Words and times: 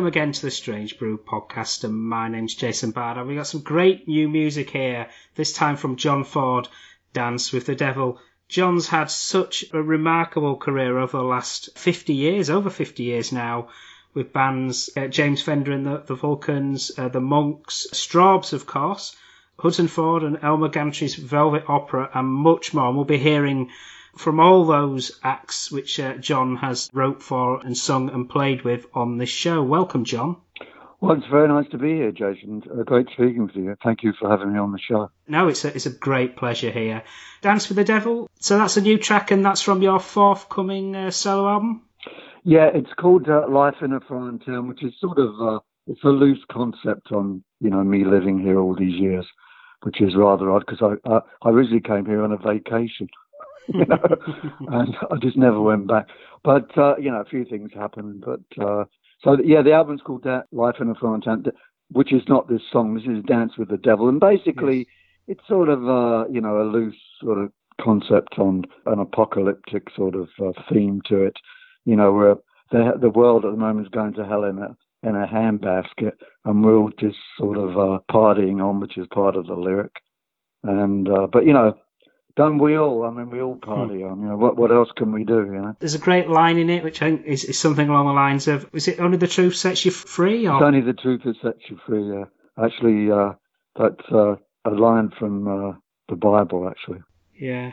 welcome 0.00 0.08
again 0.18 0.32
to 0.32 0.40
the 0.40 0.50
Strange 0.50 0.98
Brew 0.98 1.18
podcast. 1.18 1.84
And 1.84 1.92
my 1.92 2.26
name's 2.26 2.54
Jason 2.54 2.90
Barnard. 2.90 3.26
We 3.26 3.34
got 3.34 3.46
some 3.46 3.60
great 3.60 4.08
new 4.08 4.30
music 4.30 4.70
here. 4.70 5.08
This 5.34 5.52
time 5.52 5.76
from 5.76 5.96
John 5.96 6.24
Ford, 6.24 6.68
Dance 7.12 7.52
with 7.52 7.66
the 7.66 7.74
Devil. 7.74 8.18
John's 8.48 8.88
had 8.88 9.10
such 9.10 9.66
a 9.74 9.82
remarkable 9.82 10.56
career 10.56 10.98
over 10.98 11.18
the 11.18 11.22
last 11.22 11.76
50 11.76 12.14
years, 12.14 12.48
over 12.48 12.70
50 12.70 13.02
years 13.02 13.30
now, 13.30 13.68
with 14.14 14.32
bands 14.32 14.88
uh, 14.96 15.06
James 15.08 15.42
Fender 15.42 15.72
and 15.72 15.84
the, 15.84 15.98
the 15.98 16.14
Vulcans, 16.14 16.92
uh, 16.96 17.08
the 17.08 17.20
Monks, 17.20 17.86
Strawbs, 17.92 18.54
of 18.54 18.66
course, 18.66 19.14
Hudson 19.58 19.86
Ford 19.86 20.22
and 20.22 20.38
Elmer 20.42 20.70
Gantry's 20.70 21.14
Velvet 21.14 21.64
Opera, 21.68 22.08
and 22.14 22.26
much 22.26 22.72
more. 22.72 22.86
And 22.86 22.96
we'll 22.96 23.04
be 23.04 23.18
hearing 23.18 23.68
from 24.16 24.40
all 24.40 24.64
those 24.64 25.18
acts 25.22 25.70
which 25.70 25.98
uh, 26.00 26.14
John 26.14 26.56
has 26.56 26.90
wrote 26.92 27.22
for 27.22 27.60
and 27.64 27.76
sung 27.76 28.10
and 28.10 28.28
played 28.28 28.62
with 28.62 28.86
on 28.94 29.18
this 29.18 29.28
show. 29.28 29.62
Welcome, 29.62 30.04
John. 30.04 30.36
Well, 31.00 31.16
it's 31.16 31.26
very 31.28 31.48
nice 31.48 31.66
to 31.70 31.78
be 31.78 31.94
here, 31.94 32.12
Jason. 32.12 32.62
Uh, 32.70 32.82
great 32.82 33.06
speaking 33.06 33.46
with 33.46 33.56
you. 33.56 33.74
Thank 33.82 34.02
you 34.02 34.12
for 34.20 34.28
having 34.28 34.52
me 34.52 34.58
on 34.58 34.72
the 34.72 34.78
show. 34.78 35.10
No, 35.26 35.48
it's 35.48 35.64
a, 35.64 35.74
it's 35.74 35.86
a 35.86 35.90
great 35.90 36.36
pleasure 36.36 36.70
here. 36.70 37.02
Dance 37.40 37.68
with 37.68 37.76
the 37.76 37.84
Devil. 37.84 38.28
So 38.38 38.58
that's 38.58 38.76
a 38.76 38.82
new 38.82 38.98
track, 38.98 39.30
and 39.30 39.44
that's 39.44 39.62
from 39.62 39.80
your 39.80 39.98
forthcoming 39.98 40.94
uh, 40.94 41.10
solo 41.10 41.48
album. 41.48 41.82
Yeah, 42.44 42.70
it's 42.74 42.92
called 42.98 43.28
uh, 43.28 43.48
Life 43.48 43.76
in 43.82 43.92
a 43.94 44.00
Foreign 44.00 44.40
Town, 44.40 44.68
which 44.68 44.82
is 44.82 44.92
sort 45.00 45.18
of 45.18 45.40
uh, 45.40 45.58
it's 45.86 46.04
a 46.04 46.08
loose 46.08 46.44
concept 46.50 47.12
on 47.12 47.42
you 47.60 47.70
know 47.70 47.82
me 47.82 48.04
living 48.04 48.38
here 48.38 48.58
all 48.58 48.74
these 48.74 48.98
years, 48.98 49.26
which 49.82 50.00
is 50.02 50.14
rather 50.14 50.50
odd 50.50 50.64
because 50.66 50.82
I 50.82 51.08
uh, 51.08 51.20
I 51.42 51.48
originally 51.48 51.80
came 51.80 52.04
here 52.04 52.22
on 52.22 52.32
a 52.32 52.36
vacation, 52.36 53.08
you 53.68 53.84
know, 53.86 53.98
and 54.68 54.96
I 55.10 55.16
just 55.20 55.36
never 55.36 55.60
went 55.60 55.86
back. 55.86 56.06
But 56.42 56.76
uh, 56.76 56.96
you 56.96 57.10
know, 57.10 57.20
a 57.20 57.24
few 57.24 57.44
things 57.44 57.70
happened. 57.74 58.24
But 58.24 58.64
uh, 58.64 58.84
so 59.22 59.36
yeah, 59.44 59.62
the 59.62 59.72
album's 59.72 60.00
called 60.02 60.24
da- 60.24 60.42
Life 60.52 60.76
in 60.80 60.90
a 60.90 60.94
Foreign 60.94 61.20
Town, 61.20 61.44
which 61.92 62.12
is 62.12 62.22
not 62.28 62.48
this 62.48 62.62
song. 62.72 62.94
This 62.94 63.04
is 63.04 63.24
Dance 63.24 63.52
with 63.58 63.68
the 63.68 63.76
Devil, 63.76 64.08
and 64.08 64.20
basically 64.20 64.86
it's 65.28 65.46
sort 65.48 65.68
of 65.68 65.88
uh, 65.88 66.28
you 66.28 66.40
know 66.40 66.60
a 66.60 66.64
loose 66.64 66.96
sort 67.22 67.38
of 67.38 67.52
concept 67.80 68.38
on 68.38 68.64
an 68.86 68.98
apocalyptic 68.98 69.88
sort 69.96 70.14
of 70.14 70.28
uh, 70.44 70.52
theme 70.70 71.00
to 71.06 71.22
it. 71.22 71.36
You 71.84 71.96
know, 71.96 72.12
where 72.12 72.36
the 72.70 72.98
the 73.00 73.10
world 73.10 73.44
at 73.44 73.52
the 73.52 73.56
moment 73.56 73.86
is 73.86 73.90
going 73.90 74.14
to 74.14 74.26
hell 74.26 74.44
in 74.44 74.58
a 74.58 74.76
in 75.02 75.16
a 75.16 75.26
handbasket, 75.26 76.12
and 76.44 76.64
we're 76.64 76.76
all 76.76 76.90
just 76.98 77.16
sort 77.38 77.56
of 77.56 77.70
uh, 77.70 77.98
partying 78.10 78.62
on, 78.62 78.80
which 78.80 78.98
is 78.98 79.06
part 79.12 79.36
of 79.36 79.46
the 79.46 79.54
lyric. 79.54 79.92
And 80.62 81.08
uh, 81.08 81.26
but 81.32 81.46
you 81.46 81.52
know, 81.52 81.74
don't 82.40 82.58
we 82.58 82.76
all? 82.76 83.04
I 83.04 83.10
mean, 83.10 83.28
we 83.28 83.42
all 83.42 83.56
party 83.56 84.02
on. 84.02 84.22
You 84.22 84.28
know, 84.30 84.36
what 84.36 84.56
what 84.56 84.72
else 84.72 84.88
can 84.96 85.12
we 85.12 85.24
do? 85.24 85.40
You 85.44 85.60
know, 85.60 85.76
There's 85.78 85.94
a 85.94 86.06
great 86.08 86.28
line 86.28 86.56
in 86.56 86.70
it, 86.70 86.82
which 86.82 87.02
I 87.02 87.10
think 87.10 87.26
is, 87.26 87.44
is 87.44 87.58
something 87.58 87.88
along 87.88 88.06
the 88.06 88.12
lines 88.12 88.48
of, 88.48 88.58
"Is 88.72 88.88
it 88.88 88.98
only 88.98 89.18
the 89.18 89.26
truth 89.36 89.56
sets 89.56 89.84
you 89.84 89.90
free?" 89.90 90.46
it's 90.46 90.62
only 90.70 90.80
the 90.80 90.94
truth 90.94 91.20
that 91.26 91.36
sets 91.42 91.64
you 91.68 91.76
free. 91.86 92.06
Uh, 92.20 92.24
actually, 92.66 93.10
uh, 93.10 93.32
that's 93.78 94.06
uh, 94.10 94.36
a 94.64 94.70
line 94.70 95.10
from 95.18 95.34
uh, 95.46 95.72
the 96.08 96.16
Bible, 96.16 96.66
actually. 96.70 97.02
yeah, 97.38 97.72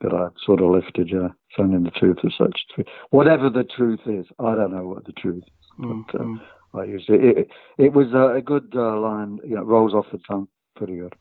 that 0.00 0.12
I 0.12 0.28
sort 0.44 0.60
of 0.62 0.70
lifted, 0.70 1.08
yeah. 1.12 1.28
It's 1.50 1.58
only 1.58 1.82
the 1.82 1.96
truth 2.00 2.18
of 2.24 2.32
such 2.36 2.56
truth. 2.74 2.88
Whatever 3.10 3.50
the 3.50 3.64
truth 3.76 4.00
is, 4.06 4.26
I 4.40 4.54
don't 4.56 4.72
know 4.72 4.86
what 4.86 5.04
the 5.06 5.12
truth 5.12 5.44
is. 5.46 5.84
Mm, 5.84 6.04
But 6.10 6.20
uh, 6.20 6.24
mm. 6.24 6.40
I 6.74 6.84
used 6.84 7.08
it. 7.08 7.20
It, 7.38 7.48
it 7.78 7.92
was 7.92 8.08
uh, 8.14 8.34
a 8.34 8.42
good 8.42 8.68
uh, 8.74 8.98
line, 8.98 9.38
you 9.44 9.54
know, 9.56 9.62
rolls 9.62 9.94
off 9.94 10.06
the 10.12 10.18
tongue 10.26 10.48
pretty 10.76 10.96
good. 10.96 11.14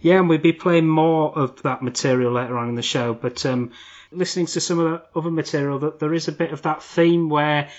Yeah, 0.00 0.18
and 0.18 0.28
we'll 0.28 0.38
be 0.38 0.52
playing 0.52 0.86
more 0.86 1.36
of 1.36 1.62
that 1.62 1.82
material 1.82 2.32
later 2.32 2.58
on 2.58 2.68
in 2.68 2.74
the 2.74 2.82
show. 2.82 3.14
But 3.14 3.44
um, 3.46 3.72
listening 4.12 4.46
to 4.46 4.60
some 4.60 4.78
of 4.78 4.90
the 4.90 5.18
other 5.18 5.30
material, 5.30 5.78
that 5.80 5.98
there 5.98 6.14
is 6.14 6.28
a 6.28 6.32
bit 6.32 6.52
of 6.52 6.62
that 6.62 6.82
theme 6.82 7.28
where 7.28 7.70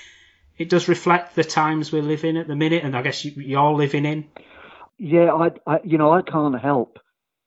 it 0.58 0.70
does 0.70 0.88
reflect 0.88 1.36
the 1.36 1.44
times 1.44 1.92
we 1.92 2.02
live 2.02 2.24
in 2.24 2.38
at 2.38 2.48
the 2.48 2.56
minute, 2.56 2.84
and 2.84 2.96
I 2.96 3.02
guess 3.02 3.26
you, 3.26 3.32
you're 3.36 3.74
living 3.74 4.06
in. 4.06 4.26
Yeah, 4.98 5.34
I, 5.34 5.52
I, 5.68 5.80
you 5.84 5.98
know, 5.98 6.12
I 6.12 6.22
can't 6.22 6.60
help. 6.60 7.00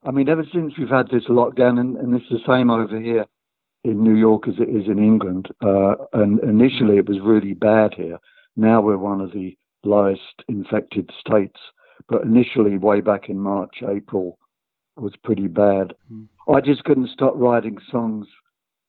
I 0.05 0.11
mean, 0.11 0.29
ever 0.29 0.44
since 0.53 0.75
we've 0.79 0.88
had 0.88 1.09
this 1.11 1.25
lockdown, 1.29 1.81
and, 1.81 1.97
and 1.97 2.14
it's 2.14 2.29
the 2.31 2.41
same 2.47 2.71
over 2.71 3.00
here 3.00 3.26
in 3.85 4.03
New 4.03 4.14
York 4.14 4.47
as 4.49 4.55
it 4.59 4.69
is 4.69 4.87
in 4.87 4.99
England. 4.99 5.49
Uh, 5.64 5.94
and 6.12 6.41
initially, 6.41 6.99
it 6.99 7.09
was 7.09 7.19
really 7.23 7.55
bad 7.55 7.94
here. 7.94 8.19
Now 8.56 8.81
we're 8.81 8.99
one 8.99 9.21
of 9.21 9.32
the 9.32 9.56
lowest 9.85 10.44
infected 10.49 11.11
states. 11.19 11.59
But 12.09 12.23
initially, 12.23 12.79
way 12.79 13.00
back 13.00 13.29
in 13.29 13.38
March, 13.38 13.82
April, 13.87 14.38
was 15.00 15.15
pretty 15.23 15.49
bad. 15.49 15.95
I 16.53 16.61
just 16.61 16.85
couldn't 16.85 17.11
stop 17.11 17.35
writing 17.37 17.79
songs, 17.91 18.27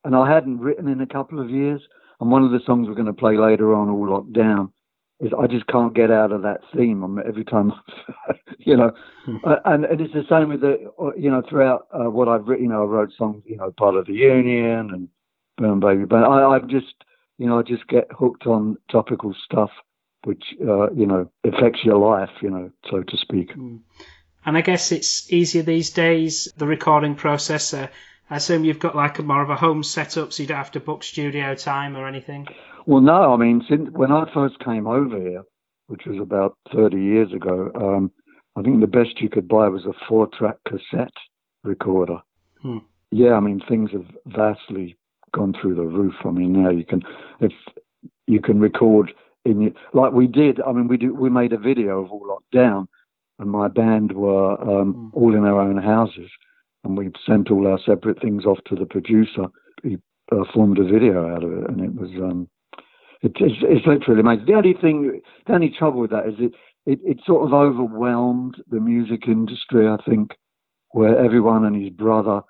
and 0.03 0.15
I 0.15 0.31
hadn't 0.31 0.59
written 0.59 0.87
in 0.87 1.01
a 1.01 1.07
couple 1.07 1.39
of 1.39 1.49
years. 1.49 1.81
And 2.19 2.31
one 2.31 2.43
of 2.43 2.51
the 2.51 2.59
songs 2.65 2.87
we're 2.87 2.95
going 2.95 3.05
to 3.05 3.13
play 3.13 3.37
later 3.37 3.73
on, 3.73 3.89
all 3.89 4.09
locked 4.09 4.33
down, 4.33 4.71
is 5.19 5.31
I 5.37 5.47
just 5.47 5.67
can't 5.67 5.93
get 5.93 6.11
out 6.11 6.31
of 6.31 6.41
that 6.43 6.61
theme. 6.75 7.03
I 7.03 7.07
mean, 7.07 7.25
every 7.27 7.43
time, 7.43 7.73
you 8.59 8.75
know, 8.75 8.91
uh, 9.45 9.57
and, 9.65 9.85
and 9.85 10.01
it's 10.01 10.13
the 10.13 10.23
same 10.29 10.49
with 10.49 10.61
the, 10.61 10.91
uh, 11.01 11.13
you 11.17 11.29
know, 11.29 11.41
throughout 11.49 11.87
uh, 11.93 12.09
what 12.09 12.27
I've 12.27 12.47
written. 12.47 12.65
You 12.65 12.71
know, 12.71 12.83
I 12.83 12.85
wrote 12.85 13.11
songs, 13.17 13.43
you 13.45 13.57
know, 13.57 13.71
part 13.71 13.95
of 13.95 14.05
the 14.05 14.13
Union 14.13 14.91
and 14.93 15.09
Burn 15.57 15.79
Baby, 15.79 16.05
but 16.05 16.23
I, 16.23 16.55
I 16.55 16.59
just, 16.59 16.93
you 17.37 17.47
know, 17.47 17.59
I 17.59 17.63
just 17.63 17.87
get 17.87 18.07
hooked 18.11 18.47
on 18.47 18.77
topical 18.89 19.33
stuff, 19.43 19.71
which, 20.23 20.43
uh, 20.61 20.89
you 20.91 21.05
know, 21.05 21.29
affects 21.45 21.83
your 21.83 21.97
life, 21.97 22.31
you 22.41 22.49
know, 22.49 22.71
so 22.89 23.03
to 23.03 23.17
speak. 23.17 23.51
And 24.45 24.57
I 24.57 24.61
guess 24.61 24.91
it's 24.91 25.31
easier 25.31 25.63
these 25.63 25.89
days, 25.91 26.51
the 26.57 26.65
recording 26.65 27.15
process. 27.15 27.73
Uh, 27.73 27.87
I 28.29 28.37
assume 28.37 28.63
you've 28.63 28.79
got 28.79 28.95
like 28.95 29.19
a 29.19 29.23
more 29.23 29.41
of 29.41 29.49
a 29.49 29.55
home 29.55 29.83
setup, 29.83 30.33
so 30.33 30.43
you 30.43 30.47
don't 30.47 30.57
have 30.57 30.71
to 30.71 30.79
book 30.79 31.03
studio 31.03 31.55
time 31.55 31.97
or 31.97 32.07
anything. 32.07 32.47
Well, 32.85 33.01
no, 33.01 33.33
I 33.33 33.37
mean, 33.37 33.63
since 33.69 33.89
when 33.91 34.11
I 34.11 34.31
first 34.33 34.59
came 34.63 34.87
over 34.87 35.17
here, 35.17 35.43
which 35.87 36.05
was 36.05 36.19
about 36.21 36.57
30 36.73 36.97
years 36.97 37.33
ago, 37.33 37.71
um, 37.75 38.11
I 38.55 38.61
think 38.61 38.79
the 38.79 38.87
best 38.87 39.19
you 39.21 39.29
could 39.29 39.47
buy 39.47 39.67
was 39.67 39.85
a 39.85 39.93
four-track 40.07 40.57
cassette 40.67 41.13
recorder. 41.63 42.19
Hmm. 42.61 42.79
Yeah, 43.11 43.33
I 43.33 43.39
mean, 43.39 43.61
things 43.67 43.91
have 43.91 44.05
vastly 44.27 44.97
gone 45.33 45.53
through 45.59 45.75
the 45.75 45.83
roof. 45.83 46.13
I 46.25 46.31
mean, 46.31 46.63
now 46.63 46.69
you 46.69 46.85
can, 46.85 47.01
if 47.39 47.51
you 48.27 48.39
can 48.39 48.59
record 48.59 49.11
in 49.45 49.61
your, 49.61 49.71
like 49.93 50.13
we 50.13 50.27
did. 50.27 50.61
I 50.61 50.71
mean, 50.71 50.87
we 50.87 50.97
do. 50.97 51.13
We 51.13 51.29
made 51.29 51.53
a 51.53 51.57
video 51.57 52.03
of 52.03 52.11
all 52.11 52.27
locked 52.27 52.51
down, 52.51 52.87
and 53.39 53.49
my 53.49 53.67
band 53.67 54.11
were 54.11 54.61
um, 54.61 55.11
all 55.13 55.35
in 55.35 55.45
our 55.45 55.59
own 55.59 55.77
houses, 55.77 56.29
and 56.83 56.97
we 56.97 57.09
sent 57.25 57.49
all 57.49 57.67
our 57.67 57.79
separate 57.85 58.21
things 58.21 58.45
off 58.45 58.59
to 58.67 58.75
the 58.75 58.85
producer. 58.85 59.45
He 59.81 59.97
uh, 60.31 60.43
formed 60.53 60.77
a 60.77 60.83
video 60.83 61.33
out 61.33 61.43
of 61.43 61.51
it, 61.51 61.69
and 61.69 61.81
it 61.81 61.95
was 61.95 62.09
um, 62.21 62.49
it, 63.21 63.31
it's, 63.35 63.55
it's 63.61 63.87
literally 63.87 64.19
amazing. 64.19 64.45
The 64.45 64.53
only 64.53 64.73
thing, 64.73 65.21
the 65.47 65.53
only 65.53 65.73
trouble 65.77 66.01
with 66.01 66.11
that 66.11 66.27
is 66.27 66.35
it, 66.39 66.53
it 66.85 66.99
it 67.03 67.17
sort 67.25 67.47
of 67.47 67.53
overwhelmed 67.53 68.55
the 68.69 68.79
music 68.79 69.27
industry. 69.27 69.87
I 69.87 69.97
think 70.07 70.31
where 70.91 71.17
everyone 71.17 71.65
and 71.65 71.81
his 71.81 71.91
brother 71.91 72.41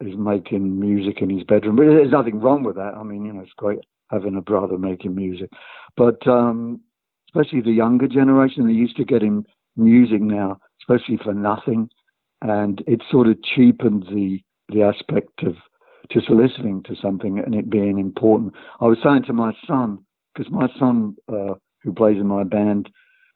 is 0.00 0.16
making 0.16 0.78
music 0.78 1.22
in 1.22 1.30
his 1.30 1.44
bedroom. 1.44 1.76
But 1.76 1.86
there's 1.86 2.10
nothing 2.10 2.40
wrong 2.40 2.62
with 2.62 2.76
that. 2.76 2.94
I 2.94 3.02
mean, 3.02 3.24
you 3.24 3.32
know, 3.32 3.40
it's 3.40 3.52
great 3.56 3.78
having 4.10 4.36
a 4.36 4.42
brother 4.42 4.78
making 4.78 5.14
music, 5.14 5.50
but 5.96 6.26
um, 6.28 6.80
especially 7.28 7.60
the 7.60 7.72
younger 7.72 8.06
generation, 8.06 8.64
they're 8.64 8.72
used 8.72 8.96
to 8.96 9.04
getting 9.04 9.44
music 9.76 10.20
now, 10.20 10.58
especially 10.80 11.18
for 11.22 11.34
nothing, 11.34 11.88
and 12.42 12.82
it 12.86 13.02
sort 13.10 13.28
of 13.28 13.42
cheapens 13.42 14.06
the 14.06 14.40
the 14.68 14.82
aspect 14.82 15.42
of 15.44 15.54
just 16.10 16.28
listening 16.30 16.82
to 16.84 16.94
something 17.00 17.38
and 17.38 17.54
it 17.54 17.70
being 17.70 17.98
important. 17.98 18.52
I 18.80 18.86
was 18.86 18.98
saying 19.02 19.24
to 19.24 19.32
my 19.32 19.52
son 19.66 19.98
because 20.34 20.50
my 20.52 20.68
son, 20.78 21.16
uh, 21.28 21.54
who 21.82 21.92
plays 21.92 22.16
in 22.16 22.26
my 22.26 22.44
band, 22.44 22.90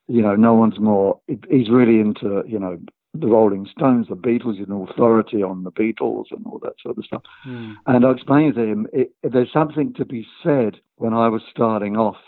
you 0.08 0.22
know, 0.22 0.34
no 0.34 0.54
one's 0.54 0.78
more. 0.78 1.20
He's 1.48 1.70
really 1.70 2.00
into 2.00 2.42
you 2.46 2.58
know 2.58 2.78
the 3.14 3.26
Rolling 3.26 3.66
Stones, 3.66 4.06
the 4.08 4.16
Beatles, 4.16 4.62
an 4.64 4.72
authority 4.72 5.42
on 5.42 5.64
the 5.64 5.72
Beatles 5.72 6.26
and 6.30 6.46
all 6.46 6.60
that 6.62 6.74
sort 6.80 6.96
of 6.96 7.04
stuff. 7.04 7.22
Hmm. 7.42 7.72
And 7.86 8.06
I 8.06 8.10
explained 8.12 8.54
to 8.54 8.62
him, 8.62 8.86
it, 8.92 9.12
there's 9.22 9.52
something 9.52 9.92
to 9.94 10.04
be 10.04 10.26
said 10.42 10.76
when 10.96 11.12
I 11.12 11.28
was 11.28 11.42
starting 11.50 11.96
off 11.96 12.18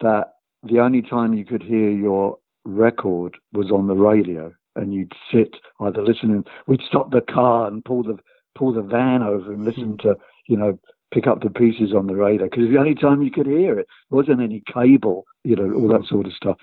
that 0.00 0.34
the 0.62 0.78
only 0.78 1.02
time 1.02 1.34
you 1.34 1.44
could 1.44 1.62
hear 1.62 1.90
your 1.90 2.38
record 2.64 3.36
was 3.52 3.70
on 3.70 3.86
the 3.86 3.94
radio, 3.94 4.52
and 4.76 4.94
you'd 4.94 5.12
sit 5.32 5.56
either 5.80 6.02
listening. 6.02 6.44
We'd 6.66 6.82
stop 6.86 7.10
the 7.10 7.20
car 7.20 7.66
and 7.66 7.84
pull 7.84 8.02
the 8.02 8.18
pull 8.56 8.72
the 8.72 8.82
van 8.82 9.22
over 9.22 9.52
and 9.52 9.64
listen 9.64 9.92
hmm. 9.92 10.08
to 10.08 10.16
you 10.48 10.56
know 10.56 10.78
pick 11.12 11.26
up 11.26 11.42
the 11.42 11.50
pieces 11.50 11.92
on 11.94 12.06
the 12.06 12.14
radio 12.14 12.44
because 12.44 12.68
the 12.68 12.78
only 12.78 12.94
time 12.94 13.22
you 13.22 13.30
could 13.30 13.46
hear 13.46 13.78
it 13.78 13.86
there 14.10 14.16
wasn't 14.16 14.40
any 14.40 14.62
cable, 14.72 15.24
you 15.42 15.56
know, 15.56 15.72
all 15.74 15.88
that 15.88 16.06
sort 16.06 16.26
of 16.26 16.32
stuff. 16.32 16.56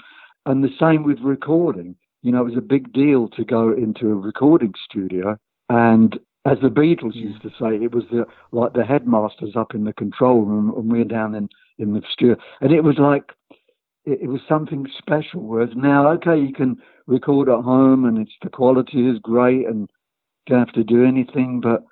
And 0.45 0.63
the 0.63 0.69
same 0.79 1.03
with 1.03 1.19
recording. 1.19 1.95
You 2.23 2.31
know, 2.31 2.41
it 2.41 2.45
was 2.45 2.57
a 2.57 2.61
big 2.61 2.91
deal 2.93 3.27
to 3.29 3.43
go 3.43 3.71
into 3.71 4.09
a 4.09 4.15
recording 4.15 4.73
studio 4.89 5.37
and 5.69 6.17
as 6.45 6.57
the 6.61 6.69
Beatles 6.69 7.13
hmm. 7.13 7.27
used 7.27 7.41
to 7.41 7.49
say, 7.49 7.75
it 7.83 7.93
was 7.93 8.05
the 8.11 8.25
like 8.51 8.73
the 8.73 8.85
headmasters 8.85 9.55
up 9.55 9.75
in 9.75 9.83
the 9.83 9.93
control 9.93 10.41
room 10.43 10.73
and 10.75 10.91
we're 10.91 11.03
down 11.03 11.35
in, 11.35 11.49
in 11.77 11.93
the 11.93 12.01
studio. 12.11 12.37
And 12.61 12.71
it 12.71 12.83
was 12.83 12.97
like 12.97 13.33
it, 14.07 14.21
it 14.23 14.27
was 14.27 14.41
something 14.47 14.87
special. 14.97 15.41
Whereas 15.41 15.69
now, 15.75 16.11
okay, 16.13 16.39
you 16.39 16.53
can 16.53 16.81
record 17.05 17.49
at 17.49 17.63
home 17.63 18.05
and 18.05 18.17
it's 18.17 18.35
the 18.41 18.49
quality 18.49 19.07
is 19.07 19.19
great 19.19 19.67
and 19.67 19.89
don't 20.47 20.59
have 20.59 20.73
to 20.75 20.83
do 20.83 21.05
anything, 21.05 21.59
but 21.61 21.83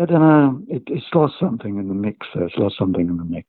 I 0.00 0.06
don't 0.06 0.20
know, 0.20 0.62
it, 0.68 0.84
it's 0.86 1.06
lost 1.14 1.34
something 1.38 1.78
in 1.78 1.88
the 1.88 1.94
mix 1.94 2.26
there. 2.34 2.44
It's 2.44 2.56
lost 2.56 2.78
something 2.78 3.06
in 3.06 3.18
the 3.18 3.24
mix. 3.24 3.48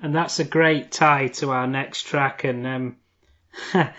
And 0.00 0.14
that's 0.14 0.38
a 0.38 0.44
great 0.44 0.92
tie 0.92 1.28
to 1.28 1.50
our 1.50 1.66
next 1.66 2.02
track. 2.02 2.44
And 2.44 2.66
um, 2.66 2.96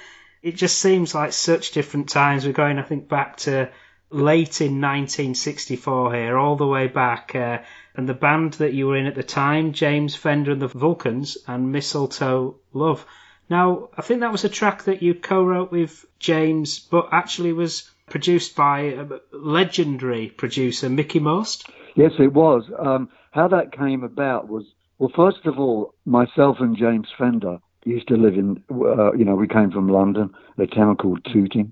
it 0.44 0.56
just 0.56 0.78
seems 0.78 1.16
like 1.16 1.34
such 1.34 1.72
different 1.72 2.10
times. 2.10 2.46
We're 2.46 2.54
going, 2.54 2.80
I 2.80 2.84
think, 2.84 3.10
back 3.10 3.38
to 3.38 3.70
late 4.12 4.62
in 4.62 4.82
1964 4.82 6.14
here, 6.14 6.38
all 6.38 6.56
the 6.56 6.68
way 6.68 6.88
back. 6.88 7.36
Uh, 7.36 7.60
and 7.96 8.08
the 8.08 8.14
band 8.14 8.54
that 8.54 8.74
you 8.74 8.88
were 8.88 8.98
in 8.98 9.08
at 9.08 9.16
the 9.16 9.24
time, 9.24 9.74
James 9.74 10.16
Fender 10.16 10.52
and 10.52 10.62
the 10.62 10.68
Vulcans, 10.68 11.38
and 11.48 11.72
Mistletoe 11.72 12.56
Love. 12.74 13.06
Now, 13.50 13.90
I 13.98 14.02
think 14.02 14.20
that 14.20 14.32
was 14.32 14.44
a 14.44 14.50
track 14.50 14.84
that 14.84 15.02
you 15.02 15.16
co-wrote 15.16 15.72
with 15.72 16.06
James, 16.20 16.80
but 16.80 17.10
actually 17.12 17.54
was 17.54 17.90
produced 18.10 18.56
by 18.56 18.80
a 18.82 19.06
legendary 19.32 20.28
producer, 20.30 20.90
Mickey 20.90 21.20
Most. 21.20 21.70
Yes, 21.96 22.12
it 22.20 22.34
was. 22.34 22.64
Um, 22.78 23.10
how 23.32 23.48
that 23.48 23.72
came 23.72 24.04
about 24.04 24.48
was, 24.48 24.66
well, 24.98 25.12
first 25.16 25.46
of 25.46 25.60
all, 25.60 25.96
myself 26.06 26.58
and 26.60 26.78
James 26.78 27.08
Fender 27.18 27.58
used 27.86 28.08
to 28.10 28.18
live 28.18 28.36
in, 28.36 28.64
uh, 28.72 29.14
you 29.14 29.26
know, 29.26 29.36
we 29.36 29.48
came 29.48 29.72
from 29.72 29.88
London, 29.88 30.30
a 30.58 30.68
town 30.68 30.98
called 30.98 31.26
Tooting, 31.32 31.72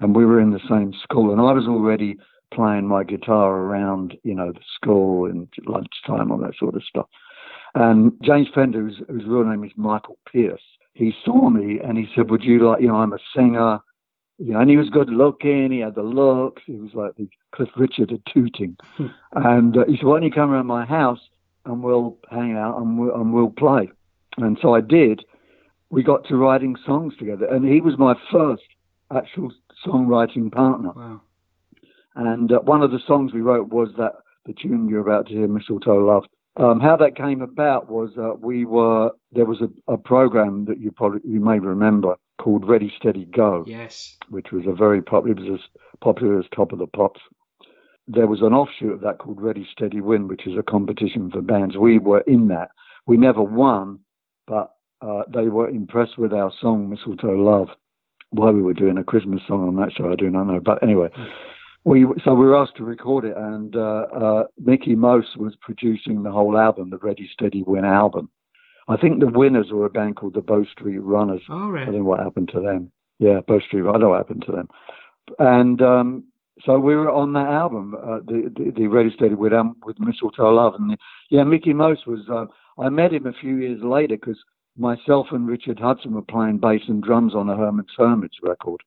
and 0.00 0.14
we 0.16 0.24
were 0.24 0.40
in 0.40 0.50
the 0.50 0.60
same 0.68 0.92
school. 1.02 1.32
And 1.32 1.40
I 1.40 1.52
was 1.52 1.66
already 1.66 2.16
playing 2.54 2.86
my 2.86 3.04
guitar 3.04 3.54
around, 3.54 4.16
you 4.22 4.34
know, 4.34 4.52
the 4.52 4.60
school 4.76 5.26
and 5.26 5.48
lunchtime, 5.66 6.30
all 6.30 6.38
that 6.38 6.54
sort 6.58 6.74
of 6.74 6.82
stuff. 6.84 7.06
And 7.74 8.12
James 8.22 8.48
Fender, 8.54 8.80
whose 8.82 9.24
real 9.26 9.44
name 9.44 9.64
is 9.64 9.72
Michael 9.76 10.18
Pierce, 10.32 10.62
he 10.98 11.14
saw 11.24 11.48
me 11.48 11.78
and 11.82 11.96
he 11.96 12.08
said, 12.14 12.28
"Would 12.28 12.42
you 12.42 12.68
like, 12.68 12.82
you 12.82 12.88
know, 12.88 12.96
I'm 12.96 13.12
a 13.12 13.18
singer." 13.34 13.78
You 14.38 14.52
know, 14.52 14.60
and 14.60 14.70
he 14.70 14.76
was 14.76 14.90
good 14.90 15.08
looking. 15.08 15.72
He 15.72 15.80
had 15.80 15.94
the 15.94 16.02
looks. 16.02 16.62
He 16.66 16.76
was 16.76 16.90
like 16.94 17.16
the 17.16 17.28
Cliff 17.52 17.70
Richard 17.76 18.12
of 18.12 18.20
Tooting. 18.32 18.76
and 19.32 19.76
uh, 19.76 19.84
he 19.86 19.96
said, 19.96 20.06
"Why 20.06 20.16
don't 20.16 20.24
you 20.24 20.32
come 20.32 20.50
around 20.50 20.66
my 20.66 20.84
house 20.84 21.20
and 21.64 21.82
we'll 21.82 22.18
hang 22.30 22.56
out 22.56 22.78
and 22.78 22.98
we'll, 22.98 23.14
and 23.14 23.32
we'll 23.32 23.50
play?" 23.50 23.90
And 24.38 24.58
so 24.60 24.74
I 24.74 24.80
did. 24.80 25.24
We 25.90 26.02
got 26.02 26.26
to 26.28 26.36
writing 26.36 26.76
songs 26.84 27.14
together, 27.16 27.46
and 27.46 27.64
he 27.64 27.80
was 27.80 27.96
my 27.96 28.14
first 28.30 28.64
actual 29.14 29.52
songwriting 29.86 30.52
partner. 30.52 30.92
Wow. 30.94 31.20
And 32.16 32.52
uh, 32.52 32.58
one 32.58 32.82
of 32.82 32.90
the 32.90 33.00
songs 33.06 33.32
we 33.32 33.40
wrote 33.40 33.68
was 33.68 33.90
that 33.96 34.14
the 34.46 34.52
tune 34.52 34.88
you're 34.88 35.00
about 35.00 35.28
to 35.28 35.34
hear, 35.34 35.46
Mistletoe 35.46 36.04
Love. 36.04 36.24
Um, 36.58 36.80
how 36.80 36.96
that 36.96 37.16
came 37.16 37.40
about 37.40 37.88
was 37.88 38.10
uh, 38.18 38.34
we 38.40 38.64
were 38.64 39.10
there 39.32 39.44
was 39.44 39.60
a, 39.60 39.92
a 39.92 39.96
program 39.96 40.64
that 40.66 40.80
you 40.80 40.90
probably 40.90 41.20
you 41.24 41.40
may 41.40 41.58
remember 41.60 42.16
called 42.40 42.68
Ready 42.68 42.92
Steady 42.98 43.26
Go, 43.26 43.64
Yes. 43.66 44.16
which 44.28 44.48
was 44.52 44.64
a 44.66 44.72
very 44.72 45.00
popular 45.02 45.36
it 45.36 45.40
was 45.50 45.60
as 45.60 45.80
popular 46.00 46.38
as 46.38 46.46
Top 46.54 46.72
of 46.72 46.78
the 46.78 46.86
Pops. 46.86 47.20
There 48.08 48.26
was 48.26 48.40
an 48.40 48.54
offshoot 48.54 48.92
of 48.92 49.00
that 49.02 49.18
called 49.18 49.40
Ready 49.40 49.66
Steady 49.70 50.00
Win, 50.00 50.28
which 50.28 50.46
is 50.46 50.56
a 50.58 50.62
competition 50.62 51.30
for 51.30 51.42
bands. 51.42 51.76
We 51.76 51.98
were 51.98 52.20
in 52.22 52.48
that. 52.48 52.70
We 53.06 53.16
never 53.18 53.42
won, 53.42 54.00
but 54.46 54.72
uh, 55.00 55.22
they 55.32 55.48
were 55.48 55.68
impressed 55.68 56.18
with 56.18 56.32
our 56.32 56.50
song 56.60 56.88
Mistletoe 56.90 57.36
Love. 57.36 57.68
Why 58.30 58.50
we 58.50 58.62
were 58.62 58.74
doing 58.74 58.98
a 58.98 59.04
Christmas 59.04 59.40
song 59.46 59.68
on 59.68 59.76
that 59.76 59.92
show, 59.96 60.10
I 60.10 60.16
do 60.16 60.28
not 60.28 60.44
know. 60.44 60.60
But 60.60 60.82
anyway, 60.82 61.08
we 61.84 62.06
so 62.24 62.34
we 62.34 62.46
were 62.46 62.56
asked 62.56 62.76
to 62.76 62.84
record 62.84 63.24
it, 63.24 63.36
and 63.36 63.76
uh, 63.76 64.06
uh, 64.14 64.44
Mickey 64.58 64.94
Most 64.94 65.36
was 65.36 65.54
producing 65.60 66.22
the 66.22 66.32
whole 66.32 66.58
album, 66.58 66.90
the 66.90 66.98
Ready 66.98 67.28
Steady 67.32 67.62
Win 67.62 67.84
album. 67.84 68.30
I 68.88 68.96
think 68.96 69.20
the 69.20 69.26
winners 69.26 69.68
were 69.70 69.86
a 69.86 69.90
band 69.90 70.16
called 70.16 70.34
the 70.34 70.40
Bow 70.40 70.64
Street 70.72 70.98
Runners. 70.98 71.42
I 71.48 71.68
right. 71.68 71.84
don't 71.84 71.96
know 71.96 72.04
what 72.04 72.20
happened 72.20 72.50
to 72.54 72.60
them. 72.60 72.90
Yeah, 73.18 73.40
Bow 73.46 73.60
Street. 73.60 73.82
I 73.82 73.92
don't 73.92 74.00
know 74.00 74.08
what 74.10 74.18
happened 74.18 74.44
to 74.46 74.52
them. 74.52 74.68
And 75.38 75.82
um, 75.82 76.24
so 76.64 76.78
we 76.78 76.96
were 76.96 77.10
on 77.10 77.32
that 77.34 77.48
album, 77.48 77.94
uh, 77.94 78.18
the, 78.26 78.52
the 78.56 78.72
the 78.76 78.86
Ready 78.86 79.10
Steady 79.14 79.34
with 79.34 79.52
um, 79.52 79.76
with 79.84 80.00
Mistletoe 80.00 80.54
Love, 80.54 80.74
and 80.74 80.96
yeah, 81.30 81.44
Mickey 81.44 81.72
Most 81.72 82.06
was. 82.06 82.20
Uh, 82.30 82.46
I 82.80 82.88
met 82.88 83.12
him 83.12 83.26
a 83.26 83.32
few 83.32 83.56
years 83.56 83.82
later 83.82 84.16
because 84.16 84.38
myself 84.76 85.26
and 85.32 85.48
Richard 85.48 85.80
Hudson 85.80 86.12
were 86.12 86.22
playing 86.22 86.58
bass 86.58 86.82
and 86.86 87.02
drums 87.02 87.34
on 87.34 87.48
a 87.48 87.56
Herman's 87.56 87.90
Hermits 87.96 88.36
record, 88.42 88.80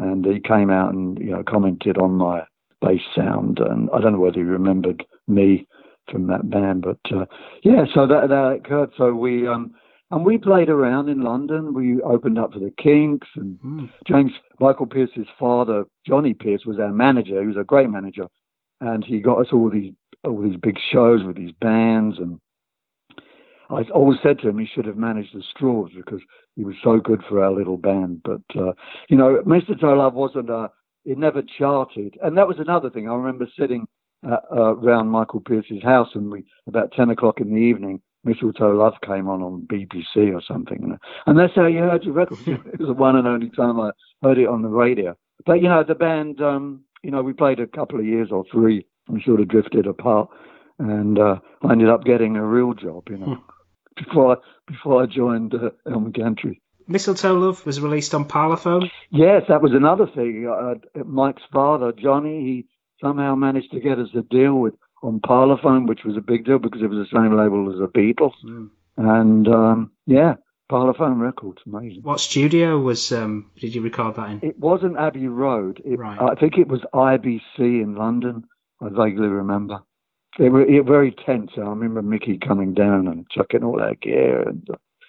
and 0.00 0.24
he 0.24 0.40
came 0.40 0.70
out 0.70 0.92
and 0.92 1.18
you 1.18 1.30
know 1.30 1.42
commented 1.42 1.98
on 1.98 2.12
my 2.12 2.42
bass 2.80 3.00
sound, 3.14 3.58
and 3.58 3.88
I 3.92 4.00
don't 4.00 4.12
know 4.12 4.20
whether 4.20 4.36
he 4.38 4.42
remembered 4.42 5.04
me 5.26 5.66
from 6.10 6.26
that 6.28 6.48
band, 6.48 6.82
but 6.82 6.98
uh, 7.14 7.26
yeah, 7.62 7.84
so 7.92 8.06
that 8.06 8.28
that 8.28 8.60
occurred. 8.64 8.90
So 8.96 9.14
we 9.14 9.46
um 9.46 9.74
and 10.10 10.24
we 10.24 10.38
played 10.38 10.70
around 10.70 11.08
in 11.08 11.20
London. 11.20 11.74
We 11.74 12.00
opened 12.02 12.38
up 12.38 12.54
for 12.54 12.60
the 12.60 12.72
Kinks 12.82 13.28
and 13.36 13.58
Mm. 13.58 13.90
James 14.06 14.32
Michael 14.60 14.86
Pierce's 14.86 15.26
father, 15.38 15.84
Johnny 16.06 16.32
Pierce, 16.34 16.64
was 16.64 16.78
our 16.78 16.92
manager. 16.92 17.40
He 17.40 17.46
was 17.46 17.56
a 17.56 17.64
great 17.64 17.90
manager, 17.90 18.26
and 18.80 19.04
he 19.04 19.20
got 19.20 19.40
us 19.40 19.52
all 19.52 19.70
these 19.70 19.92
all 20.24 20.40
these 20.40 20.56
big 20.56 20.78
shows 20.90 21.24
with 21.24 21.36
these 21.36 21.52
bands. 21.60 22.18
And 22.18 22.40
I 23.70 23.82
always 23.94 24.18
said 24.22 24.38
to 24.40 24.48
him 24.48 24.58
he 24.58 24.66
should 24.66 24.86
have 24.86 24.96
managed 24.96 25.34
the 25.34 25.42
Strawbs 25.54 25.94
because 25.94 26.20
he 26.56 26.64
was 26.64 26.74
so 26.82 26.98
good 26.98 27.22
for 27.28 27.42
our 27.42 27.52
little 27.52 27.76
band. 27.76 28.22
But 28.24 28.42
uh, 28.58 28.72
you 29.08 29.16
know, 29.16 29.42
Mistletoe 29.44 29.94
Love 29.94 30.14
wasn't 30.14 30.50
a 30.50 30.70
it 31.04 31.16
never 31.16 31.42
charted, 31.42 32.18
and 32.22 32.36
that 32.36 32.48
was 32.48 32.58
another 32.58 32.90
thing. 32.90 33.08
I 33.08 33.14
remember 33.14 33.46
sitting 33.58 33.86
uh, 34.26 34.36
uh, 34.50 34.74
around 34.74 35.08
Michael 35.08 35.40
Pierce's 35.40 35.82
house, 35.82 36.08
and 36.14 36.30
we 36.30 36.44
about 36.66 36.92
ten 36.92 37.10
o'clock 37.10 37.40
in 37.40 37.50
the 37.50 37.60
evening. 37.60 38.00
Mistletoe 38.24 38.74
Love 38.74 38.94
came 39.06 39.28
on 39.28 39.42
on 39.42 39.66
BBC 39.70 40.34
or 40.34 40.42
something, 40.46 40.82
and, 40.82 40.98
and 41.26 41.38
that's 41.38 41.54
how 41.54 41.66
you 41.66 41.78
heard 41.78 42.04
your 42.04 42.14
record. 42.14 42.38
it 42.46 42.78
was 42.78 42.88
the 42.88 42.92
one 42.92 43.16
and 43.16 43.28
only 43.28 43.48
time 43.50 43.80
I 43.80 43.90
heard 44.22 44.38
it 44.38 44.48
on 44.48 44.62
the 44.62 44.68
radio. 44.68 45.16
But 45.46 45.62
you 45.62 45.68
know, 45.68 45.84
the 45.84 45.94
band, 45.94 46.40
um, 46.40 46.82
you 47.02 47.10
know, 47.10 47.22
we 47.22 47.32
played 47.32 47.60
a 47.60 47.66
couple 47.66 47.98
of 47.98 48.04
years 48.04 48.28
or 48.30 48.44
three 48.50 48.84
and 49.08 49.22
sort 49.24 49.40
of 49.40 49.48
drifted 49.48 49.86
apart, 49.86 50.28
and 50.78 51.18
uh, 51.18 51.36
I 51.62 51.72
ended 51.72 51.88
up 51.88 52.04
getting 52.04 52.36
a 52.36 52.44
real 52.44 52.74
job, 52.74 53.04
you 53.08 53.18
know, 53.18 53.38
before 54.04 54.36
I, 54.36 54.70
before 54.70 55.02
I 55.02 55.06
joined 55.06 55.54
uh, 55.54 55.70
Elmer 55.90 56.10
Gantry. 56.10 56.60
Mistletoe 56.86 57.34
Love 57.34 57.64
was 57.66 57.80
released 57.80 58.14
on 58.14 58.24
Parlophone. 58.24 58.90
Yes, 59.10 59.42
that 59.48 59.60
was 59.60 59.72
another 59.74 60.06
thing. 60.06 60.48
Uh, 60.48 61.04
Mike's 61.04 61.42
father, 61.52 61.92
Johnny, 61.92 62.40
he 62.40 62.66
somehow 63.00 63.34
managed 63.34 63.72
to 63.72 63.80
get 63.80 63.98
us 63.98 64.08
a 64.14 64.22
deal 64.22 64.54
with 64.54 64.74
on 65.02 65.20
Parlophone, 65.20 65.86
which 65.86 66.00
was 66.04 66.16
a 66.16 66.22
big 66.22 66.46
deal 66.46 66.58
because 66.58 66.82
it 66.82 66.88
was 66.88 67.06
the 67.06 67.16
same 67.16 67.36
label 67.36 67.70
as 67.70 67.78
the 67.78 67.88
Beatles. 67.88 68.32
Mm. 68.44 68.70
And 68.96 69.48
um, 69.48 69.92
yeah, 70.06 70.34
Parlophone 70.70 71.20
Records, 71.20 71.62
amazing. 71.66 72.02
What 72.02 72.20
studio 72.20 72.78
was 72.78 73.12
um, 73.12 73.50
did 73.60 73.74
you 73.74 73.82
record 73.82 74.16
that 74.16 74.30
in? 74.30 74.40
It 74.42 74.58
wasn't 74.58 74.98
Abbey 74.98 75.28
Road. 75.28 75.80
It, 75.84 75.98
Right. 75.98 76.18
I 76.20 76.34
think 76.34 76.58
it 76.58 76.68
was 76.68 76.80
IBC 76.92 77.58
in 77.58 77.94
London. 77.94 78.44
I 78.80 78.88
vaguely 78.88 79.28
remember. 79.28 79.80
They 80.38 80.48
were 80.48 80.64
very 80.84 81.10
tense. 81.10 81.50
I 81.56 81.62
remember 81.62 82.00
Mickey 82.00 82.38
coming 82.38 82.72
down 82.72 83.08
and 83.08 83.28
chucking 83.28 83.64
all 83.64 83.76
that 83.78 84.00
gear, 84.00 84.42
and 84.42 84.66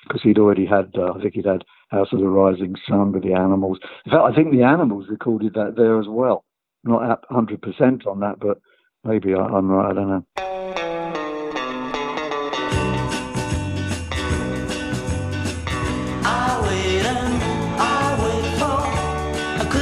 because 0.08 0.24
he'd 0.24 0.40
already 0.40 0.66
had, 0.66 0.92
uh, 0.98 1.14
I 1.14 1.22
think 1.22 1.36
he'd 1.36 1.46
had 1.46 1.64
House 1.90 2.08
of 2.12 2.20
the 2.20 2.28
Rising 2.28 2.76
Sun 2.88 3.12
with 3.12 3.22
the 3.24 3.34
Animals. 3.34 3.78
In 4.06 4.12
fact, 4.12 4.24
I 4.24 4.34
think 4.36 4.52
the 4.52 4.64
Animals 4.64 5.06
recorded 5.08 5.54
that 5.54 5.76
there 5.78 6.00
as 6.00 6.08
well. 6.08 6.46
Not 6.84 7.24
hundred 7.30 7.62
percent 7.62 8.08
on 8.08 8.22
that, 8.22 8.40
but 8.40 8.60
maybe 9.04 9.36
I, 9.36 9.40
I'm 9.40 9.70
right. 9.70 9.92
I 9.92 9.94
don't 9.94 10.10
know. 10.10 10.26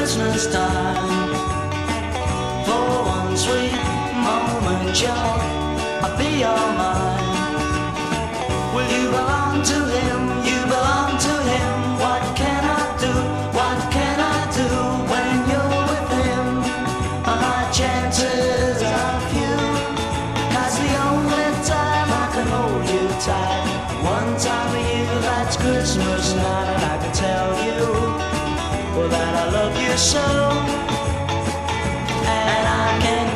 Christmas 0.08 0.48
time. 0.54 1.30
For 2.66 2.88
one 3.06 3.38
sweet 3.38 3.72
moment, 4.16 4.96
sure, 4.96 5.37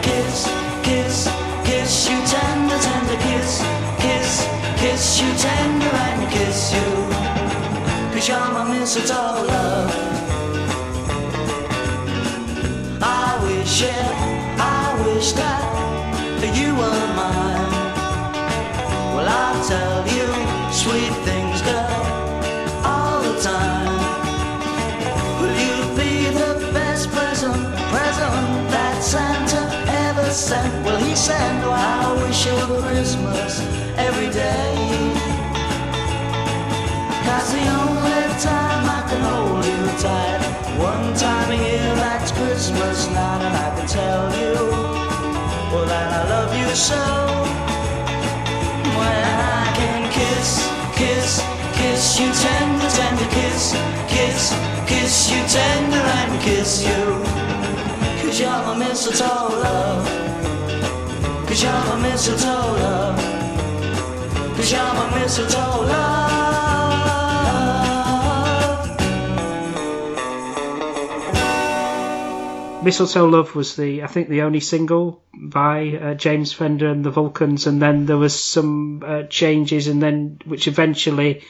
kiss, 0.02 0.48
kiss, 0.84 1.28
kiss 1.66 2.10
you 2.10 2.18
tender, 2.28 2.78
tender 2.78 3.18
kiss 3.18 3.64
Kiss, 3.98 4.48
kiss 4.78 5.22
you 5.22 5.30
tender 5.38 5.88
and 5.88 6.32
kiss 6.32 6.74
you. 6.74 6.88
Cause 8.14 8.28
you're 8.28 8.52
my 8.54 8.64
mistletoe 8.70 9.61
Well, 31.22 31.38
oh, 31.38 32.18
I 32.18 32.24
wish 32.24 32.48
you 32.48 32.54
a 32.58 32.82
Christmas 32.82 33.62
every 33.96 34.32
day. 34.34 34.74
Cause 37.22 37.54
the 37.54 37.62
only 37.62 38.26
time 38.42 38.90
I 38.90 39.06
can 39.06 39.22
hold 39.30 39.64
you 39.64 39.86
tight 40.02 40.42
One 40.82 41.14
time 41.14 41.52
a 41.52 41.58
year 41.62 41.94
that's 42.02 42.32
Christmas 42.32 43.08
night 43.14 43.42
And 43.46 43.56
I 43.56 43.70
can 43.78 43.88
tell 43.88 44.26
you. 44.42 44.56
Well 45.70 45.86
that 45.86 46.10
I 46.10 46.22
love 46.28 46.52
you 46.58 46.74
so. 46.74 47.04
When 48.98 49.22
I 49.54 49.70
can 49.78 50.10
kiss, 50.10 50.50
kiss, 50.98 51.38
kiss 51.78 52.20
you 52.20 52.34
tender, 52.34 52.90
tender 52.98 53.30
kiss 53.30 53.78
Kiss, 54.10 54.58
kiss 54.90 55.30
you 55.30 55.42
tender 55.46 56.02
and 56.02 56.42
kiss 56.42 56.82
you. 56.82 57.04
Cause 58.26 58.40
you're 58.40 58.50
my 58.50 58.76
mistletoe 58.76 59.50
love 59.62 60.41
Cause 61.62 61.70
you're 61.70 61.86
my 61.86 62.10
mistletoe 62.10 62.50
love 62.50 63.20
Cause 64.56 64.72
you're 64.72 64.82
my 64.82 65.20
mistletoe 65.20 65.86
love 65.86 66.32
Mistletoe 72.84 73.28
Love 73.28 73.54
was 73.54 73.76
the 73.76 74.02
I 74.02 74.08
think 74.08 74.30
the 74.30 74.42
only 74.42 74.60
single 74.60 75.24
by 75.36 75.90
uh, 75.90 76.14
James 76.16 76.52
Fender 76.52 76.88
and 76.88 77.04
the 77.04 77.12
Vulcans, 77.12 77.68
and 77.68 77.80
then 77.80 78.08
there 78.08 78.18
was 78.18 78.44
some 78.44 79.04
uh, 79.06 79.24
changes, 79.30 79.88
and 79.88 80.02
then 80.02 80.40
which 80.46 80.68
eventually 80.68 81.44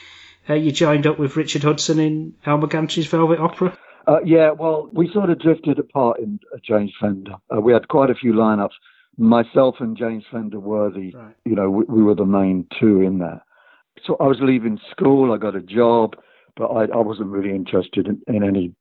uh, 0.50 0.56
you 0.56 0.74
joined 0.74 1.08
up 1.08 1.20
with 1.20 1.38
Richard 1.38 1.63
Hudson 1.63 2.00
in 2.00 2.34
Elmer 2.46 2.68
Gantry's 2.68 3.08
Velvet 3.08 3.39
Opera. 3.39 3.77
Uh, 4.06 4.20
yeah, 4.25 4.51
well, 4.51 4.89
we 4.91 5.10
sort 5.13 5.30
of 5.30 5.39
drifted 5.39 5.80
apart 5.80 6.20
in 6.20 6.38
uh, 6.53 6.58
James 6.62 6.91
Fender. 7.00 7.36
Uh, 7.50 7.62
we 7.62 7.72
had 7.72 7.88
quite 7.88 8.10
a 8.10 8.15
few 8.15 8.34
lineups. 8.34 8.74
Myself 9.18 9.75
and 9.80 9.98
James 9.98 10.24
Fender 10.32 10.60
were 10.60 10.89
the, 10.89 11.12
Right. 11.12 11.36
you 11.46 11.56
know, 11.56 11.70
we, 11.70 11.84
we 11.86 12.03
were 12.03 12.15
the 12.15 12.25
main 12.25 12.65
two 12.80 13.01
in 13.01 13.20
there. 13.20 13.44
So 14.06 14.15
I 14.20 14.25
was 14.25 14.38
leaving 14.41 14.80
school. 14.89 15.34
I 15.34 15.38
got 15.38 15.56
a 15.56 15.62
job, 15.62 16.15
but 16.56 16.68
I, 16.68 16.86
I 16.86 16.98
wasn't 16.98 17.30
really 17.30 17.53
interested 17.53 18.08
in, 18.08 18.22
in 18.34 18.44
any 18.44 18.74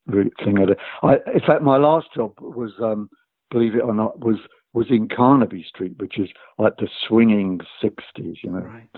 thing. 0.45 0.57
I, 1.03 1.15
in 1.35 1.41
fact, 1.47 1.63
my 1.63 1.77
last 1.77 2.09
job 2.15 2.33
was, 2.41 2.73
um, 2.81 3.11
believe 3.51 3.75
it 3.75 3.83
or 3.83 3.95
not, 3.95 4.21
was 4.21 4.37
was 4.73 4.87
in 4.89 5.09
Carnaby 5.09 5.65
Street, 5.69 5.95
which 5.99 6.17
is 6.17 6.29
like 6.59 6.77
the 6.77 6.89
swinging 7.09 7.61
'60s, 7.83 8.37
you 8.45 8.51
know. 8.53 8.61
Right. 8.61 8.89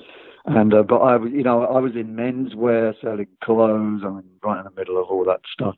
And 0.45 0.75
uh, 0.75 0.83
but 0.83 0.99
I 0.99 1.17
was, 1.17 1.31
you 1.33 1.43
know, 1.43 1.65
I 1.65 1.81
was 1.81 1.93
in 1.95 2.15
menswear, 2.15 2.93
selling 3.01 3.29
clothes. 3.43 4.03
I 4.05 4.09
mean, 4.11 4.25
right 4.45 4.59
in 4.59 4.65
the 4.65 4.71
middle 4.79 5.01
of 5.01 5.09
all 5.09 5.25
that 5.25 5.41
stuff. 5.51 5.75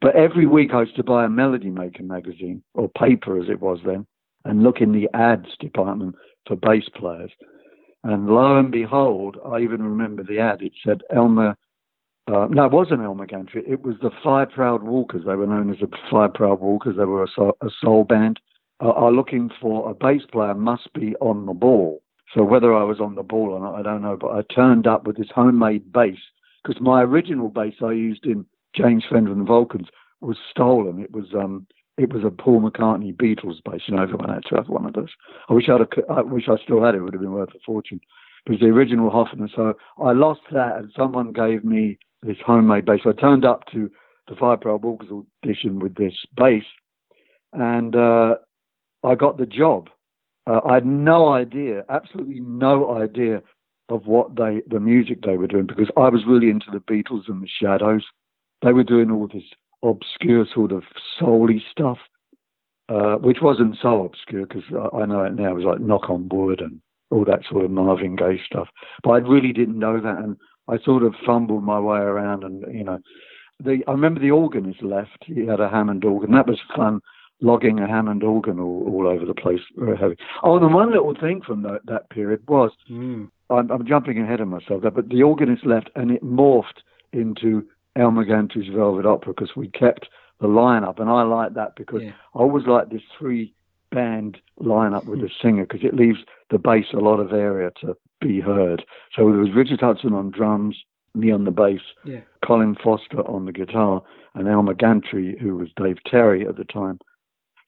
But 0.00 0.14
every 0.14 0.46
week 0.46 0.70
I 0.72 0.82
used 0.82 0.96
to 0.96 1.02
buy 1.02 1.24
a 1.24 1.28
Melody 1.28 1.70
Maker 1.70 2.04
magazine 2.04 2.62
or 2.74 2.88
paper 2.88 3.36
as 3.42 3.48
it 3.50 3.60
was 3.60 3.80
then, 3.84 4.06
and 4.44 4.62
look 4.62 4.80
in 4.80 4.92
the 4.92 5.08
ads 5.14 5.56
department 5.60 6.14
for 6.46 6.56
bass 6.56 6.88
players. 6.94 7.30
And 8.04 8.26
lo 8.26 8.58
and 8.58 8.70
behold, 8.72 9.36
I 9.46 9.60
even 9.60 9.82
remember 9.82 10.22
the 10.24 10.40
ad. 10.40 10.62
It 10.62 10.72
said 10.84 11.02
Elmer. 11.14 11.56
Uh, 12.28 12.46
no, 12.50 12.66
it 12.66 12.72
wasn't 12.72 13.02
Elmer 13.02 13.26
Gantry. 13.26 13.62
It 13.66 13.82
was 13.82 13.96
the 14.00 14.10
Five 14.22 14.50
Proud 14.50 14.82
Walkers. 14.82 15.24
They 15.26 15.34
were 15.34 15.46
known 15.46 15.70
as 15.70 15.78
the 15.80 15.88
Five 16.10 16.34
Proud 16.34 16.60
Walkers. 16.60 16.96
They 16.96 17.04
were 17.04 17.24
a 17.24 17.28
soul, 17.34 17.56
a 17.60 17.68
soul 17.80 18.04
band. 18.04 18.40
Uh, 18.80 18.90
are 18.90 19.12
looking 19.12 19.48
for 19.60 19.88
a 19.88 19.94
bass 19.94 20.22
player 20.32 20.54
must 20.54 20.92
be 20.92 21.14
on 21.16 21.46
the 21.46 21.52
ball. 21.52 22.02
So 22.34 22.42
whether 22.42 22.74
I 22.74 22.82
was 22.82 22.98
on 23.00 23.14
the 23.14 23.22
ball 23.22 23.50
or 23.50 23.60
not, 23.60 23.74
I 23.74 23.82
don't 23.82 24.02
know. 24.02 24.16
But 24.16 24.32
I 24.32 24.42
turned 24.52 24.86
up 24.86 25.06
with 25.06 25.16
this 25.16 25.30
homemade 25.32 25.92
bass 25.92 26.18
because 26.62 26.80
my 26.80 27.02
original 27.02 27.48
bass 27.48 27.74
I 27.82 27.92
used 27.92 28.24
in 28.24 28.44
James 28.74 29.04
Fender 29.08 29.30
and 29.30 29.42
the 29.42 29.44
Vulcans 29.44 29.88
was 30.20 30.36
stolen. 30.50 31.00
It 31.00 31.12
was 31.12 31.26
um, 31.34 31.66
it 31.98 32.12
was 32.12 32.24
a 32.24 32.30
Paul 32.30 32.62
McCartney 32.62 33.14
Beatles 33.14 33.62
bass. 33.64 33.82
You 33.86 33.96
know, 33.96 34.02
everyone 34.02 34.30
had 34.30 34.44
to 34.48 34.56
have 34.56 34.68
one 34.68 34.86
of 34.86 34.94
those. 34.94 35.10
I 35.48 35.54
wish 35.54 35.68
I'd 35.68 35.80
have, 35.80 35.88
I 36.10 36.22
wish 36.22 36.48
I 36.48 36.56
still 36.62 36.82
had 36.82 36.94
it. 36.94 36.98
It 36.98 37.02
would 37.02 37.14
have 37.14 37.22
been 37.22 37.32
worth 37.32 37.50
a 37.50 37.58
fortune. 37.64 38.00
It 38.46 38.50
was 38.50 38.60
the 38.60 38.66
original 38.66 39.10
Hofner. 39.10 39.48
So 39.54 39.74
I 40.02 40.12
lost 40.12 40.40
that, 40.52 40.76
and 40.78 40.90
someone 40.96 41.32
gave 41.32 41.64
me 41.64 41.98
this 42.22 42.38
homemade 42.44 42.86
bass. 42.86 43.00
So 43.04 43.10
I 43.10 43.20
turned 43.20 43.44
up 43.44 43.64
to 43.72 43.90
the 44.28 44.36
Five 44.36 44.60
Proud 44.60 44.82
Walkers 44.82 45.10
audition 45.10 45.80
with 45.80 45.94
this 45.96 46.14
bass, 46.36 46.64
and 47.52 47.94
uh, 47.94 48.36
I 49.04 49.14
got 49.14 49.36
the 49.36 49.46
job. 49.46 49.90
Uh, 50.46 50.60
I 50.68 50.74
had 50.74 50.86
no 50.86 51.28
idea, 51.28 51.84
absolutely 51.88 52.40
no 52.40 52.96
idea 52.96 53.42
of 53.88 54.06
what 54.06 54.34
they, 54.34 54.62
the 54.66 54.80
music 54.80 55.22
they 55.22 55.36
were 55.36 55.46
doing, 55.46 55.66
because 55.66 55.90
I 55.96 56.08
was 56.08 56.22
really 56.26 56.50
into 56.50 56.70
the 56.72 56.78
Beatles 56.78 57.28
and 57.28 57.42
the 57.42 57.48
Shadows. 57.60 58.04
They 58.62 58.72
were 58.72 58.84
doing 58.84 59.10
all 59.10 59.28
this 59.28 59.42
obscure 59.82 60.46
sort 60.52 60.72
of 60.72 60.84
souly 61.20 61.60
stuff, 61.70 61.98
uh, 62.88 63.16
which 63.16 63.38
wasn't 63.42 63.76
so 63.80 64.04
obscure 64.04 64.46
because 64.46 64.64
I, 64.72 64.98
I 64.98 65.06
know 65.06 65.24
it 65.24 65.34
now. 65.34 65.50
It 65.50 65.56
was 65.56 65.64
like 65.64 65.80
Knock 65.80 66.08
on 66.08 66.28
Wood 66.30 66.60
and 66.60 66.80
all 67.10 67.24
that 67.24 67.40
sort 67.50 67.64
of 67.64 67.70
Marvin 67.70 68.16
Gaye 68.16 68.40
stuff. 68.44 68.68
But 69.02 69.10
I 69.10 69.18
really 69.18 69.52
didn't 69.52 69.78
know 69.78 70.00
that, 70.00 70.18
and 70.18 70.36
I 70.68 70.78
sort 70.84 71.02
of 71.02 71.14
fumbled 71.26 71.64
my 71.64 71.80
way 71.80 71.98
around, 71.98 72.44
and 72.44 72.64
you 72.74 72.84
know, 72.84 72.98
the 73.60 73.82
I 73.86 73.92
remember 73.92 74.20
the 74.20 74.30
organist 74.30 74.82
left. 74.82 75.24
He 75.26 75.46
had 75.46 75.60
a 75.60 75.68
Hammond 75.68 76.04
organ. 76.04 76.32
That 76.32 76.46
was 76.48 76.60
fun 76.74 77.00
logging 77.42 77.80
a 77.80 77.88
Hammond 77.88 78.22
organ 78.22 78.58
all, 78.58 78.84
all 78.88 79.06
over 79.06 79.26
the 79.26 79.34
place. 79.34 79.60
Very 79.76 79.98
heavy. 79.98 80.16
Oh, 80.42 80.56
and 80.56 80.72
one 80.72 80.90
little 80.90 81.14
thing 81.14 81.42
from 81.44 81.62
that, 81.62 81.80
that 81.86 82.08
period 82.10 82.40
was 82.48 82.70
Mm. 82.90 83.28
I'm, 83.50 83.70
I'm 83.70 83.86
jumping 83.86 84.18
ahead 84.18 84.40
of 84.40 84.48
myself 84.48 84.82
there, 84.82 84.90
but 84.90 85.10
the 85.10 85.22
organist 85.22 85.66
left 85.66 85.90
and 85.94 86.10
it 86.10 86.24
morphed 86.24 86.80
into 87.12 87.66
Elmer 87.96 88.24
Gantry's 88.24 88.72
Velvet 88.74 89.06
Opera 89.06 89.34
because 89.34 89.54
we 89.56 89.68
kept 89.68 90.08
the 90.40 90.48
lineup, 90.48 90.98
and 90.98 91.10
I 91.10 91.22
like 91.22 91.54
that 91.54 91.76
because 91.76 92.02
Yeah. 92.02 92.12
I 92.34 92.38
always 92.38 92.66
like 92.66 92.90
this 92.90 93.02
three 93.18 93.54
band 93.90 94.38
lineup 94.60 95.04
with 95.04 95.20
a 95.20 95.28
singer 95.42 95.64
because 95.66 95.84
it 95.84 95.94
leaves 95.94 96.18
the 96.50 96.58
bass 96.58 96.86
a 96.94 96.98
lot 96.98 97.20
of 97.20 97.32
area 97.32 97.70
to 97.82 97.94
be 98.20 98.40
heard. 98.40 98.84
So 99.14 99.28
there 99.30 99.40
was 99.40 99.52
Richard 99.54 99.80
Hudson 99.80 100.14
on 100.14 100.30
drums, 100.30 100.76
me 101.14 101.30
on 101.30 101.44
the 101.44 101.50
bass, 101.50 101.80
Yeah. 102.04 102.20
Colin 102.44 102.74
Foster 102.82 103.20
on 103.28 103.44
the 103.44 103.52
guitar, 103.52 104.02
and 104.34 104.48
Elmer 104.48 104.74
Gantry, 104.74 105.36
who 105.38 105.56
was 105.56 105.68
Dave 105.76 105.98
Terry 106.04 106.46
at 106.48 106.56
the 106.56 106.64
time. 106.64 106.98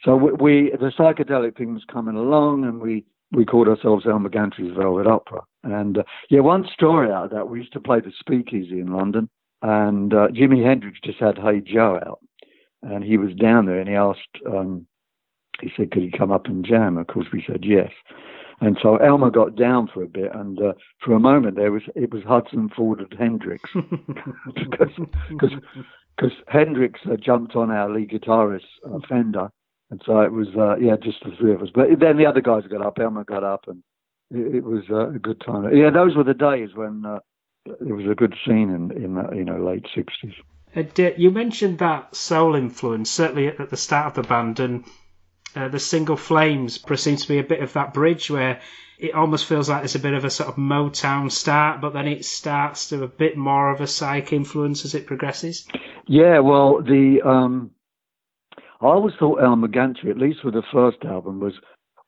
So 0.02 0.16
we, 0.16 0.33
we 0.33 0.71
the 0.71 0.90
psychedelic 0.99 1.57
thing 1.57 1.75
was 1.75 1.85
coming 1.85 2.16
along, 2.16 2.64
and 2.64 2.81
we 2.81 3.04
we 3.33 3.45
called 3.45 3.69
ourselves 3.69 4.07
Elmer 4.07 4.28
Gantry's 4.31 4.75
Velvet 4.76 5.07
Opera. 5.07 5.43
And 5.62 5.99
uh, 5.99 6.02
yeah, 6.31 6.40
one 6.40 6.66
story 6.73 7.11
out 7.11 7.25
of 7.26 7.31
that, 7.33 7.49
we 7.49 7.59
used 7.59 7.73
to 7.75 7.81
play 7.81 8.00
the 8.00 8.12
Speakeasy 8.19 8.81
in 8.81 8.88
London, 8.93 9.28
and 9.64 10.12
uh, 10.12 10.28
Jimi 10.28 10.62
Hendrix 10.62 10.99
just 11.02 11.18
had 11.18 11.38
Hey 11.38 11.61
Joe 11.61 11.99
out, 12.06 12.21
and 12.83 13.02
he 13.02 13.16
was 13.16 13.35
down 13.35 13.64
there, 13.64 13.81
and 13.81 13.88
he 13.88 13.94
asked, 13.94 14.20
um, 14.46 14.87
he 15.62 15.72
said, 15.74 15.90
could 15.90 16.03
he 16.03 16.11
come 16.11 16.31
up 16.31 16.46
and 16.46 16.66
jam? 16.66 16.98
Of 16.98 17.07
course, 17.07 17.29
we 17.33 17.42
said 17.46 17.64
yes. 17.64 17.90
And 18.61 18.77
so 18.83 18.96
Elmer 18.96 19.31
got 19.31 19.57
down 19.57 19.88
for 19.92 20.03
a 20.03 20.07
bit, 20.07 20.35
and 20.35 20.61
uh, 20.61 20.74
for 21.03 21.14
a 21.14 21.18
moment 21.18 21.57
there 21.57 21.72
was 21.72 21.83
it 21.96 22.12
was 22.12 22.22
Hudson 22.24 22.70
Ford 22.77 23.00
and 23.00 23.18
Hendrix 23.18 23.68
because 24.55 26.33
Hendrix 26.46 27.00
uh, 27.11 27.16
jumped 27.16 27.57
on 27.57 27.70
our 27.70 27.90
lead 27.90 28.11
guitarist 28.11 28.66
uh, 28.87 28.98
Fender, 29.09 29.48
and 29.90 30.00
so 30.05 30.20
it 30.20 30.33
was 30.33 30.48
uh, 30.59 30.77
yeah 30.77 30.96
just 31.03 31.24
the 31.24 31.33
three 31.38 31.55
of 31.55 31.62
us. 31.62 31.70
But 31.74 31.87
then 31.98 32.18
the 32.18 32.27
other 32.27 32.42
guys 32.42 32.64
got 32.70 32.85
up, 32.85 32.98
Elmer 33.00 33.24
got 33.24 33.44
up, 33.44 33.64
and 33.66 33.83
it, 34.31 34.57
it 34.57 34.64
was 34.64 34.83
uh, 34.90 35.09
a 35.09 35.18
good 35.18 35.40
time. 35.40 35.74
Yeah, 35.74 35.90
those 35.90 36.14
were 36.14 36.24
the 36.24 36.35
days 36.35 36.70
when 36.74 37.05
uh, 37.07 37.18
it 37.66 37.92
was 37.92 38.07
a 38.11 38.14
good 38.14 38.35
scene 38.46 38.70
in 38.70 38.90
in 38.92 39.14
the 39.14 39.35
you 39.35 39.44
know 39.44 39.59
late 39.59 39.87
sixties. 39.94 40.35
Uh, 40.77 40.83
you 41.16 41.31
mentioned 41.31 41.79
that 41.79 42.14
soul 42.16 42.57
influence, 42.57 43.11
certainly 43.11 43.46
at, 43.46 43.70
the 43.70 43.77
start 43.77 44.07
of 44.07 44.14
the 44.14 44.29
band, 44.29 44.59
and 44.59 44.85
uh, 45.55 45.68
the 45.68 45.79
single 45.79 46.16
Flames 46.16 46.81
seems 46.96 47.22
to 47.22 47.29
be 47.29 47.38
a 47.38 47.44
bit 47.44 47.62
of 47.62 47.72
that 47.74 47.94
bridge 47.94 48.29
where 48.29 48.61
it 48.98 49.14
almost 49.14 49.46
feels 49.46 49.68
like 49.68 49.85
it's 49.85 49.94
a 49.94 50.00
bit 50.00 50.14
of 50.14 50.24
a 50.24 50.31
sort 50.31 50.48
of 50.48 50.57
Motown 50.57 51.31
start, 51.31 51.81
but 51.81 51.92
then 51.92 52.09
it 52.09 52.24
starts 52.24 52.88
to 52.88 53.03
a 53.03 53.09
bit 53.09 53.37
more 53.37 53.70
of 53.70 53.81
a 53.81 53.87
psych 53.87 54.33
influence 54.33 54.85
as 54.85 54.94
it 54.94 55.07
progresses. 55.07 55.66
Yeah, 56.07 56.40
well, 56.40 56.83
the 56.83 57.22
um, 57.24 57.70
I 58.81 58.87
always 58.87 59.14
thought 59.18 59.42
Elmer 59.42 59.68
Gantry, 59.68 60.11
at 60.11 60.18
least 60.18 60.44
with 60.44 60.55
the 60.55 60.62
first 60.72 60.98
album, 61.05 61.40
was 61.40 61.55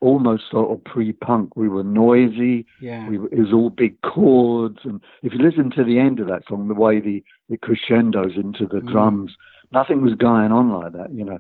almost 0.01 0.45
sort 0.51 0.71
of 0.71 0.85
pre-punk. 0.85 1.57
We 1.57 1.69
were 1.69 1.85
noisy. 1.85 2.67
Yeah. 2.81 3.09
We 3.09 3.19
were, 3.19 3.29
it 3.29 3.39
was 3.39 3.53
all 3.53 3.71
big 3.71 4.01
chords, 4.03 4.81
and 4.85 5.01
if 5.23 5.33
you 5.33 5.39
listen 5.39 5.71
to 5.73 5.85
the 5.85 5.99
end 5.99 6.21
of 6.21 6.27
that 6.29 6.43
song, 6.49 6.69
the 6.69 6.75
way 6.75 7.01
the 7.01 7.25
it 7.49 7.61
crescendos 7.63 8.37
into 8.37 8.67
the 8.67 8.81
Mm. 8.81 8.91
drums, 8.91 9.37
nothing 9.73 10.03
was 10.03 10.15
going 10.15 10.53
on 10.53 10.71
like 10.73 10.93
that. 10.93 11.13
You 11.13 11.25
know. 11.25 11.39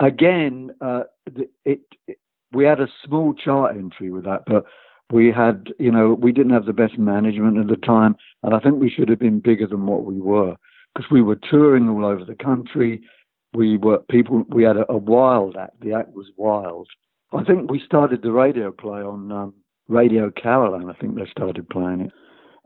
Again, 0.00 0.72
uh, 0.80 1.04
it, 1.64 1.80
it 2.06 2.18
we 2.52 2.64
had 2.64 2.80
a 2.80 2.88
small 3.04 3.34
chart 3.34 3.76
entry 3.76 4.10
with 4.10 4.24
that, 4.24 4.42
but 4.46 4.64
we 5.12 5.30
had, 5.30 5.72
you 5.78 5.90
know, 5.90 6.14
we 6.14 6.32
didn't 6.32 6.52
have 6.52 6.66
the 6.66 6.72
best 6.72 6.98
management 6.98 7.58
at 7.58 7.68
the 7.68 7.76
time, 7.76 8.16
and 8.42 8.54
I 8.54 8.58
think 8.58 8.80
we 8.80 8.90
should 8.90 9.08
have 9.08 9.18
been 9.18 9.40
bigger 9.40 9.66
than 9.66 9.86
what 9.86 10.04
we 10.04 10.20
were 10.20 10.56
because 10.94 11.10
we 11.10 11.22
were 11.22 11.36
touring 11.36 11.88
all 11.88 12.04
over 12.04 12.24
the 12.24 12.34
country. 12.34 13.02
We 13.54 13.76
were 13.76 13.98
people. 14.10 14.44
We 14.48 14.64
had 14.64 14.76
a, 14.76 14.90
a 14.90 14.96
wild 14.96 15.56
act. 15.56 15.80
The 15.80 15.92
act 15.92 16.12
was 16.12 16.26
wild. 16.36 16.88
I 17.32 17.42
think 17.44 17.70
we 17.70 17.80
started 17.84 18.22
the 18.22 18.32
radio 18.32 18.70
play 18.72 19.00
on 19.00 19.32
um, 19.32 19.54
Radio 19.88 20.30
Caroline. 20.30 20.88
I 20.88 20.94
think 20.94 21.16
they 21.16 21.26
started 21.30 21.68
playing 21.68 22.02
it, 22.02 22.12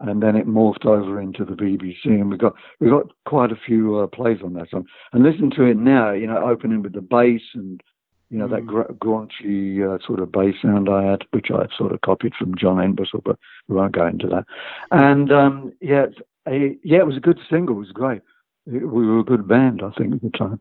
and 0.00 0.22
then 0.22 0.36
it 0.36 0.46
morphed 0.46 0.84
over 0.86 1.20
into 1.20 1.44
the 1.44 1.52
BBC, 1.54 2.04
and 2.06 2.30
we 2.30 2.36
got 2.36 2.54
we 2.78 2.88
got 2.88 3.06
quite 3.26 3.52
a 3.52 3.56
few 3.66 3.96
uh, 3.98 4.06
plays 4.06 4.38
on 4.44 4.52
that 4.54 4.70
song. 4.70 4.86
And 5.12 5.22
listen 5.22 5.50
to 5.56 5.64
it 5.64 5.76
now, 5.76 6.12
you 6.12 6.26
know, 6.26 6.38
opening 6.46 6.82
with 6.82 6.92
the 6.92 7.00
bass 7.00 7.42
and 7.54 7.80
you 8.28 8.38
know 8.38 8.48
that 8.48 8.66
gr- 8.66 8.92
graunchy 8.92 9.82
uh, 9.82 9.98
sort 10.06 10.20
of 10.20 10.30
bass 10.30 10.54
sound 10.62 10.88
I 10.88 11.04
had, 11.10 11.22
which 11.32 11.48
I 11.50 11.66
sort 11.76 11.92
of 11.92 12.00
copied 12.02 12.34
from 12.38 12.54
John 12.56 12.80
Entwistle, 12.80 13.22
but 13.24 13.38
we 13.66 13.76
won't 13.76 13.92
go 13.92 14.06
into 14.06 14.28
that. 14.28 14.44
And 14.90 15.32
um, 15.32 15.72
yeah, 15.80 16.06
a, 16.46 16.76
yeah, 16.84 16.98
it 16.98 17.06
was 17.06 17.16
a 17.16 17.20
good 17.20 17.38
single. 17.50 17.76
It 17.76 17.80
was 17.80 17.92
great. 17.92 18.20
It- 18.66 18.88
we 18.88 19.06
were 19.06 19.20
a 19.20 19.24
good 19.24 19.48
band, 19.48 19.82
I 19.82 19.90
think, 19.98 20.14
at 20.14 20.22
the 20.22 20.30
time. 20.30 20.60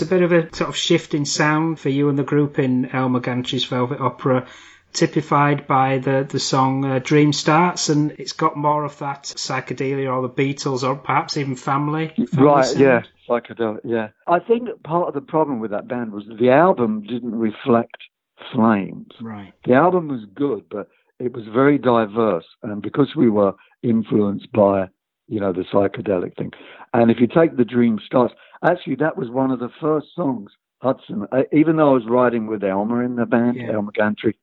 Was 0.00 0.02
a 0.06 0.14
bit 0.14 0.22
of 0.22 0.32
a 0.32 0.54
sort 0.54 0.68
of 0.68 0.76
shift 0.76 1.14
in 1.14 1.24
sound 1.24 1.80
for 1.80 1.88
you 1.88 2.10
and 2.10 2.18
the 2.18 2.22
group 2.22 2.58
in 2.58 2.84
Elmer 2.90 3.20
Gantry's 3.20 3.64
Velvet 3.64 3.98
Opera, 3.98 4.46
typified 4.92 5.66
by 5.66 5.98
the, 5.98 6.26
the 6.28 6.38
song 6.38 6.84
uh, 6.84 6.98
Dream 6.98 7.32
Starts, 7.32 7.88
and 7.88 8.10
it's 8.18 8.32
got 8.32 8.58
more 8.58 8.84
of 8.84 8.98
that 8.98 9.24
psychedelia 9.24 10.14
or 10.14 10.20
the 10.20 10.28
Beatles 10.28 10.86
or 10.86 10.96
perhaps 10.96 11.38
even 11.38 11.56
family. 11.56 12.08
family 12.08 12.46
Right, 12.46 12.66
sound. 12.66 12.80
yeah, 12.80 13.02
psychedelic, 13.26 13.80
yeah. 13.84 14.08
I 14.26 14.38
think 14.38 14.68
part 14.82 15.08
of 15.08 15.14
the 15.14 15.22
problem 15.22 15.60
with 15.60 15.70
that 15.70 15.88
band 15.88 16.12
was 16.12 16.24
the 16.38 16.50
album 16.50 17.02
didn't 17.02 17.34
reflect 17.34 17.96
Flames. 18.52 19.12
Right. 19.18 19.54
The 19.64 19.72
album 19.72 20.08
was 20.08 20.26
good, 20.34 20.64
but 20.70 20.88
it 21.18 21.32
was 21.32 21.44
very 21.54 21.78
diverse, 21.78 22.44
and 22.62 22.82
because 22.82 23.16
we 23.16 23.30
were 23.30 23.54
influenced 23.82 24.52
by, 24.52 24.88
you 25.26 25.40
know, 25.40 25.54
the 25.54 25.64
psychedelic 25.72 26.36
thing. 26.36 26.52
And 26.92 27.10
if 27.10 27.16
you 27.18 27.28
take 27.28 27.56
the 27.56 27.64
Dream 27.64 27.98
Starts, 28.04 28.34
actually, 28.64 28.96
that 28.96 29.16
was 29.16 29.30
one 29.30 29.50
of 29.50 29.58
the 29.58 29.70
first 29.80 30.08
songs 30.14 30.50
Hudson. 30.82 31.26
uh, 31.32 31.42
Even 31.52 31.76
though 31.76 31.90
I 31.90 31.94
was 31.94 32.06
writing 32.06 32.46
with 32.46 32.62
Elmer 32.62 33.02
in 33.02 33.16
the 33.16 33.26
band, 33.26 33.56
Yeah. 33.56 33.72
Elmer 33.72 33.92
Gantry, 33.92 34.34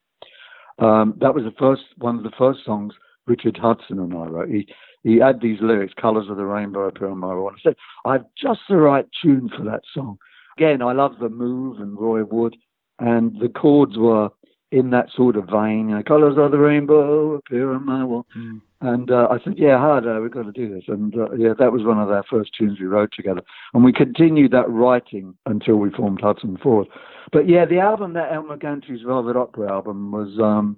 um, 0.80 1.14
that 1.20 1.34
was 1.34 1.44
the 1.44 1.52
first 1.60 1.84
one 1.98 2.18
of 2.18 2.24
the 2.24 2.32
first 2.38 2.66
songs 2.66 2.94
Richard 3.28 3.58
Hudson 3.58 4.00
and 4.00 4.14
I 4.14 4.26
wrote. 4.26 4.50
He 4.50 4.68
he 5.04 5.18
had 5.18 5.42
these 5.42 5.62
lyrics, 5.62 5.94
"Colors 5.94 6.30
of 6.30 6.38
the 6.38 6.46
Rainbow 6.46 6.88
appear 6.88 7.10
on 7.10 7.20
my 7.20 7.34
wall." 7.34 7.50
And 7.50 7.58
I 7.58 7.62
said, 7.62 7.76
"I've 8.06 8.26
just 8.36 8.62
the 8.68 8.78
right 8.78 9.08
tune 9.22 9.50
for 9.50 9.64
that 9.64 9.84
song." 9.94 10.18
Again, 10.58 10.82
I 10.82 10.92
love 10.94 11.20
the 11.20 11.30
move 11.30 11.80
and 11.80 11.98
Roy 12.00 12.24
Wood, 12.24 12.56
and 13.00 13.38
the 13.40 13.50
chords 13.50 13.98
were 13.98 14.30
in 14.74 14.90
that 14.90 15.08
sort 15.16 15.36
of 15.36 15.46
vein. 15.46 15.90
You 15.90 15.96
know, 15.96 16.04
"Colors 16.04 16.36
of 16.38 16.52
the 16.52 16.58
Rainbow 16.58 17.36
appear 17.36 17.72
on 17.72 17.86
my 17.86 18.04
wall." 18.04 18.26
Mm. 18.36 18.62
And 18.82 19.12
uh, 19.12 19.28
I 19.30 19.38
said, 19.44 19.54
"Yeah, 19.58 19.78
hard, 19.78 20.08
uh, 20.08 20.20
we've 20.22 20.32
got 20.32 20.44
to 20.44 20.52
do 20.52 20.74
this." 20.74 20.86
And 20.88 21.16
uh, 21.16 21.32
yeah, 21.34 21.54
that 21.60 21.72
was 21.72 21.84
one 21.84 22.00
of 22.00 22.10
our 22.10 22.24
first 22.30 22.52
tunes 22.58 22.80
we 22.80 22.88
wrote 22.88 23.12
together, 23.16 23.42
and 23.74 23.84
we 23.84 23.94
continued 23.94 24.52
that 24.52 24.70
writing 24.70 25.36
until 25.46 25.76
we 25.76 25.92
formed 25.92 26.22
Hudson 26.22 26.58
Ford. 26.62 26.88
But 27.32 27.48
yeah, 27.48 27.66
the 27.66 27.80
album 27.80 28.14
that 28.14 28.34
Elmer 28.34 28.58
Gantry's 28.58 29.04
Velvet 29.06 29.38
Opera 29.38 29.72
album 29.72 30.12
was, 30.12 30.40
um, 30.40 30.78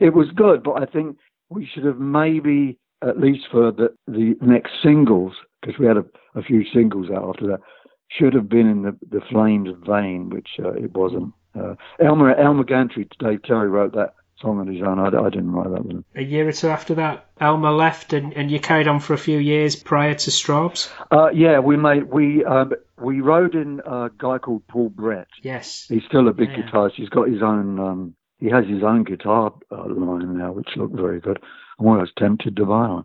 it 0.00 0.14
was 0.14 0.28
good, 0.34 0.62
but 0.62 0.82
I 0.82 0.86
think 0.86 1.18
we 1.50 1.66
should 1.66 1.84
have 1.84 1.98
maybe 1.98 2.78
at 3.06 3.20
least 3.20 3.44
for 3.50 3.70
the 3.70 3.94
the 4.08 4.36
next 4.40 4.72
singles 4.82 5.34
because 5.60 5.78
we 5.78 5.86
had 5.86 5.98
a, 5.98 6.04
a 6.34 6.42
few 6.42 6.64
singles 6.72 7.08
out 7.10 7.28
after 7.28 7.46
that 7.46 7.60
should 8.08 8.32
have 8.32 8.48
been 8.48 8.68
in 8.68 8.82
the 8.82 8.96
the 9.10 9.20
Flames 9.30 9.68
vein, 9.86 10.30
which 10.30 10.48
uh, 10.58 10.72
it 10.72 10.92
wasn't. 10.92 11.32
Uh, 11.58 11.74
Elmer 12.00 12.34
Elmer 12.34 12.64
Gantry, 12.64 13.08
Dave 13.18 13.42
Terry 13.42 13.68
wrote 13.68 13.92
that 13.94 14.14
song 14.40 14.58
on 14.58 14.66
his 14.66 14.82
own. 14.82 14.98
I, 14.98 15.06
I 15.06 15.30
didn't 15.30 15.52
write 15.52 15.70
that 15.70 15.82
with 15.84 15.92
him. 15.92 16.04
A 16.16 16.22
year 16.22 16.48
or 16.48 16.52
two 16.52 16.68
after 16.68 16.96
that, 16.96 17.26
Elmer 17.40 17.70
left, 17.70 18.12
and, 18.12 18.32
and 18.34 18.50
you 18.50 18.58
carried 18.60 18.88
on 18.88 19.00
for 19.00 19.14
a 19.14 19.18
few 19.18 19.38
years 19.38 19.76
prior 19.76 20.14
to 20.14 20.30
Strawbs. 20.30 20.90
Uh, 21.10 21.30
yeah, 21.30 21.60
we 21.60 21.76
made 21.76 22.04
we 22.04 22.44
um, 22.44 22.72
we 23.00 23.20
wrote 23.20 23.54
in 23.54 23.80
a 23.86 24.10
guy 24.18 24.38
called 24.38 24.66
Paul 24.68 24.88
Brett. 24.88 25.28
Yes. 25.42 25.86
He's 25.88 26.04
still 26.08 26.28
a 26.28 26.32
big 26.32 26.50
Yeah. 26.50 26.62
guitarist. 26.68 26.94
He's 26.96 27.08
got 27.08 27.28
his 27.28 27.42
own. 27.42 27.78
Um, 27.78 28.14
he 28.38 28.50
has 28.50 28.66
his 28.66 28.82
own 28.82 29.04
guitar 29.04 29.54
uh, 29.70 29.84
line 29.88 30.36
now, 30.36 30.52
which 30.52 30.68
looked 30.76 30.96
very 30.96 31.20
good. 31.20 31.38
I'm 31.78 31.86
almost 31.86 32.12
tempted 32.18 32.56
to 32.56 32.66
buy 32.66 32.88
one. 32.88 33.04